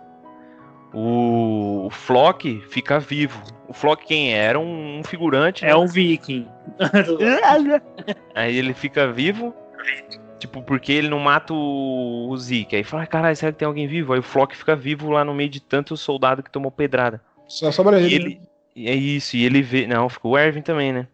O, 0.93 1.85
o 1.87 1.89
Flock 1.89 2.61
fica 2.69 2.99
vivo. 2.99 3.41
O 3.67 3.73
Flock 3.73 4.05
quem 4.05 4.31
é? 4.31 4.37
Era 4.37 4.59
um, 4.59 4.99
um 4.99 5.03
figurante. 5.03 5.65
É 5.65 5.69
né? 5.69 5.75
um 5.75 5.87
viking. 5.87 6.47
Aí 8.35 8.55
ele 8.57 8.73
fica 8.75 9.11
vivo. 9.11 9.53
Tipo, 10.37 10.61
porque 10.61 10.91
ele 10.91 11.09
não 11.09 11.19
mata 11.19 11.53
o, 11.53 12.27
o 12.29 12.37
Zeke. 12.37 12.75
Aí 12.75 12.83
fala, 12.83 13.03
"Ah, 13.03 13.07
caralho, 13.07 13.35
será 13.35 13.51
que 13.51 13.57
tem 13.59 13.65
alguém 13.65 13.87
vivo? 13.87 14.13
Aí 14.13 14.19
o 14.19 14.23
Flock 14.23 14.55
fica 14.55 14.75
vivo 14.75 15.09
lá 15.09 15.23
no 15.23 15.33
meio 15.33 15.49
de 15.49 15.61
tanto 15.61 15.95
soldado 15.97 16.43
que 16.43 16.51
tomou 16.51 16.69
pedrada. 16.69 17.21
Só 17.53 17.71
sobra 17.71 17.99
E 18.01 18.05
ele. 18.05 18.15
ele. 18.15 18.41
e 18.75 18.89
É 18.89 18.95
isso, 18.95 19.37
e 19.37 19.45
ele 19.45 19.61
vê. 19.61 19.85
Não, 19.85 20.09
ficou 20.09 20.31
o 20.31 20.37
Erwin 20.37 20.61
também, 20.61 20.91
né? 20.91 21.07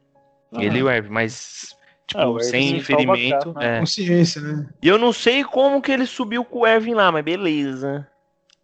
Ele 0.54 0.80
e 0.80 0.84
o 0.84 0.90
Erwin, 0.90 1.10
mas. 1.10 1.76
Tipo, 2.08 2.38
Ah, 2.38 2.44
sem 2.44 2.80
ferimento. 2.80 3.54
cara, 3.54 3.66
é. 3.78 3.80
Consciência, 3.80 4.42
né? 4.42 4.68
E 4.82 4.88
eu 4.88 4.98
não 4.98 5.12
sei 5.14 5.44
como 5.44 5.82
que 5.82 5.92
ele 5.92 6.06
subiu 6.06 6.44
com 6.46 6.60
o 6.60 6.68
Erwin 6.68 6.94
lá, 6.96 7.12
mas 7.12 7.24
beleza. 7.24 8.08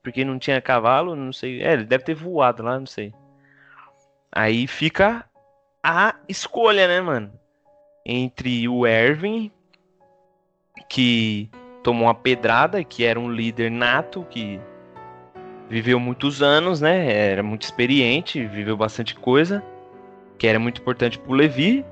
Porque 0.01 0.23
não 0.23 0.39
tinha 0.39 0.61
cavalo, 0.61 1.15
não 1.15 1.33
sei. 1.33 1.61
É, 1.61 1.73
ele 1.73 1.83
deve 1.83 2.03
ter 2.05 2.15
voado 2.15 2.63
lá, 2.63 2.79
não 2.79 2.85
sei. 2.87 3.13
Aí 4.31 4.65
fica 4.67 5.25
a 5.83 6.15
escolha, 6.29 6.87
né, 6.87 7.01
mano? 7.01 7.31
Entre 8.05 8.67
o 8.69 8.87
Erwin, 8.87 9.51
que 10.89 11.49
tomou 11.83 12.07
uma 12.07 12.15
pedrada, 12.15 12.83
que 12.83 13.03
era 13.03 13.19
um 13.19 13.31
líder 13.31 13.69
nato, 13.69 14.25
que 14.29 14.59
viveu 15.69 15.99
muitos 15.99 16.41
anos, 16.41 16.81
né? 16.81 17.11
Era 17.31 17.43
muito 17.43 17.63
experiente, 17.63 18.45
viveu 18.45 18.77
bastante 18.77 19.15
coisa, 19.15 19.63
que 20.37 20.47
era 20.47 20.59
muito 20.59 20.81
importante 20.81 21.19
pro 21.19 21.33
Levi. 21.33 21.85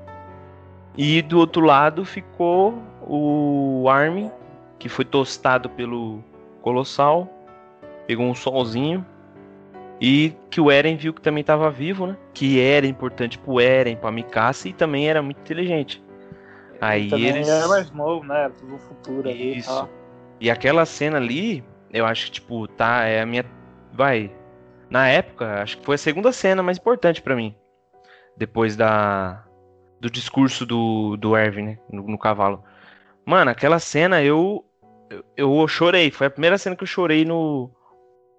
E 0.96 1.22
do 1.22 1.38
outro 1.38 1.64
lado 1.64 2.04
ficou 2.04 2.80
o 3.02 3.88
Armin, 3.88 4.30
que 4.78 4.88
foi 4.88 5.04
tostado 5.04 5.68
pelo 5.68 6.22
Colossal, 6.62 7.28
pegou 8.06 8.26
um 8.26 8.34
solzinho. 8.34 9.04
E 10.00 10.34
que 10.50 10.60
o 10.60 10.70
Eren 10.70 10.96
viu 10.96 11.14
que 11.14 11.20
também 11.20 11.40
estava 11.40 11.70
vivo, 11.70 12.06
né? 12.06 12.16
Que 12.32 12.60
era 12.60 12.86
importante 12.86 13.38
pro 13.38 13.60
Eren, 13.60 13.96
pra 13.96 14.10
Mikasa, 14.10 14.68
e 14.68 14.72
também 14.72 15.08
era 15.08 15.22
muito 15.22 15.38
inteligente. 15.38 16.02
Aí 16.80 17.08
Também 17.08 17.26
eles. 17.28 17.48
era 17.48 17.68
mais 17.68 17.90
novo, 17.92 18.24
né? 18.24 18.44
Era 18.44 18.50
tudo 18.50 18.76
futuro 18.78 19.28
ali. 19.28 19.58
Isso. 19.58 19.88
E 20.40 20.50
aquela 20.50 20.84
cena 20.84 21.16
ali, 21.16 21.64
eu 21.92 22.04
acho 22.04 22.26
que, 22.26 22.32
tipo, 22.32 22.66
tá, 22.68 23.04
é 23.04 23.22
a 23.22 23.26
minha. 23.26 23.44
Vai. 23.94 24.30
Na 24.90 25.08
época, 25.08 25.62
acho 25.62 25.78
que 25.78 25.84
foi 25.84 25.94
a 25.94 25.98
segunda 25.98 26.32
cena 26.32 26.62
mais 26.62 26.78
importante 26.78 27.22
pra 27.22 27.34
mim. 27.36 27.54
Depois 28.36 28.76
da. 28.76 29.44
Do 30.00 30.10
discurso 30.10 30.66
do, 30.66 31.16
do 31.16 31.36
Erwin, 31.36 31.62
né? 31.62 31.78
No, 31.90 32.02
no 32.02 32.18
cavalo. 32.18 32.62
Mano, 33.24 33.50
aquela 33.50 33.78
cena 33.78 34.22
eu, 34.22 34.64
eu. 35.08 35.24
Eu 35.36 35.68
chorei. 35.68 36.10
Foi 36.10 36.26
a 36.26 36.30
primeira 36.30 36.58
cena 36.58 36.76
que 36.76 36.82
eu 36.82 36.86
chorei 36.86 37.24
no. 37.24 37.70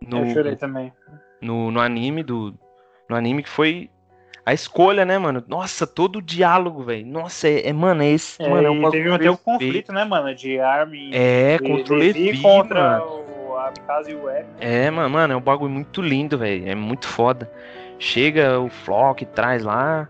No, 0.06 0.20
Eu 0.20 0.34
chorei 0.34 0.56
também. 0.56 0.94
no, 1.42 1.72
no 1.72 1.80
anime 1.80 2.22
do. 2.22 2.54
No 3.10 3.16
anime 3.16 3.42
que 3.44 3.50
foi. 3.50 3.90
A 4.46 4.54
escolha, 4.54 5.04
né, 5.06 5.18
mano? 5.18 5.44
Nossa, 5.48 5.88
todo 5.88 6.18
o 6.18 6.22
diálogo, 6.22 6.84
velho. 6.84 7.08
Nossa, 7.08 7.48
é, 7.48 7.70
é, 7.70 7.74
mano, 7.74 8.04
é 8.04 8.12
esse. 8.12 8.40
É, 8.44 8.48
mano, 8.48 8.68
é 8.68 8.70
um 8.70 8.92
teve 8.92 9.12
até 9.12 9.32
um 9.32 9.36
perfeito. 9.36 9.44
conflito, 9.44 9.92
né, 9.92 10.04
mano? 10.06 10.36
De 10.36 10.60
Armin 10.60 11.10
É, 11.12 11.56
e 11.56 11.60
contra 11.60 11.94
o 11.96 11.98
Levi, 11.98 12.42
contra 12.44 13.00
mano. 13.00 13.06
o 13.06 13.25
a 13.68 13.72
Mikasa 13.72 14.12
e 14.12 14.16
o. 14.16 14.30
É, 14.60 14.90
mano, 14.92 15.10
mano, 15.10 15.34
é 15.34 15.38
um 15.38 15.42
bagulho 15.42 15.72
muito 15.72 16.02
lindo, 16.02 16.38
velho. 16.38 16.70
É 16.70 16.76
muito 16.76 17.08
foda. 17.08 17.50
Chega 18.00 18.60
o 18.60 18.70
Flock, 18.70 19.26
traz 19.26 19.64
lá. 19.64 20.08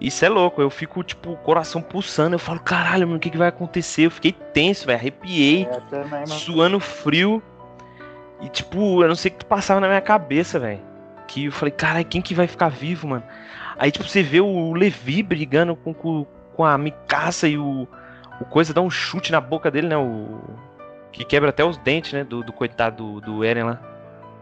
Isso 0.00 0.24
é 0.24 0.28
louco. 0.28 0.62
Eu 0.62 0.70
fico, 0.70 1.02
tipo, 1.02 1.36
coração 1.38 1.82
pulsando. 1.82 2.34
Eu 2.34 2.38
falo, 2.38 2.60
caralho, 2.60 3.06
mano, 3.06 3.18
o 3.18 3.20
que, 3.20 3.30
que 3.30 3.36
vai 3.36 3.48
acontecer? 3.48 4.06
Eu 4.06 4.10
fiquei 4.10 4.32
tenso, 4.32 4.86
velho. 4.86 4.98
Arrepiei, 4.98 5.64
É, 5.64 5.80
também, 5.90 6.26
suando 6.26 6.80
frio. 6.80 7.42
E, 8.40 8.48
tipo, 8.48 9.02
eu 9.02 9.08
não 9.08 9.14
sei 9.14 9.30
o 9.30 9.34
que 9.34 9.44
passava 9.44 9.80
na 9.80 9.88
minha 9.88 10.00
cabeça, 10.00 10.58
velho. 10.58 10.80
Que 11.28 11.46
eu 11.46 11.52
falei, 11.52 11.72
caralho, 11.72 12.06
quem 12.06 12.22
que 12.22 12.34
vai 12.34 12.46
ficar 12.46 12.70
vivo, 12.70 13.06
mano? 13.08 13.22
Aí, 13.78 13.90
tipo, 13.90 14.08
você 14.08 14.22
vê 14.22 14.40
o 14.40 14.72
Levi 14.72 15.22
brigando 15.22 15.76
com, 15.76 15.92
com, 15.92 16.26
com 16.54 16.64
a 16.64 16.76
Mikasa 16.78 17.48
e 17.48 17.58
o, 17.58 17.86
o 18.40 18.44
coisa 18.46 18.72
dá 18.72 18.80
um 18.80 18.90
chute 18.90 19.30
na 19.30 19.40
boca 19.40 19.70
dele, 19.70 19.88
né? 19.88 19.96
O. 19.96 20.40
Que 21.12 21.24
quebra 21.24 21.50
até 21.50 21.64
os 21.64 21.76
dentes, 21.78 22.12
né? 22.12 22.24
Do, 22.24 22.42
do 22.42 22.52
coitado 22.52 23.20
do, 23.20 23.20
do 23.20 23.44
Eren 23.44 23.64
lá. 23.64 23.80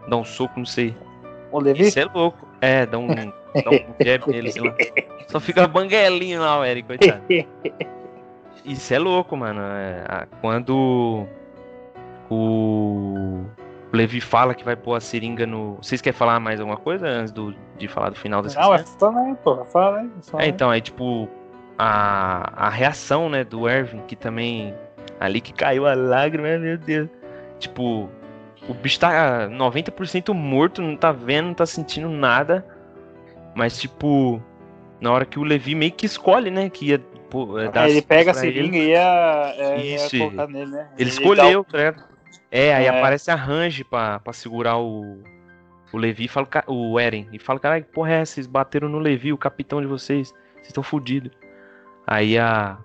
Dá 0.09 0.17
um 0.17 0.25
soco, 0.25 0.59
não 0.59 0.67
sei. 0.67 0.95
O 1.51 1.61
Levi? 1.61 1.83
Isso 1.89 1.99
é 1.99 2.05
louco. 2.05 2.47
É, 2.61 2.85
dá 2.87 2.99
um, 2.99 3.07
dá 3.09 3.71
um 3.71 4.05
jab 4.05 4.27
nele, 4.31 4.53
sei 4.53 4.63
lá. 4.63 4.75
Só 5.29 5.41
fica 5.41 5.67
banguelinho 5.67 6.41
lá, 6.41 6.61
o 6.61 6.65
Eren, 6.65 6.83
coitado. 6.83 7.23
Isso 8.65 8.93
é 8.93 8.99
louco, 8.99 9.37
mano. 9.37 9.61
É, 9.63 10.27
quando 10.41 11.27
o 12.31 13.45
Levi 13.93 14.21
fala 14.21 14.55
que 14.55 14.65
vai 14.65 14.77
pôr 14.77 14.95
a 14.95 15.01
seringa 15.01 15.47
no. 15.47 15.77
Vocês 15.77 16.01
querem 16.01 16.17
falar 16.17 16.39
mais 16.41 16.61
alguma 16.61 16.77
coisa 16.77 17.07
antes 17.07 17.33
do, 17.33 17.55
de 17.79 17.89
falar 17.89 18.11
do 18.11 18.17
final 18.17 18.43
dessa 18.43 18.61
Não, 18.61 18.75
é 18.75 18.79
fala 18.85 19.21
aí, 19.21 19.35
pô. 19.37 19.65
Fala 19.65 19.99
aí. 20.01 20.11
fala 20.23 20.43
É, 20.43 20.47
aí. 20.47 20.51
então, 20.51 20.71
aí 20.71 20.81
tipo, 20.81 21.29
a, 21.79 22.67
a 22.67 22.69
reação, 22.69 23.29
né, 23.29 23.45
do 23.45 23.69
Erwin, 23.69 24.03
que 24.07 24.17
também. 24.17 24.75
Ali 25.21 25.41
que 25.41 25.53
caiu 25.53 25.87
a 25.87 25.95
lágrima, 25.95 26.57
meu 26.59 26.79
Deus. 26.79 27.09
Tipo, 27.59 28.09
o 28.69 28.75
bicho 28.75 29.01
tá 29.01 29.49
90% 29.49 30.33
morto, 30.33 30.81
não 30.81 30.97
tá 30.97 31.11
vendo, 31.13 31.47
não 31.47 31.55
tá 31.55 31.67
sentindo 31.67 32.09
nada. 32.09 32.65
Mas, 33.55 33.81
tipo, 33.81 34.41
na 35.01 35.11
hora 35.11 35.25
que 35.25 35.39
o 35.39 35.43
Levi 35.45 35.75
meio 35.75 35.93
que 35.93 36.07
escolhe, 36.07 36.51
né, 36.51 36.69
que 36.71 36.87
ia 36.91 36.99
pô, 37.31 37.59
é, 37.59 37.69
dar 37.71 37.89
ele 37.91 38.01
pega 38.01 38.31
a 38.31 38.45
ele. 38.45 38.55
seringa 38.55 38.77
e 38.79 38.89
ia, 38.91 39.55
é, 39.57 39.81
ia 39.85 39.97
Isso, 39.97 40.19
colocar 40.19 40.47
nele, 40.47 40.71
né? 40.71 40.89
Ele 40.97 41.11
dá 41.11 41.17
escolheu, 41.17 41.65
tá 41.65 41.79
ligado? 41.79 42.05
É, 42.51 42.75
aí 42.75 42.87
É. 42.87 42.89
aparece 42.89 43.31
a 43.31 43.35
Range 43.35 43.85
pra, 43.85 44.21
pra 44.21 44.33
segurar 44.33 44.79
o, 44.79 45.19
o 45.93 45.97
Levi 45.99 46.25
e 46.25 46.29
fala, 46.29 46.47
"Ca- 46.47 46.65
o 46.67 46.99
Eren. 46.99 47.29
E 47.33 47.39
fala, 47.39 47.59
caralho, 47.59 47.85
que 47.85 47.91
porra 47.93 48.13
é 48.13 48.21
essa? 48.21 48.35
Vocês 48.35 48.47
bateram 48.47 48.89
no 48.89 48.99
Levi, 48.99 49.33
o 49.33 49.39
capitão 49.39 49.81
de 49.81 49.87
vocês. 49.87 50.29
Vocês 50.55 50.69
estão 50.69 50.83
fodidos. 50.83 51.33
Aí 52.07 52.39
a. 52.39 52.79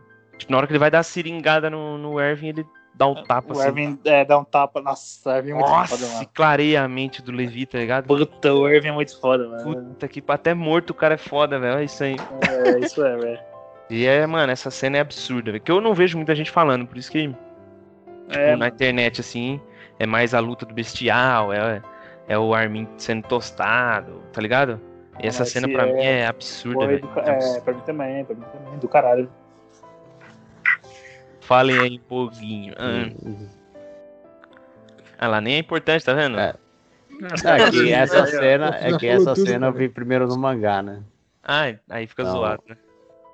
Tipo, 0.43 0.51
na 0.51 0.57
hora 0.57 0.67
que 0.67 0.73
ele 0.73 0.79
vai 0.79 0.91
dar 0.91 0.99
a 0.99 1.03
seringada 1.03 1.69
no, 1.69 1.97
no 1.97 2.19
Erwin, 2.19 2.47
ele 2.49 2.65
dá 2.93 3.07
um 3.07 3.15
tapa 3.23 3.53
O 3.53 3.57
assim. 3.59 3.67
Erwin 3.69 3.99
é, 4.05 4.25
dá 4.25 4.37
um 4.37 4.43
tapa. 4.43 4.81
Nossa, 4.81 5.29
o 5.29 5.33
Erwin 5.33 5.51
é 5.51 5.53
muito 5.53 5.69
Nossa, 5.69 5.97
foda, 5.97 6.13
mano. 6.13 6.29
clareia 6.33 6.83
a 6.83 6.87
mente 6.87 7.21
do 7.21 7.31
Levi, 7.31 7.65
tá 7.65 7.77
ligado? 7.77 8.05
Puta, 8.07 8.53
o 8.53 8.67
Erwin 8.67 8.89
é 8.89 8.91
muito 8.91 9.19
foda, 9.19 9.47
mano. 9.47 9.63
Puta 9.63 10.07
que 10.07 10.21
até 10.27 10.53
morto 10.53 10.89
o 10.91 10.93
cara 10.93 11.13
é 11.13 11.17
foda, 11.17 11.57
velho. 11.59 11.79
É 11.79 11.83
isso 11.85 12.03
aí. 12.03 12.15
É, 12.49 12.79
isso 12.79 13.03
é, 13.03 13.15
velho. 13.17 13.39
E 13.89 14.05
é, 14.05 14.25
mano, 14.27 14.51
essa 14.51 14.69
cena 14.69 14.97
é 14.97 14.99
absurda, 14.99 15.51
velho. 15.51 15.63
Que 15.63 15.71
eu 15.71 15.79
não 15.81 15.93
vejo 15.93 16.17
muita 16.17 16.35
gente 16.35 16.51
falando, 16.51 16.85
por 16.85 16.97
isso 16.97 17.11
que 17.11 17.27
tipo, 17.27 17.37
É, 18.29 18.55
na 18.55 18.67
internet, 18.67 19.21
assim, 19.21 19.59
é 19.99 20.05
mais 20.05 20.33
a 20.33 20.39
luta 20.39 20.65
do 20.65 20.73
bestial, 20.73 21.53
é, 21.53 21.81
é 22.27 22.37
o 22.37 22.53
Armin 22.53 22.87
sendo 22.97 23.27
tostado, 23.27 24.21
tá 24.31 24.41
ligado? 24.41 24.79
E 25.21 25.27
essa 25.27 25.39
Mas 25.43 25.49
cena 25.51 25.67
pra 25.69 25.87
é- 25.87 25.93
mim 25.93 26.01
é 26.03 26.25
absurda, 26.27 26.79
foi 26.79 26.87
velho. 26.87 27.01
do, 27.01 27.07
ca- 27.09 27.21
é, 27.21 27.59
pra 27.61 27.73
mim 27.73 27.81
também, 27.85 28.25
pra 28.25 28.35
mim 28.35 28.43
também. 28.51 28.79
Do 28.79 28.87
caralho. 28.87 29.29
Falem 31.43 31.81
aí 31.81 31.97
um 31.97 32.07
pouquinho. 32.07 32.73
Ah, 32.77 33.09
ah 35.19 35.27
lá, 35.27 35.41
nem 35.41 35.55
é 35.55 35.57
importante, 35.57 36.05
tá 36.05 36.13
vendo? 36.13 36.39
É. 36.39 36.55
É 37.45 37.69
que 37.69 37.91
essa 37.91 38.25
cena, 38.25 38.75
é 38.79 38.97
que 38.97 39.07
essa 39.07 39.33
tudo, 39.33 39.45
cena 39.45 39.67
eu 39.67 39.73
vi 39.73 39.87
primeiro 39.87 40.27
no 40.27 40.35
mangá, 40.37 40.81
né? 40.81 41.01
Ah, 41.43 41.73
aí 41.89 42.07
fica 42.07 42.23
Não. 42.23 42.31
zoado, 42.31 42.63
né? 42.67 42.77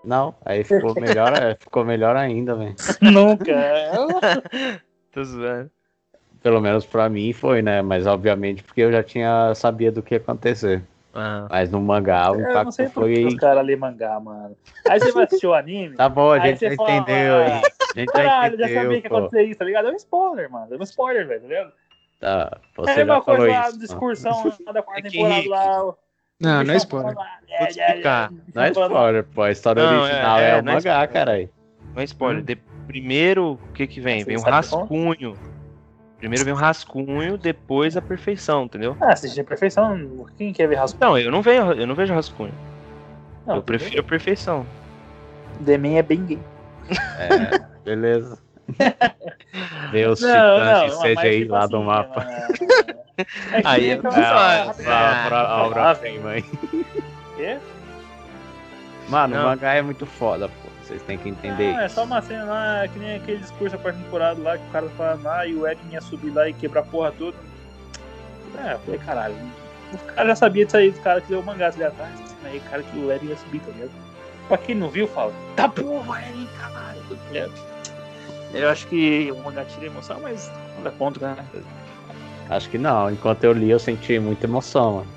Não, 0.03 0.36
aí 0.45 0.64
ficou 0.64 0.99
melhor, 0.99 1.34
é, 1.34 1.55
ficou 1.55 1.84
melhor 1.84 2.16
ainda, 2.16 2.55
velho. 2.55 2.76
Nunca. 3.01 3.51
é. 3.51 3.91
Tô 5.12 5.24
zoando. 5.24 5.72
Pelo 6.41 6.62
menos 6.62 6.86
pra 6.86 7.10
mim 7.10 7.34
foi, 7.34 7.62
né? 7.62 7.82
Mas 7.82 8.07
obviamente 8.07 8.64
porque 8.64 8.82
eu 8.82 8.91
já 8.91 9.03
tinha 9.03 9.53
sabia 9.55 9.91
do 9.91 10.01
que 10.01 10.16
ia 10.16 10.20
acontecer. 10.20 10.82
Ah, 11.14 11.47
Mas 11.49 11.72
no 11.72 11.82
mangá 11.82 12.32
o 12.32 12.36
Eu 12.36 12.41
não 12.41 12.49
impacto 12.51 12.72
sei 12.74 12.86
por 12.89 13.07
que 13.07 13.16
foi. 13.16 13.26
os 13.26 13.36
caras 13.36 13.66
lêem 13.66 13.78
mangá, 13.80 14.20
mano. 14.20 14.55
Aí 14.88 14.99
você 14.99 15.12
vai 15.12 15.24
assistir 15.24 15.47
o 15.47 15.53
anime. 15.53 15.95
Tá 15.95 16.07
bom, 16.07 16.32
a 16.32 16.36
Aí 16.41 16.49
gente 16.51 16.70
já 16.70 16.76
fala, 16.76 16.91
entendeu 16.91 17.36
aí. 17.38 17.51
A 17.51 17.99
gente 17.99 18.05
já 18.07 18.12
Caralho, 18.24 18.57
já 18.57 18.66
entendeu, 18.66 18.84
sabia 18.84 19.01
que 19.01 19.05
ia 19.07 19.10
pô. 19.10 19.18
acontecer 19.18 19.43
isso, 19.43 19.60
tá 19.60 19.66
ligado? 19.66 19.88
É 19.88 19.91
um 19.91 19.95
spoiler, 19.95 20.51
mano. 20.51 20.68
É 20.74 20.78
um 20.78 20.84
spoiler, 20.84 21.28
velho, 21.28 21.41
tá 21.41 21.47
ligado? 21.47 21.72
Tá, 22.20 22.57
É 22.57 22.68
você 22.76 22.91
a 22.91 22.95
mesma 22.97 23.16
já 23.16 23.22
falou 23.22 23.39
coisa 23.39 23.53
lá, 23.60 23.70
isso. 23.70 23.80
discursão 23.80 24.43
lá 24.66 24.72
da 24.74 24.84
quarta 24.84 25.07
É 25.07 25.12
temporada 25.12 25.49
lá. 25.49 25.86
o- 25.86 25.97
Não, 26.39 26.64
não 26.64 26.72
é 26.74 26.76
o 26.76 26.78
spoiler. 26.78 27.16
Vou 27.16 27.68
te 27.68 27.80
explicar. 27.80 28.32
Não 28.53 28.64
é 28.64 28.70
spoiler, 28.72 29.24
pô. 29.24 29.41
A 29.41 29.51
história 29.51 29.84
Não, 29.84 29.91
é- 29.93 30.01
original 30.01 30.39
é, 30.39 30.49
é, 30.51 30.60
o 30.60 30.64
não 30.64 30.72
é 30.72 30.76
mangá, 30.76 31.07
caralho. 31.07 31.49
não 31.95 32.01
é 32.01 32.05
spoiler. 32.05 32.43
De- 32.43 32.55
primeiro, 32.88 33.53
o 33.53 33.57
que 33.74 33.88
que 33.88 33.99
vem? 33.99 34.20
Você 34.20 34.26
Vem 34.26 34.38
um 34.38 34.41
rascunho. 34.41 35.36
Primeiro 36.20 36.43
vem 36.43 36.53
um 36.53 36.57
rascunho, 36.57 37.38
depois 37.38 37.95
a 37.95 38.01
perfeição, 38.01 38.65
entendeu? 38.65 38.95
Ah, 38.99 39.13
assistir 39.13 39.39
a 39.41 39.43
perfeição. 39.43 40.28
Quem 40.38 40.51
quer 40.51 40.67
ver 40.67 40.76
rascunho? 40.76 41.09
Não, 41.09 41.17
eu 41.17 41.32
não 41.32 41.41
vejo, 41.41 41.72
eu 41.72 41.88
não 41.88 41.95
vejo 41.95 42.13
rascunho. 42.13 42.53
Não, 43.47 43.55
eu 43.55 43.63
prefiro 43.63 44.01
a 44.01 44.03
perfeição. 44.03 44.65
Demen 45.61 45.97
é 45.97 46.03
bem 46.03 46.26
gay. 46.26 46.39
É, 47.17 47.59
beleza. 47.86 48.38
Os 50.11 50.22
Não, 50.22 50.55
titãs 50.59 50.93
não, 50.93 51.01
CGI 51.01 51.39
tipo 51.41 51.51
lá 51.53 51.59
assim, 51.59 51.72
do 51.72 51.84
mapa. 51.84 52.28
É 53.51 53.61
que 53.61 53.67
Aí 53.67 53.91
Ah. 53.93 53.99
Pra, 54.01 54.74
pra, 55.28 55.41
Ah, 55.41 55.63
obra-prima, 55.65 56.38
hein? 56.38 56.45
Quê? 57.36 57.57
Mano, 59.09 59.36
Não. 59.36 59.41
o 59.43 59.45
mangá 59.47 59.74
é 59.74 59.82
muito 59.82 60.05
foda, 60.05 60.47
pô. 60.47 60.68
Vocês 60.89 61.03
têm 61.03 61.19
que 61.19 61.29
entender 61.29 61.75
Ah, 61.77 61.83
é 61.83 61.87
só 61.87 62.03
uma 62.03 62.19
cena 62.19 62.45
lá, 62.45 62.87
que 62.87 62.97
nem 62.97 63.17
aquele 63.17 63.37
discurso 63.37 63.77
da 63.77 63.81
quarta 63.81 63.99
temporada 63.99 64.41
lá, 64.41 64.57
que 64.57 64.63
o 64.67 64.71
cara 64.71 64.87
tá 64.87 64.91
falando 64.97 65.23
lá 65.23 65.45
e 65.45 65.53
o 65.53 65.67
Eren 65.67 65.77
ia 65.91 66.01
subir 66.01 66.31
lá 66.31 66.49
e 66.49 66.53
quebrar 66.53 66.79
a 66.81 66.83
porra 66.83 67.11
toda. 67.11 67.37
É, 68.57 68.73
eu 68.73 68.79
falei, 68.79 68.99
caralho. 68.99 69.35
O 69.93 69.97
cara 69.99 70.29
já 70.29 70.35
sabia 70.35 70.65
disso 70.65 70.77
aí, 70.77 70.89
do 70.89 70.99
cara 71.01 71.21
que 71.21 71.31
leu 71.31 71.41
o 71.41 71.45
mangá, 71.45 71.69
tá 71.71 71.77
ligado? 71.77 71.93
Ah, 71.99 72.09
aí, 72.45 72.59
cara, 72.71 72.81
que 72.81 72.97
o 72.97 73.11
Eren 73.11 73.27
ia 73.29 73.37
subir, 73.37 73.59
tá 73.59 73.71
ligado? 73.71 73.91
Pra 74.47 74.57
quem 74.57 74.73
não 74.73 74.89
viu, 74.89 75.07
fala, 75.07 75.31
tá 75.55 75.69
porra, 75.69 76.21
Eren, 76.23 76.47
caralho. 76.59 76.99
ligado? 77.31 77.53
Eu 78.51 78.69
acho 78.69 78.87
que 78.87 79.31
o 79.31 79.43
mangá 79.43 79.63
tira 79.65 79.85
emoção, 79.85 80.19
mas 80.23 80.51
nada 80.77 80.89
contra, 80.97 81.35
né? 81.35 81.45
Acho 82.49 82.67
que 82.67 82.79
não. 82.79 83.11
Enquanto 83.11 83.43
eu 83.43 83.53
li, 83.53 83.69
eu 83.69 83.77
senti 83.77 84.17
muita 84.17 84.47
emoção, 84.47 84.93
mano. 84.93 85.07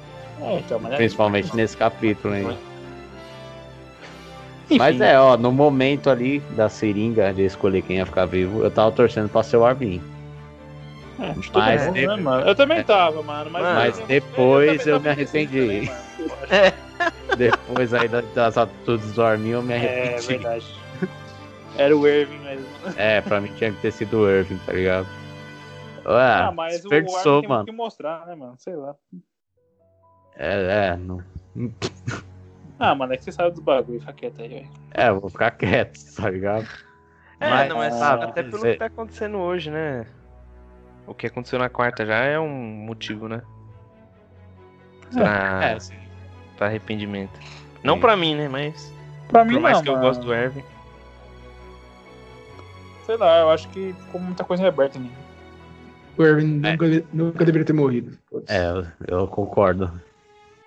É, 0.42 0.58
então, 0.58 0.78
é- 0.86 0.96
Principalmente 0.96 1.48
nesse 1.56 1.74
capítulo 1.78 2.34
aí. 2.34 2.58
Enfim, 4.72 4.78
Mas 4.78 5.00
é, 5.00 5.18
ó, 5.18 5.36
no 5.36 5.52
momento 5.52 6.08
ali 6.10 6.40
da 6.56 6.68
seringa 6.68 7.32
de 7.32 7.42
escolher 7.44 7.82
quem 7.82 7.96
ia 7.98 8.06
ficar 8.06 8.24
vivo, 8.26 8.62
eu 8.62 8.70
tava 8.70 8.90
torcendo 8.92 9.28
pra 9.28 9.42
ser 9.42 9.56
o 9.58 9.64
Armin. 9.64 10.00
é, 11.18 11.34
mas 11.52 11.82
mundo, 11.86 11.94
de- 11.94 12.06
né, 12.06 12.16
mano? 12.16 12.46
Eu 12.48 12.54
também 12.54 12.82
tava, 12.82 13.22
mano. 13.22 13.50
Mas, 13.50 13.62
Mas 13.62 14.00
eu- 14.00 14.06
depois 14.06 14.86
eu 14.86 14.98
me 15.00 15.04
tava 15.04 15.16
pensando 15.16 15.36
arrependi. 15.42 15.60
também, 15.60 16.28
mano. 16.28 16.82
Depois 17.36 17.94
aí 17.94 18.08
da- 18.08 18.20
das 18.34 18.58
atitudes 18.58 19.12
do 19.12 19.22
Armin, 19.22 19.50
eu 19.50 19.62
me 19.62 19.72
É 19.74 19.76
arrependi. 19.76 20.26
verdade. 20.26 20.66
Era 21.76 21.96
o 21.96 22.06
Irving 22.06 22.38
mesmo. 22.40 22.66
É, 22.96 23.20
pra 23.22 23.40
mim 23.40 23.50
tinha 23.56 23.72
que 23.72 23.80
ter 23.80 23.90
sido 23.92 24.18
o 24.20 24.30
Irving, 24.30 24.58
tá 24.66 24.72
ligado? 24.72 25.06
Ué, 26.04 26.32
Ah, 26.34 26.52
mas 26.54 26.84
o 26.84 26.88
tem 27.40 27.48
mano. 27.48 27.64
que 27.64 27.72
mostrar, 27.72 28.26
né, 28.26 28.34
mano? 28.34 28.54
Sei 28.58 28.74
lá. 28.76 28.94
É, 30.36 30.88
é, 30.92 30.96
não... 30.96 31.22
Ah, 32.85 32.95
mano, 32.97 33.12
é 33.12 33.16
que 33.16 33.22
você 33.24 33.30
sabe 33.33 33.51
dos 33.53 33.61
bagulho, 33.61 34.01
fica 34.01 34.12
quieto 34.12 34.43
aí, 34.43 34.49
velho. 34.49 34.68
é, 34.93 35.09
eu 35.09 35.20
vou 35.20 35.30
ficar 35.30 35.51
quieto, 35.53 35.99
tá 36.16 36.28
ligado? 36.28 36.66
É, 37.39 37.49
Mas, 37.51 37.68
não, 37.68 37.76
mas 37.76 37.95
sabe, 37.95 38.24
até 38.24 38.43
pelo 38.43 38.57
dizer- 38.57 38.72
que 38.72 38.78
tá 38.78 38.87
acontecendo 38.87 39.39
hoje, 39.39 39.70
né? 39.70 40.07
O 41.07 41.14
que 41.14 41.26
aconteceu 41.26 41.59
na 41.59 41.68
quarta 41.68 42.05
já 42.07 42.16
é 42.16 42.39
um 42.39 42.49
motivo, 42.49 43.28
né? 43.28 43.43
Pra, 45.12 45.64
É, 45.64 45.78
sim. 45.80 45.95
pra 46.57 46.66
arrependimento. 46.68 47.39
Não 47.85 47.99
pra 48.01 48.16
mim, 48.16 48.35
né? 48.37 48.49
Mas. 48.49 48.93
Pra 49.28 49.45
mim, 49.45 49.55
Por 49.55 49.61
mais 49.61 49.76
não, 49.78 49.83
que 49.85 49.89
eu 49.91 49.95
mano. 49.95 50.07
gosto 50.07 50.24
do 50.24 50.33
Erwin. 50.35 50.62
Sei 53.07 53.16
lá, 53.16 53.41
eu 53.41 53.51
acho 53.51 53.68
que 53.70 53.93
ficou 53.93 54.20
muita 54.20 54.45
coisa 54.45 54.66
aberta 54.68 54.99
ali. 54.99 55.11
O 56.16 56.22
Irving 56.22 56.47
nunca, 56.61 56.87
nunca 57.12 57.45
deveria 57.45 57.64
ter 57.66 57.72
morrido. 57.72 58.16
É, 58.49 58.66
eu, 58.70 58.87
eu 59.09 59.26
concordo. 59.28 59.91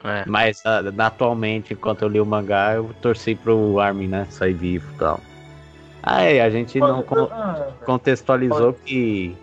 É. 0.06 0.24
Mas 0.28 0.62
ah, 0.66 0.82
atualmente, 1.00 1.74
enquanto 1.74 2.04
eu 2.04 2.08
li 2.08 2.20
o 2.20 2.26
mangá, 2.26 2.74
eu 2.76 2.92
torci 3.02 3.36
pro 3.36 3.80
Armin, 3.80 4.08
né? 4.08 4.28
Sair 4.30 4.54
vivo 4.54 4.88
e 4.94 4.98
tal. 4.98 5.20
Aí, 6.04 6.40
a 6.40 6.50
gente 6.52 6.80
não 6.80 7.02
con- 7.02 7.28
Ah, 7.32 7.70
contextualizou 7.86 8.74
que 8.74 9.36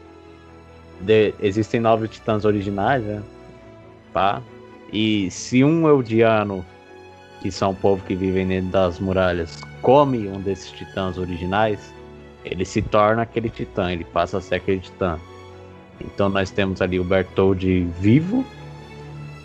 de- 1.00 1.34
existem 1.40 1.80
nove 1.80 2.06
titãs 2.06 2.44
originais, 2.44 3.02
né? 3.02 3.22
Pá. 4.12 4.40
E 4.92 5.30
se 5.30 5.64
um 5.64 5.88
Eldiano, 5.88 6.64
que 7.40 7.50
são 7.50 7.70
o 7.72 7.74
povo 7.74 8.04
que 8.04 8.14
vivem 8.14 8.46
dentro 8.46 8.70
das 8.70 9.00
muralhas, 9.00 9.60
come 9.80 10.28
um 10.28 10.40
desses 10.40 10.70
titãs 10.70 11.18
originais, 11.18 11.92
ele 12.44 12.64
se 12.64 12.80
torna 12.80 13.22
aquele 13.22 13.50
titã, 13.50 13.90
ele 13.90 14.04
passa 14.04 14.38
a 14.38 14.40
ser 14.40 14.56
aquele 14.56 14.80
titã. 14.80 15.18
Então 16.00 16.28
nós 16.28 16.50
temos 16.50 16.80
ali 16.80 17.00
o 17.00 17.04
Bertold 17.04 17.84
vivo 17.98 18.44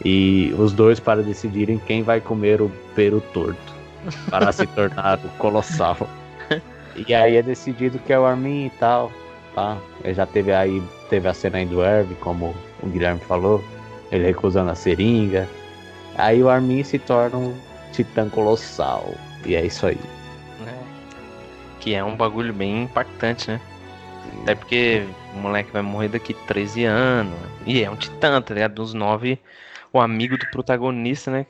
e 0.08 0.53
os 0.58 0.72
dois 0.72 1.01
para 1.01 1.22
decidirem 1.22 1.78
quem 1.86 2.01
vai 2.01 2.22
comer 2.22 2.62
o 2.62 2.70
peru 2.95 3.20
torto 3.34 3.74
para 4.30 4.53
se 4.53 4.66
tornar 4.68 5.20
o 5.20 5.30
colossal. 5.38 5.97
E 6.95 7.14
aí 7.14 7.36
é 7.36 7.43
decidido 7.43 7.99
que 7.99 8.14
é 8.14 8.18
o 8.18 8.26
Armin 8.26 8.68
e 8.68 8.70
tal, 8.80 9.12
tá? 9.53 9.78
Já 10.05 10.26
teve 10.26 10.53
aí, 10.53 10.82
teve 11.10 11.28
a 11.28 11.34
cena 11.34 11.58
aí 11.58 11.66
do 11.66 11.84
Herb, 11.84 12.16
como 12.22 12.55
o 12.82 12.88
Guilherme 12.88 13.20
falou, 13.20 13.62
ele 14.10 14.24
recusando 14.26 14.72
a 14.72 14.76
seringa. 14.76 15.45
Aí 16.16 16.41
o 16.41 16.49
Armin 16.49 16.84
se 16.84 16.97
torna 16.97 17.38
um 17.38 17.53
titã 17.91 18.30
colossal. 18.30 19.14
E 19.45 19.55
é 19.55 19.66
isso 19.66 19.86
aí. 19.88 19.99
né? 20.66 20.74
Que 21.82 21.95
é 21.95 22.03
um 22.03 22.16
bagulho 22.16 22.53
bem 22.53 22.84
impactante, 22.84 23.51
né? 23.51 23.60
Até 24.43 24.55
porque 24.55 25.03
o 25.36 25.38
moleque 25.38 25.72
vai 25.74 25.82
morrer 25.82 26.08
daqui 26.08 26.34
13 26.34 26.86
anos. 26.86 27.36
E 27.66 27.84
é 27.84 27.91
um 27.91 27.95
titã, 27.97 28.41
tá 28.41 28.53
ligado? 28.53 28.76
Dos 28.76 28.93
nove, 28.93 29.38
o 29.94 30.00
amigo 30.00 30.38
do 30.38 30.46
protagonista, 30.48 31.32
né? 31.32 31.46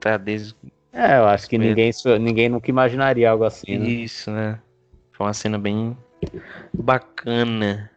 Tá 0.00 0.16
desde. 0.16 0.54
É, 0.92 1.18
eu 1.18 1.26
acho 1.26 1.48
que 1.48 1.56
Medo. 1.58 1.68
ninguém, 1.68 1.90
ninguém 2.20 2.48
nunca 2.48 2.68
imaginaria 2.70 3.30
algo 3.30 3.44
assim, 3.44 3.78
né? 3.78 3.86
Isso, 3.86 4.30
né? 4.30 4.58
Foi 5.12 5.26
uma 5.26 5.32
cena 5.32 5.58
bem 5.58 5.96
bacana. 6.74 7.90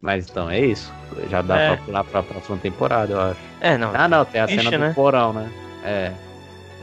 Mas 0.00 0.28
então 0.28 0.50
é 0.50 0.58
isso. 0.60 0.92
Já 1.28 1.42
dá 1.42 1.58
É. 1.58 1.76
pra 1.76 1.84
pular 1.84 2.04
pra 2.04 2.22
próxima 2.22 2.56
temporada, 2.58 3.12
eu 3.12 3.20
acho. 3.20 3.40
É, 3.60 3.76
não. 3.76 3.92
Ah, 3.94 4.08
não, 4.08 4.24
tem 4.24 4.40
a 4.40 4.46
Grisha, 4.46 4.62
cena 4.62 4.78
do 4.78 4.80
né? 4.88 4.92
porão, 4.94 5.32
né? 5.32 5.50
É. 5.84 6.12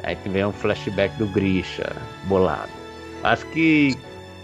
Aí 0.04 0.16
que 0.16 0.30
vem 0.30 0.46
um 0.46 0.52
flashback 0.54 1.16
do 1.18 1.26
Grisha, 1.28 1.92
bolado. 2.26 2.70
Acho 3.24 3.46
que 3.48 3.96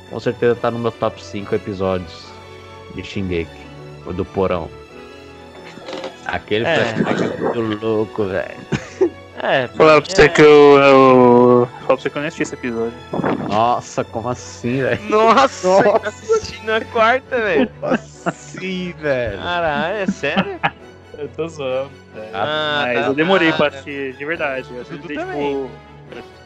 com 0.09 0.19
certeza 0.19 0.55
tá 0.55 0.71
no 0.71 0.79
meu 0.79 0.91
top 0.91 1.23
5 1.23 1.53
episódios 1.53 2.27
de 2.95 3.03
Shingeki, 3.03 3.51
o 4.07 4.11
do 4.13 4.25
porão. 4.25 4.67
Aquele 6.35 6.65
É. 6.65 6.75
flashback 6.95 7.23
é 7.23 7.37
muito 7.41 7.85
louco, 7.85 8.25
velho. 8.25 8.57
É, 9.45 9.67
Falaram 9.67 10.01
pra 10.01 10.09
você 10.15 10.21
é. 10.21 10.29
que 10.29 10.41
eu. 10.41 10.45
eu... 10.77 11.67
Falaram 11.67 11.85
pra 11.87 11.95
você 11.97 12.09
que 12.09 12.15
eu 12.17 12.21
nem 12.21 12.27
assisti 12.29 12.43
esse 12.43 12.53
episódio. 12.53 12.93
Nossa, 13.49 14.01
como 14.05 14.29
assim, 14.29 14.81
velho? 14.81 15.01
Nossa, 15.09 15.67
Nossa. 15.67 15.85
eu 15.89 16.01
assisti 16.07 16.65
na 16.65 16.79
quarta, 16.79 17.35
velho. 17.41 17.69
Como 17.81 17.93
assim, 18.25 18.93
velho? 18.99 19.37
Caralho, 19.39 19.95
é 19.97 20.05
sério? 20.05 20.59
Eu 21.17 21.27
tô 21.27 21.45
zoando. 21.49 21.89
velho. 22.15 22.27
Ah, 22.33 22.83
Mas 22.85 22.99
tá 23.01 23.05
eu 23.07 23.13
demorei 23.13 23.49
pra 23.51 23.65
nada. 23.65 23.75
assistir, 23.79 24.13
de 24.15 24.23
verdade. 24.25 24.67
Eu 24.73 24.81
assisti, 24.81 25.07
tipo. 25.09 25.69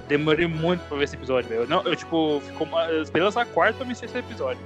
Demorei 0.08 0.48
muito 0.48 0.82
pra 0.88 0.98
ver 0.98 1.04
esse 1.04 1.16
episódio, 1.16 1.50
velho. 1.50 1.62
Eu 1.64 1.68
Não, 1.68 1.84
eu, 1.84 1.96
tipo, 1.96 2.42
ficou 2.48 2.66
uma... 2.66 2.86
eu 2.86 3.04
esperei 3.04 3.26
lançar 3.26 3.42
a 3.42 3.46
quarta 3.46 3.74
pra 3.78 3.86
me 3.86 3.92
assistir 3.92 4.08
esse 4.08 4.18
episódio. 4.18 4.60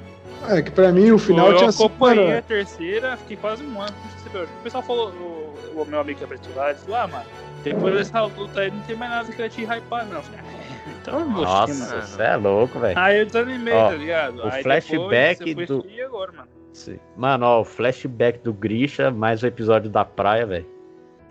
É, 0.50 0.62
que 0.62 0.72
pra 0.72 0.92
mim 0.92 1.12
o 1.12 1.18
final 1.18 1.52
eu 1.52 1.58
tinha 1.58 1.72
sido. 1.72 1.86
acompanhei 1.86 2.38
a 2.38 2.42
terceira, 2.42 3.18
fiquei 3.18 3.38
quase 3.38 3.64
um 3.64 3.82
ano 3.82 3.92
com 3.94 4.28
episódio. 4.30 4.50
O 4.60 4.64
pessoal 4.64 4.84
falou, 4.84 5.10
o, 5.12 5.82
o 5.82 5.86
meu 5.86 6.00
amigo 6.00 6.20
que 6.20 6.50
lá, 6.56 6.70
ele 6.72 6.80
falou, 6.80 6.96
ah, 6.98 7.08
mano, 7.08 7.26
depois 7.64 7.94
dessa 7.96 8.22
luta 8.24 8.62
aí 8.62 8.72
não 8.72 8.82
tem 8.82 8.96
mais 8.96 9.12
nada 9.12 9.32
que 9.32 9.38
vai 9.38 9.50
te 9.50 9.62
hypar, 9.64 10.06
não. 10.08 10.18
Eu 10.18 10.24
falei, 10.24 10.40
ah, 10.42 10.90
então 11.02 11.20
eu 11.20 11.26
Nossa, 11.30 12.02
você 12.02 12.24
é 12.24 12.36
louco, 12.36 12.80
velho. 12.80 12.98
Aí 13.00 13.20
eu 13.20 13.26
desanimei, 13.26 13.74
Ó, 13.74 13.90
tá 13.90 13.96
ligado? 13.96 14.40
o 14.40 14.48
aí 14.48 14.64
flashback 14.64 15.44
depois, 15.46 15.70
eu 15.70 15.82
do- 15.82 16.02
agora, 16.06 16.32
mano. 16.32 16.48
Sim. 16.74 17.00
Mano, 17.18 17.46
ó, 17.46 17.62
o 17.62 17.66
flashback 17.66 18.40
do 18.40 18.54
Grisha, 18.54 19.12
mais 19.12 19.44
o 19.44 19.48
episódio 19.48 19.90
da 19.90 20.06
praia, 20.06 20.46
velho. 20.46 20.66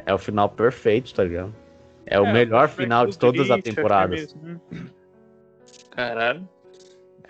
É 0.07 0.15
o 0.15 0.19
final 0.19 0.49
perfeito, 0.49 1.13
tá 1.15 1.25
ligado? 1.25 1.55
É 2.07 2.21
o 2.21 2.27
É, 2.27 2.33
melhor 2.33 2.69
flashback 2.69 2.83
final 2.83 3.07
de 3.07 3.19
todas 3.19 3.51
as 3.51 3.59
é 3.59 3.63
temporadas. 3.63 4.35
mesmo. 4.35 4.61
Caralho. 5.91 6.49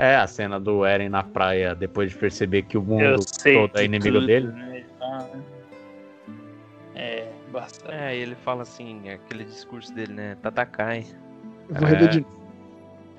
É 0.02 0.16
a 0.16 0.26
cena 0.26 0.58
do 0.58 0.84
Eren 0.86 1.10
na 1.10 1.22
praia 1.22 1.74
depois 1.74 2.10
de 2.10 2.16
perceber 2.16 2.62
que 2.62 2.78
o 2.78 2.82
mundo 2.82 3.20
todo 3.42 3.78
é 3.78 3.84
inimigo 3.84 4.14
tudo, 4.14 4.26
dele. 4.26 4.46
né? 4.46 4.82
Ah, 5.00 5.26
É, 6.94 7.28
bastante. 7.52 7.94
É, 7.94 8.16
e 8.16 8.20
ele 8.22 8.34
fala 8.34 8.62
assim, 8.62 9.10
aquele 9.10 9.44
discurso 9.44 9.92
dele, 9.94 10.14
né? 10.14 10.36
Tatakai. 10.42 11.04
eu 11.68 11.76
vou 11.76 11.88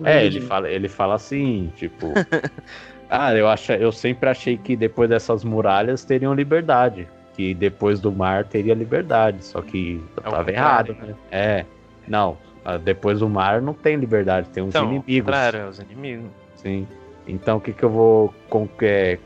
É, 0.08 0.14
rever 0.14 0.26
ele 0.26 0.42
fala, 0.42 0.70
ele 0.70 0.90
fala 0.90 1.16
assim, 1.16 1.72
tipo. 1.76 2.14
ah, 3.10 3.36
eu, 3.36 3.48
acha, 3.48 3.76
eu 3.78 3.92
sempre 3.92 4.28
achei 4.30 4.58
que 4.58 4.76
depois 4.76 5.08
dessas 5.10 5.44
muralhas 5.44 6.04
teriam 6.04 6.34
liberdade. 6.34 7.08
Que 7.36 7.54
depois 7.54 8.00
do 8.00 8.12
mar 8.12 8.44
teria 8.46 8.74
liberdade. 8.74 9.46
Só 9.46 9.62
que 9.62 10.04
eu 10.18 10.24
É 10.24 10.30
tava 10.32 10.52
errado, 10.52 10.88
contrário, 10.96 11.14
né? 11.14 11.20
É. 11.32 11.66
Não, 12.08 12.38
ah, 12.66 12.78
depois 12.78 13.20
do 13.20 13.30
mar 13.30 13.62
não 13.62 13.74
tem 13.74 13.96
liberdade, 13.98 14.50
tem 14.50 14.64
uns 14.64 14.70
Então, 14.70 14.86
inimigos. 14.92 15.30
claro, 15.30 15.58
é 15.58 15.68
os 15.68 15.80
inimigos. 15.80 16.41
Sim. 16.62 16.88
Então 17.28 17.58
o 17.58 17.62
que 17.62 17.74
que 17.74 17.84
eu 17.84 17.90
vou. 17.90 18.34
é, 18.82 19.18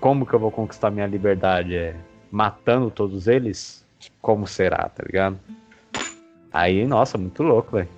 como 0.00 0.26
que 0.26 0.34
eu 0.34 0.38
vou 0.38 0.50
conquistar 0.50 0.90
minha 0.90 1.06
liberdade? 1.06 1.76
É 1.76 1.94
matando 2.30 2.90
todos 2.90 3.28
eles? 3.28 3.84
Como 4.20 4.46
será, 4.46 4.88
tá 4.88 5.02
ligado? 5.06 5.38
Aí, 6.52 6.86
nossa, 6.86 7.16
muito 7.16 7.42
louco, 7.42 7.76
velho. 7.76 7.88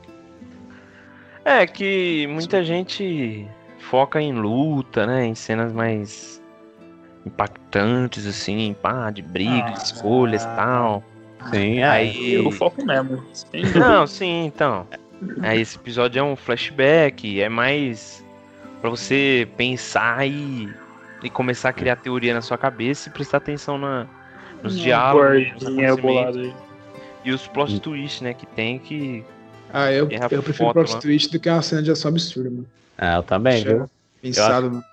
É 1.45 1.66
que 1.66 2.26
muita 2.28 2.62
gente 2.64 3.47
foca 3.78 4.20
em 4.20 4.32
luta, 4.32 5.07
né? 5.07 5.24
Em 5.26 5.34
cenas 5.34 5.72
mais 5.72 6.42
impactantes, 7.26 8.26
assim, 8.26 8.74
pá, 8.80 9.11
de 9.11 9.22
briga, 9.22 9.70
de 9.70 9.80
Ah. 9.80 9.82
escolhas 9.82 10.42
e 10.45 10.47
tal. 10.49 11.03
Sim, 11.51 11.82
Aí- 11.82 12.34
Eu 12.34 12.51
foco 12.51 12.84
mesmo. 12.84 13.22
Sim. 13.32 13.62
Não, 13.78 14.07
sim, 14.07 14.47
então. 14.47 14.86
Aí 15.42 15.61
esse 15.61 15.76
episódio 15.76 16.20
é 16.20 16.22
um 16.22 16.36
flashback, 16.36 17.40
é 17.40 17.49
mais 17.49 18.23
pra 18.85 18.91
você 18.91 19.49
pensar 19.57 20.28
e, 20.28 20.68
e 21.22 21.30
começar 21.30 21.70
a 21.70 21.72
criar 21.72 21.97
teoria 21.97 22.35
na 22.35 22.43
sua 22.43 22.59
cabeça 22.59 23.09
e 23.09 23.12
prestar 23.12 23.39
atenção 23.39 23.78
na, 23.78 24.07
nos 24.62 24.78
diálogos, 24.78 25.55
nos 25.62 26.39
e 27.24 27.32
os 27.32 27.49
plot 27.49 27.80
twists, 27.80 28.20
né, 28.20 28.35
que 28.35 28.45
tem 28.45 28.78
que 28.78 29.24
Ah, 29.72 29.91
eu, 29.91 30.07
eu 30.11 30.28
prefiro 30.28 30.53
foto, 30.53 30.74
plot 30.74 30.91
mano. 30.91 31.01
twist 31.01 31.32
do 31.32 31.41
que 31.41 31.49
uma 31.49 31.62
cena 31.62 31.82
de 31.82 31.91
ação 31.91 32.11
absurda, 32.11 32.51
mano. 32.51 32.66
É, 32.99 33.16
eu 33.16 33.22
também, 33.22 33.62
Chega 33.62 33.74
viu? 33.74 33.91
Pensado, 34.20 34.70
mano. 34.70 34.85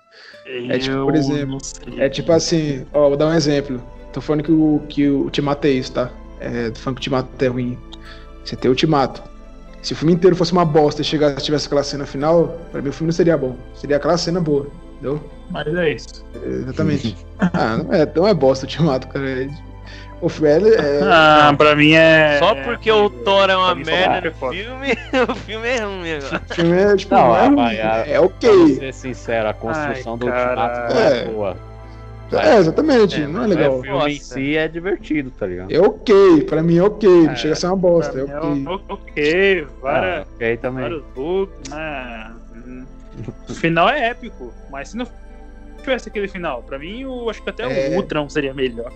É 0.46 0.78
tipo, 0.78 0.96
por 1.04 1.14
Eu 1.14 1.20
exemplo. 1.20 1.58
É 1.98 2.08
tipo 2.08 2.32
assim, 2.32 2.86
ó, 2.94 3.08
vou 3.08 3.16
dar 3.18 3.26
um 3.26 3.34
exemplo. 3.34 3.86
Tô 4.10 4.22
falando 4.22 4.42
que 4.42 4.52
o, 4.52 4.82
que 4.88 5.06
o 5.06 5.24
Ultimato 5.24 5.66
é 5.66 5.70
isso, 5.70 5.92
tá? 5.92 6.10
É, 6.40 6.70
tô 6.70 6.80
falando 6.80 6.98
que 6.98 7.10
o 7.10 7.12
Ultimato 7.12 7.44
é 7.44 7.48
ruim. 7.48 7.78
Você 8.42 8.56
tem 8.56 8.70
o 8.70 8.72
Ultimato. 8.72 9.22
Se 9.82 9.92
o 9.92 9.96
filme 9.96 10.14
inteiro 10.14 10.34
fosse 10.36 10.52
uma 10.52 10.64
bosta 10.64 11.02
e 11.02 11.04
chegasse 11.04 11.44
tivesse 11.44 11.66
aquela 11.66 11.82
cena 11.82 12.06
final, 12.06 12.56
pra 12.70 12.80
mim 12.80 12.88
o 12.88 12.92
filme 12.92 13.08
não 13.08 13.12
seria 13.16 13.36
bom. 13.36 13.56
Seria 13.74 13.96
aquela 13.96 14.16
cena 14.16 14.40
boa, 14.40 14.68
entendeu? 14.94 15.20
Mas 15.50 15.66
é 15.74 15.90
isso. 15.90 16.24
É, 16.40 16.46
Exatamente. 16.48 17.16
ah, 17.40 17.76
não 17.78 17.92
é, 17.92 18.12
não 18.14 18.28
é 18.28 18.32
bosta 18.32 18.64
o 18.64 18.68
Ultimato, 18.68 19.08
cara. 19.08 19.28
É- 19.44 19.48
O 20.20 20.28
filme 20.28 20.50
é. 20.50 21.00
Ah, 21.02 21.52
pra 21.58 21.74
mim 21.74 21.92
é. 21.94 22.38
Só 22.38 22.54
porque 22.54 22.92
o 22.92 23.10
Thor 23.10 23.50
é 23.50 23.56
uma 23.56 23.74
pra 23.74 23.84
merda 23.84 24.28
é 24.28 24.30
no 24.30 24.32
filme, 24.52 24.92
o 25.28 25.34
filme 25.34 25.66
é 25.68 25.78
ruim 25.80 26.12
agora. 26.12 26.42
O 26.48 26.54
filme 26.54 26.76
é, 26.80 26.96
tipo, 26.96 27.14
Não, 27.16 27.26
não, 27.26 27.36
é, 27.36 27.40
ah, 27.40 27.48
ruim, 27.48 27.58
ah, 27.80 28.04
é 28.06 28.12
Pra 28.12 28.22
ok. 28.22 28.76
ser 28.76 28.94
sincero, 28.94 29.48
a 29.48 29.52
construção 29.52 30.12
Ai, 30.12 30.18
do 30.20 30.26
Ultimato 30.26 30.54
caralho. 30.54 30.94
não 30.94 31.00
é 31.00 31.18
É. 31.18 31.24
boa. 31.24 31.71
É, 32.40 32.56
exatamente, 32.56 33.16
É, 33.22 33.26
não 33.26 33.44
é 33.44 33.46
mas 33.46 33.50
legal. 33.56 33.78
O 33.78 33.82
filme 33.82 34.12
em 34.12 34.18
si 34.18 34.56
é 34.56 34.68
divertido, 34.68 35.30
tá 35.30 35.46
ligado? 35.46 35.70
É 35.72 35.80
ok, 35.80 36.42
pra 36.44 36.62
mim 36.62 36.78
é 36.78 36.82
ok. 36.82 37.08
Não 37.08 37.30
É, 37.32 37.36
chega 37.36 37.52
a 37.52 37.56
ser 37.56 37.66
uma 37.66 37.76
bosta, 37.76 38.18
é 38.18 38.24
ok. 38.24 38.64
é 38.64 38.68
ok, 38.92 39.66
várias, 39.80 40.26
Ah, 40.28 40.32
ok 40.34 40.56
também. 40.58 40.82
vários 40.82 41.04
bugs, 41.14 41.70
né? 41.70 42.32
O 43.48 43.54
final 43.54 43.88
é 43.88 44.08
épico, 44.08 44.52
mas 44.70 44.88
se 44.90 44.96
não 44.96 45.06
tivesse 45.82 46.08
aquele 46.08 46.28
final, 46.28 46.62
pra 46.62 46.78
mim, 46.78 47.02
eu 47.02 47.28
acho 47.28 47.42
que 47.42 47.50
até 47.50 47.64
É. 47.64 47.90
o 47.90 47.96
Ultron 47.96 48.28
seria 48.28 48.54
melhor. 48.54 48.90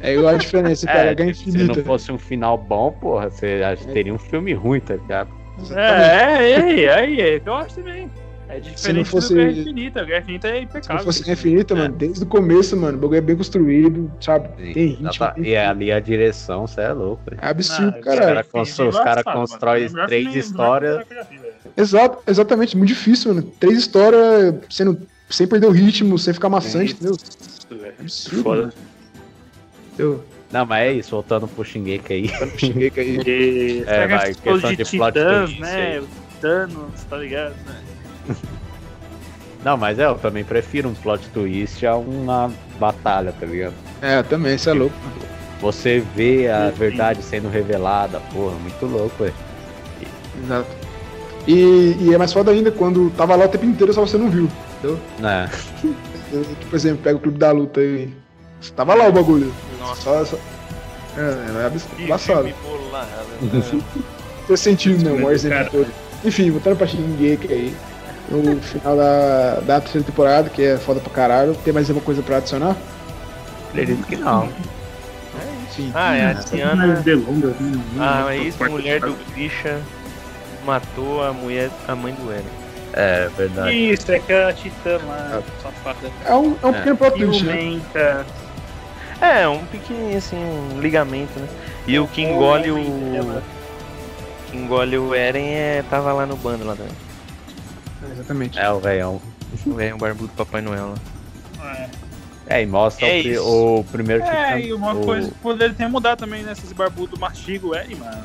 É 0.00 0.14
igual 0.14 0.34
a 0.34 0.38
diferença, 0.38 0.86
cara, 0.88 1.10
é, 1.10 1.14
É, 1.26 1.30
é 1.30 1.32
se 1.32 1.48
infinita. 1.48 1.76
não 1.78 1.84
fosse 1.84 2.10
um 2.10 2.18
final 2.18 2.58
bom, 2.58 2.90
porra, 2.92 3.30
você 3.30 3.60
teria 3.92 4.12
um 4.12 4.18
filme 4.18 4.52
ruim, 4.52 4.80
tá 4.80 4.94
ligado? 4.96 5.30
É, 5.76 6.50
é, 6.84 7.20
é 7.36 7.40
que 7.40 7.48
eu 7.48 7.54
acho 7.54 7.76
também. 7.76 8.10
É 8.48 8.60
diferente 8.60 9.08
fosse- 9.08 9.28
do 9.34 9.40
Guerra 9.40 9.50
Infinita. 9.52 10.02
O 10.02 10.06
Guerra 10.06 10.20
Infinita 10.20 10.48
é 10.48 10.50
Se 10.52 10.56
não 10.58 10.62
impecável. 10.64 11.04
fosse 11.04 11.30
infinita, 11.30 11.74
mano, 11.74 11.94
desde 11.96 12.22
o 12.22 12.26
começo, 12.26 12.76
mano, 12.76 12.98
o 12.98 13.00
bagulho 13.00 13.18
é 13.18 13.20
bem 13.20 13.36
construído, 13.36 14.12
sabe? 14.20 14.48
Tem 14.74 14.86
ritmo. 14.88 15.32
Tem- 15.34 15.44
E 15.44 15.56
ali 15.56 15.90
a 15.90 15.98
direção, 15.98 16.66
você 16.66 16.82
é 16.82 16.92
louco. 16.92 17.22
É 17.40 17.48
absurdo, 17.48 17.94
Ah, 17.94 17.98
Os 17.98 18.04
caralho. 18.04 18.26
caras 18.26 18.46
constro- 18.48 18.88
os 18.88 18.98
cara 19.00 19.24
constroem 19.24 19.88
três 20.06 20.34
histórias. 20.36 21.04
Exato, 21.76 22.18
exatamente, 22.26 22.76
muito 22.76 22.88
difícil, 22.88 23.34
mano. 23.34 23.46
Três 23.58 23.78
histórias 23.78 24.54
sendo, 24.70 25.00
sem 25.30 25.46
perder 25.46 25.66
o 25.66 25.70
ritmo, 25.72 26.18
sem 26.18 26.32
ficar 26.34 26.48
maçante, 26.48 26.92
entendeu? 26.92 27.16
Absurdo, 27.98 28.42
Foda. 28.42 28.60
mano. 28.60 28.72
Eu, 29.98 30.24
Não, 30.52 30.64
mas 30.66 30.82
é 30.86 30.92
isso, 30.92 31.10
voltando 31.10 31.48
pro 31.48 31.64
Shingeki 31.64 32.12
aí. 32.12 32.30
eu 32.40 32.46
não 32.46 32.58
cheguei 32.58 32.92
aí. 32.96 33.84
É, 33.88 34.02
é, 34.04 34.06
vai, 34.08 34.34
questão 34.34 34.58
de, 34.58 34.76
de 34.76 34.84
plot 34.96 35.12
titãs, 35.14 35.44
twist 35.50 35.60
né? 35.60 35.86
aí. 35.94 35.98
Os 35.98 36.08
Thanos, 36.40 37.04
tá 37.08 37.16
ligado? 37.16 37.54
Né? 37.66 37.74
Não, 39.64 39.76
mas 39.78 39.98
é, 39.98 40.04
eu 40.04 40.16
também 40.16 40.44
prefiro 40.44 40.88
um 40.90 40.94
plot 40.94 41.26
twist 41.28 41.86
a 41.86 41.96
uma 41.96 42.52
batalha, 42.78 43.32
tá 43.38 43.46
ligado? 43.46 43.72
É, 44.02 44.22
também, 44.22 44.56
isso 44.56 44.68
é 44.68 44.74
louco. 44.74 44.94
Você 45.60 46.04
vê 46.14 46.50
a 46.50 46.68
verdade 46.68 47.22
sendo 47.22 47.48
revelada, 47.48 48.20
porra, 48.32 48.54
muito 48.56 48.84
louco, 48.84 49.24
velho. 49.24 49.34
Exato. 50.44 50.68
E, 51.46 51.96
e 52.00 52.12
é 52.14 52.18
mais 52.18 52.32
foda 52.32 52.50
ainda 52.50 52.70
quando 52.70 53.10
tava 53.16 53.34
lá 53.36 53.46
o 53.46 53.48
tempo 53.48 53.64
inteiro, 53.64 53.92
só 53.94 54.02
você 54.02 54.18
não 54.18 54.28
viu. 54.28 54.48
É, 55.22 55.48
Eu, 56.32 56.44
Por 56.68 56.76
exemplo, 56.76 57.02
pega 57.02 57.16
o 57.16 57.20
clube 57.20 57.38
da 57.38 57.50
luta 57.50 57.80
aí. 57.80 58.12
Tava 58.76 58.94
lá 58.94 59.08
o 59.08 59.12
bagulho. 59.12 59.50
Nossa, 59.78 60.02
Só, 60.02 60.24
só... 60.26 60.36
É, 61.16 61.62
é 61.62 61.66
abs- 61.66 61.84
que 61.96 62.02
embaçado. 62.02 62.38
filme 62.48 62.54
bolado. 62.62 63.08
né? 63.40 63.80
Tô 64.46 64.56
sentindo, 64.58 65.04
né? 65.10 65.22
O 65.24 65.30
exemplo 65.30 65.70
todo. 65.70 65.86
Enfim, 66.24 66.50
voltando 66.50 66.76
pra 66.76 66.86
Shingeki 66.86 67.50
aí. 67.52 67.74
No 68.28 68.60
final 68.62 68.96
da, 68.96 69.60
da 69.60 69.80
terceira 69.80 70.06
temporada, 70.06 70.48
que 70.48 70.62
é 70.62 70.78
foda 70.78 71.00
pra 71.00 71.12
caralho. 71.12 71.54
Tem 71.64 71.72
mais 71.72 71.88
alguma 71.88 72.04
coisa 72.04 72.22
pra 72.22 72.38
adicionar? 72.38 72.76
acredito 73.70 74.06
que 74.06 74.16
não. 74.16 74.48
Sim. 75.74 75.90
Ah, 75.94 76.14
é 76.14 76.26
a 76.30 76.34
Tiana, 76.34 76.86
né? 76.86 77.02
a 77.98 78.36
ex-mulher 78.36 79.00
do 79.00 79.16
Grisha, 79.32 79.80
matou 80.64 81.22
a 81.24 81.32
mulher, 81.32 81.68
a 81.88 81.96
mãe 81.96 82.14
do 82.14 82.30
Eren. 82.30 82.44
É, 82.92 83.28
verdade. 83.36 83.92
Isso, 83.92 84.12
é 84.12 84.20
que 84.20 84.32
a 84.32 84.52
Titã 84.52 85.00
lá, 85.04 85.42
safada, 85.60 86.10
É 86.24 86.32
um, 86.32 86.56
é 86.62 86.66
um 86.66 86.70
É. 86.70 86.72
pequeno 86.74 86.96
plot 86.96 87.18
twist, 87.18 87.44
né? 87.44 87.80
É, 89.20 89.48
um 89.48 89.64
pequenininho 89.66 90.18
assim, 90.18 90.36
um 90.36 90.80
ligamento, 90.80 91.38
né? 91.40 91.48
E 91.88 91.98
o 91.98 92.06
que 92.06 92.22
engole 92.22 92.70
o. 92.70 93.42
Que 94.48 94.56
engole 94.56 94.96
o 94.96 95.12
Eren 95.12 95.54
é, 95.54 95.84
tava 95.90 96.12
lá 96.12 96.24
no 96.24 96.36
bando 96.36 96.64
lá 96.64 96.76
também. 96.76 96.92
É, 98.08 98.12
exatamente. 98.12 98.58
É, 98.58 98.70
o 98.70 98.78
velhão. 98.80 99.20
O 99.66 99.80
Eren, 99.80 99.94
o 99.94 99.98
barbudo 99.98 100.32
Papai 100.36 100.60
Noel 100.60 100.94
lá. 101.60 101.74
É. 101.76 101.88
É, 102.46 102.62
e 102.62 102.66
mostra 102.66 103.06
É 103.06 103.20
o, 103.20 103.22
pri- 103.22 103.38
o 103.38 103.84
primeiro 103.90 104.22
É, 104.22 104.26
titã- 104.56 104.58
e 104.60 104.72
uma 104.72 104.92
o- 104.92 105.04
coisa, 105.04 105.28
o 105.28 105.34
poder 105.36 105.74
tem 105.74 105.88
mudado 105.88 106.18
também, 106.18 106.42
né? 106.42 106.52
Esses 106.52 106.72
barbudo 106.72 107.18
mastiga 107.18 107.66
o 107.66 107.74
Eren, 107.74 107.96
mano. 107.96 108.24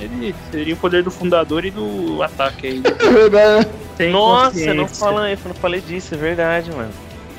Ele 0.00 0.34
seria 0.50 0.74
o 0.74 0.76
poder 0.76 1.02
do 1.02 1.10
fundador 1.10 1.64
e 1.64 1.70
do 1.70 2.22
ataque 2.22 2.66
aí. 2.66 2.82
É 3.00 3.10
verdade. 3.12 3.68
Tem 3.96 4.10
Nossa, 4.12 4.72
não, 4.74 4.86
falei, 4.86 5.32
eu 5.34 5.38
não 5.44 5.54
falei 5.54 5.80
disso, 5.80 6.14
é 6.14 6.16
verdade, 6.18 6.70
mano. 6.70 6.90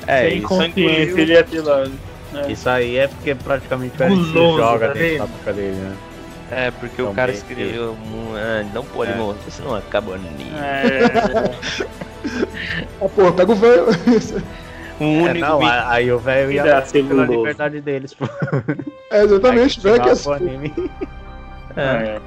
É, 0.06 0.28
Tem 0.28 0.38
isso, 0.38 1.18
ele 1.18 1.32
ia 1.32 1.44
ter 1.44 1.60
lá. 1.62 1.84
né? 2.32 2.46
isso 2.52 2.68
aí 2.68 2.96
é 2.96 3.08
porque 3.08 3.34
praticamente 3.34 3.94
o 4.02 4.56
joga 4.56 4.88
tá 4.88 4.94
dentro 4.94 5.18
da 5.18 5.26
boca 5.26 5.52
dele, 5.52 5.76
né? 5.76 5.96
É, 6.50 6.70
porque 6.72 7.00
Então, 7.00 7.12
o 7.12 7.14
cara 7.14 7.30
escreveu. 7.30 7.96
ah, 8.36 8.64
não 8.74 8.84
pode 8.84 9.12
É. 9.12 9.14
morrer, 9.14 9.38
senão 9.48 9.74
acaba 9.74 10.16
ninho. 10.18 10.56
É, 10.56 11.00
Ah, 13.00 13.08
porra, 13.08 13.32
pega 13.32 13.52
o 13.52 13.54
velho. 13.54 13.86
O 13.86 15.04
É, 15.04 15.30
único. 15.30 15.38
não, 15.46 15.60
aí 15.88 16.12
o 16.12 16.18
velho 16.18 16.52
ia 16.52 16.64
lá 16.64 16.82
pela 16.82 17.24
liberdade 17.26 17.80
deles, 17.80 18.12
pô. 18.12 18.26
É, 19.10 19.22
exatamente, 19.24 19.80
velho 19.80 20.02
que 20.02 20.08
é 20.08 20.12
assim. 20.12 20.32
anime. 20.32 20.74
é. 21.76 21.82
é. 21.82 22.20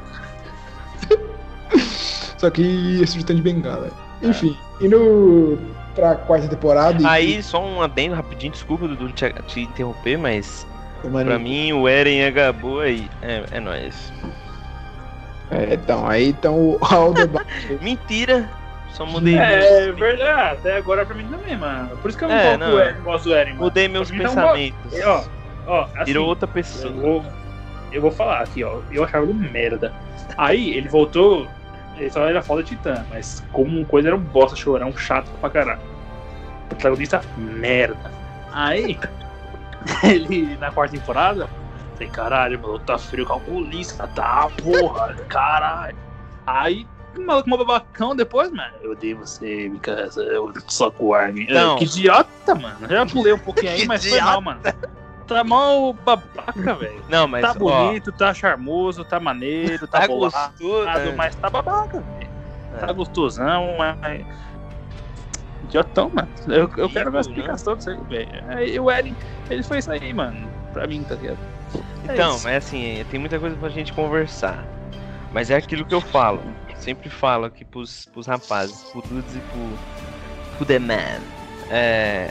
Só 2.37 2.49
que 2.49 3.01
esse 3.01 3.17
de 3.19 3.33
de 3.33 3.41
bengala. 3.41 3.89
Enfim, 4.21 4.57
indo 4.81 5.57
pra 5.95 6.15
quarta 6.15 6.47
temporada. 6.47 7.01
e- 7.01 7.05
Aí, 7.05 7.43
só 7.43 7.63
um 7.63 7.81
adendo 7.81 8.15
rapidinho, 8.15 8.51
desculpa, 8.51 8.87
Dudu, 8.87 9.09
te, 9.11 9.31
te 9.47 9.61
interromper, 9.61 10.17
mas 10.17 10.65
pra 11.11 11.39
mim 11.39 11.73
o 11.73 11.87
Eren 11.87 12.25
acabou 12.27 12.79
aí. 12.81 13.09
É, 13.21 13.43
é 13.51 13.59
nóis. 13.59 14.11
É, 15.51 15.73
então, 15.75 16.07
aí 16.07 16.29
então 16.29 16.55
o 16.57 16.79
Aldebaran. 16.83 17.45
Mentira! 17.81 18.49
Só 18.91 19.05
mudei. 19.05 19.35
É 19.37 19.85
meus- 19.87 19.99
verdade, 19.99 20.57
até 20.59 20.77
agora 20.77 21.05
pra 21.05 21.15
mim 21.15 21.27
também, 21.27 21.57
mano. 21.57 21.89
Por 21.97 22.09
isso 22.09 22.17
que 22.17 22.23
eu 22.25 22.29
não 22.29 22.35
É, 22.35 22.43
gosto 22.49 22.59
não. 22.59 22.71
do 22.71 22.79
Eren, 22.79 23.01
gosto 23.03 23.23
do 23.25 23.33
Eren, 23.35 23.51
mano. 23.53 23.63
Mudei 23.65 23.87
meus 23.87 24.11
Então, 24.11 24.25
pensamentos. 24.35 24.93
E, 24.93 25.01
Ó, 25.03 25.23
ó, 25.67 25.81
assim, 25.95 26.05
Virou 26.05 26.27
outra 26.27 26.47
eu 26.47 26.53
pessoa. 26.53 26.93
vou, 26.93 27.25
eu 27.91 28.01
vou 28.01 28.11
falar 28.11 28.41
aqui, 28.41 28.63
ó. 28.63 28.79
Eu 28.91 29.03
achava 29.03 29.25
ele 29.25 29.33
um 29.33 29.51
merda. 29.51 29.91
Aí 30.37 30.75
ele 30.77 30.87
voltou, 30.89 31.47
ele 31.97 32.09
só 32.11 32.27
era 32.27 32.41
foda 32.43 32.61
titã, 32.63 33.03
mas 33.09 33.43
como 33.51 33.83
coisa 33.85 34.09
era 34.09 34.15
um 34.15 34.19
bosta 34.19 34.55
chorão, 34.55 34.89
um 34.89 34.97
chato 34.97 35.27
pra 35.41 35.49
caralho. 35.49 35.79
Protagonista 36.69 37.21
merda. 37.35 37.95
Aí, 38.51 38.99
ele 40.03 40.57
na 40.57 40.71
quarta 40.71 40.97
temporada, 40.97 41.49
falei, 41.93 42.09
caralho, 42.09 42.59
mano, 42.59 42.79
tá 42.79 42.97
frio 42.97 43.25
calculista, 43.25 44.07
tá, 44.07 44.49
porra, 44.61 45.15
caralho. 45.27 45.97
Aí, 46.45 46.87
o 47.15 47.21
maluco 47.21 47.49
mó 47.49 47.57
babacão 47.57 48.15
depois, 48.15 48.51
mano. 48.51 48.73
Eu 48.81 48.91
odeio 48.91 49.17
você, 49.17 49.69
because 49.69 50.19
eu 50.19 50.51
só 50.67 50.89
com 50.89 51.13
Armin. 51.13 51.47
Não. 51.47 51.77
Que 51.77 51.85
idiota, 51.85 52.55
mano. 52.55 52.87
Já 52.87 53.05
pulei 53.05 53.33
um 53.33 53.39
pouquinho 53.39 53.71
aí, 53.71 53.85
mas 53.87 54.05
foi 54.05 54.19
mal, 54.19 54.41
mano. 54.41 54.61
Tá 55.27 55.43
mal 55.43 55.93
babaca, 55.93 56.75
velho. 56.75 57.01
Não, 57.09 57.27
mas. 57.27 57.41
Tá 57.41 57.55
ó, 57.59 57.87
bonito, 57.87 58.11
tá 58.11 58.33
charmoso, 58.33 59.05
tá 59.05 59.19
maneiro, 59.19 59.87
tá, 59.87 60.01
tá 60.01 60.07
bolado, 60.07 60.53
gostoso. 60.59 60.87
é. 60.89 61.15
mas 61.15 61.35
tá 61.35 61.49
babaca, 61.49 61.99
velho. 61.99 62.29
É. 62.75 62.77
Tá 62.77 62.91
gostosão, 62.91 63.75
mas. 63.77 64.25
Idiotão, 65.73 66.11
mano. 66.13 66.29
Eu, 66.47 66.69
eu 66.77 66.89
quero 66.89 67.11
ver 67.11 67.17
a 67.17 67.21
explicação 67.21 67.75
disso 67.75 67.89
aí, 67.89 67.97
velho. 68.07 68.83
O 68.83 68.91
Eren, 68.91 69.15
ele 69.49 69.63
foi 69.63 69.79
isso 69.79 69.91
aí, 69.91 70.13
mano. 70.13 70.47
Pra 70.71 70.85
mim, 70.85 71.03
tá 71.03 71.15
ligado? 71.15 71.39
É 72.07 72.13
Então, 72.13 72.35
isso. 72.35 72.43
mas 72.43 72.57
assim, 72.65 73.03
tem 73.09 73.19
muita 73.19 73.39
coisa 73.39 73.55
pra 73.55 73.69
gente 73.69 73.91
conversar. 73.93 74.63
Mas 75.31 75.49
é 75.49 75.55
aquilo 75.55 75.83
que 75.85 75.95
eu 75.95 76.01
falo. 76.01 76.43
Sempre 76.75 77.09
falo 77.09 77.45
aqui 77.45 77.65
pros, 77.65 78.05
pros 78.13 78.27
rapazes, 78.27 78.83
pro 78.91 79.01
Dudes 79.01 79.35
e 79.35 79.39
pro, 79.39 79.79
pro 80.57 80.65
The 80.65 80.77
Man. 80.77 81.21
É, 81.71 82.29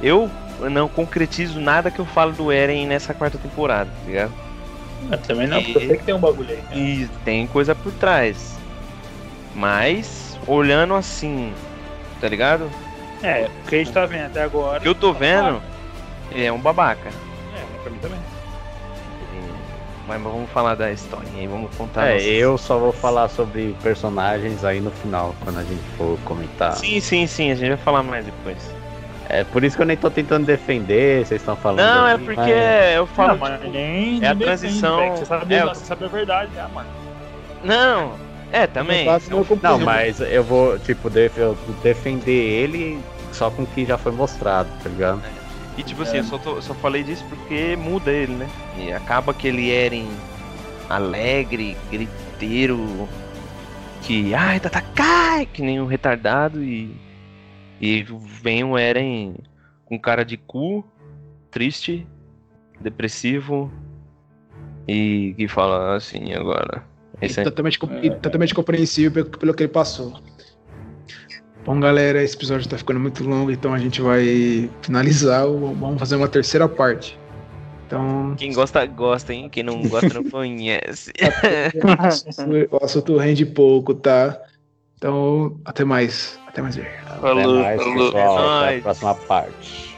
eu 0.00 0.30
não 0.70 0.88
concretizo 0.88 1.60
nada 1.60 1.90
que 1.90 1.98
eu 1.98 2.06
falo 2.06 2.32
do 2.32 2.50
Eren 2.50 2.86
nessa 2.86 3.12
quarta 3.12 3.36
temporada, 3.36 3.90
tá 3.90 4.06
ligado? 4.06 4.32
Eu 5.10 5.18
também 5.18 5.46
não, 5.46 5.58
E- 5.60 5.64
porque 5.64 5.76
eu 5.78 5.88
sei 5.88 5.96
que 5.98 6.04
tem 6.04 6.14
um 6.14 6.20
bagulho 6.20 6.50
aí. 6.50 6.62
E 6.72 7.06
tem 7.24 7.46
coisa 7.46 7.74
por 7.74 7.92
trás. 7.92 8.56
Mas, 9.54 10.38
olhando 10.46 10.94
assim, 10.94 11.52
tá 12.20 12.28
ligado? 12.28 12.70
É, 13.22 13.48
o 13.64 13.68
que 13.68 13.74
a 13.74 13.78
gente 13.78 13.92
tá 13.92 14.04
vendo 14.06 14.26
até 14.26 14.42
agora. 14.42 14.78
O 14.78 14.82
que 14.82 14.88
eu 14.88 14.94
tô 14.94 15.12
vendo, 15.12 15.62
ele 16.30 16.44
é 16.44 16.52
um 16.52 16.58
babaca. 16.58 17.08
É, 17.08 17.82
pra 17.82 17.90
mim 17.90 17.98
também. 17.98 18.18
Mas 20.08 20.22
vamos 20.22 20.48
falar 20.50 20.76
da 20.76 20.92
história 20.92 21.28
aí, 21.34 21.48
vamos 21.48 21.74
contar. 21.74 22.06
É, 22.06 22.12
nossas- 22.14 22.26
eu 22.28 22.58
só 22.58 22.78
vou 22.78 22.92
falar 22.92 23.28
sobre 23.28 23.74
personagens 23.82 24.64
aí 24.64 24.80
no 24.80 24.92
final, 24.92 25.34
quando 25.42 25.58
a 25.58 25.64
gente 25.64 25.82
for 25.98 26.16
comentar. 26.24 26.74
Sim, 26.74 27.00
sim, 27.00 27.26
sim, 27.26 27.50
a 27.50 27.56
gente 27.56 27.68
vai 27.70 27.76
falar 27.76 28.04
mais 28.04 28.24
depois. 28.24 28.56
É 29.28 29.42
por 29.42 29.64
isso 29.64 29.74
que 29.74 29.82
eu 29.82 29.86
nem 29.86 29.96
tô 29.96 30.08
tentando 30.08 30.46
defender, 30.46 31.26
vocês 31.26 31.40
estão 31.40 31.56
falando. 31.56 31.78
Não, 31.84 32.06
é 32.06 32.12
aí, 32.12 32.18
porque 32.20 32.36
mas- 32.36 32.94
eu 32.94 33.06
falo. 33.08 33.28
Não, 33.32 33.38
mas 33.38 33.58
tipo, 33.60 33.72
nem, 33.72 34.22
é 34.24 34.28
a 34.28 34.36
transição- 34.36 34.96
defende, 34.98 35.14
velho, 35.14 35.18
Você 35.18 35.26
sabe, 35.26 35.54
é, 35.56 35.64
você 35.64 35.84
sabe 35.84 36.04
a 36.04 36.08
verdade, 36.08 36.52
né, 36.52 36.68
mano? 36.72 36.88
Não, 37.64 38.12
é, 38.56 38.66
também. 38.66 39.04
Não, 39.62 39.78
mas 39.84 40.20
eu 40.20 40.42
vou, 40.44 40.78
tipo, 40.78 41.10
def- 41.10 41.36
eu 41.38 41.54
defender 41.82 42.30
ele 42.32 43.00
só 43.32 43.50
com 43.50 43.62
o 43.62 43.66
que 43.66 43.84
já 43.84 43.98
foi 43.98 44.12
mostrado, 44.12 44.70
tá 44.82 44.88
ligado? 44.88 45.20
E 45.76 45.82
tipo 45.82 46.02
assim, 46.02 46.16
eu 46.18 46.24
só, 46.24 46.38
tô- 46.38 46.60
só 46.62 46.74
falei 46.74 47.02
disso 47.02 47.24
porque 47.28 47.76
muda 47.76 48.10
ele, 48.10 48.34
né? 48.34 48.46
E 48.78 48.90
acaba 48.92 49.34
que 49.34 49.46
ele 49.46 49.70
era 49.70 49.94
em 49.94 50.08
alegre, 50.88 51.76
griteiro, 51.90 53.08
que 54.02 54.32
ai, 54.34 54.58
Tata 54.60 54.80
cai, 54.80 55.44
que 55.46 55.60
nem 55.62 55.80
um 55.80 55.86
retardado 55.86 56.62
e 56.62 56.90
e 57.78 58.02
vem 58.42 58.64
o 58.64 58.78
Eren 58.78 59.34
com 59.84 59.98
cara 59.98 60.24
de 60.24 60.38
cu, 60.38 60.82
triste, 61.50 62.06
depressivo 62.80 63.70
e 64.88 65.34
que 65.36 65.46
fala 65.46 65.94
assim 65.94 66.32
agora. 66.32 66.82
Esse 67.20 67.40
E 67.40 67.42
é... 67.42 67.44
totalmente, 67.44 67.78
e 68.02 68.10
totalmente 68.10 68.54
compreensível 68.54 69.10
pelo, 69.12 69.38
pelo 69.38 69.54
que 69.54 69.62
ele 69.64 69.72
passou. 69.72 70.20
Bom, 71.64 71.80
galera, 71.80 72.22
esse 72.22 72.36
episódio 72.36 72.68
tá 72.68 72.78
ficando 72.78 73.00
muito 73.00 73.24
longo, 73.24 73.50
então 73.50 73.74
a 73.74 73.78
gente 73.78 74.00
vai 74.00 74.70
finalizar. 74.82 75.46
Vamos 75.46 75.98
fazer 75.98 76.14
uma 76.16 76.28
terceira 76.28 76.68
parte. 76.68 77.18
Então, 77.86 78.34
Quem 78.36 78.52
gosta, 78.52 78.84
gosta, 78.86 79.32
hein? 79.32 79.48
Quem 79.48 79.62
não 79.62 79.82
gosta, 79.88 80.12
não 80.14 80.24
conhece. 80.30 81.12
o 82.70 82.84
assunto 82.84 83.16
rende 83.16 83.44
pouco, 83.46 83.94
tá? 83.94 84.40
Então, 84.96 85.58
até 85.64 85.84
mais. 85.84 86.38
Até 86.46 86.62
mais 86.62 86.76
ver. 86.76 86.88
Até 87.06 87.20
Falou, 87.20 87.62
mais, 87.62 87.82
falou. 87.82 88.12
pessoal. 88.12 88.38
Até 88.38 88.66
Nóis. 88.66 88.78
a 88.78 88.82
próxima 88.82 89.14
parte. 89.14 89.96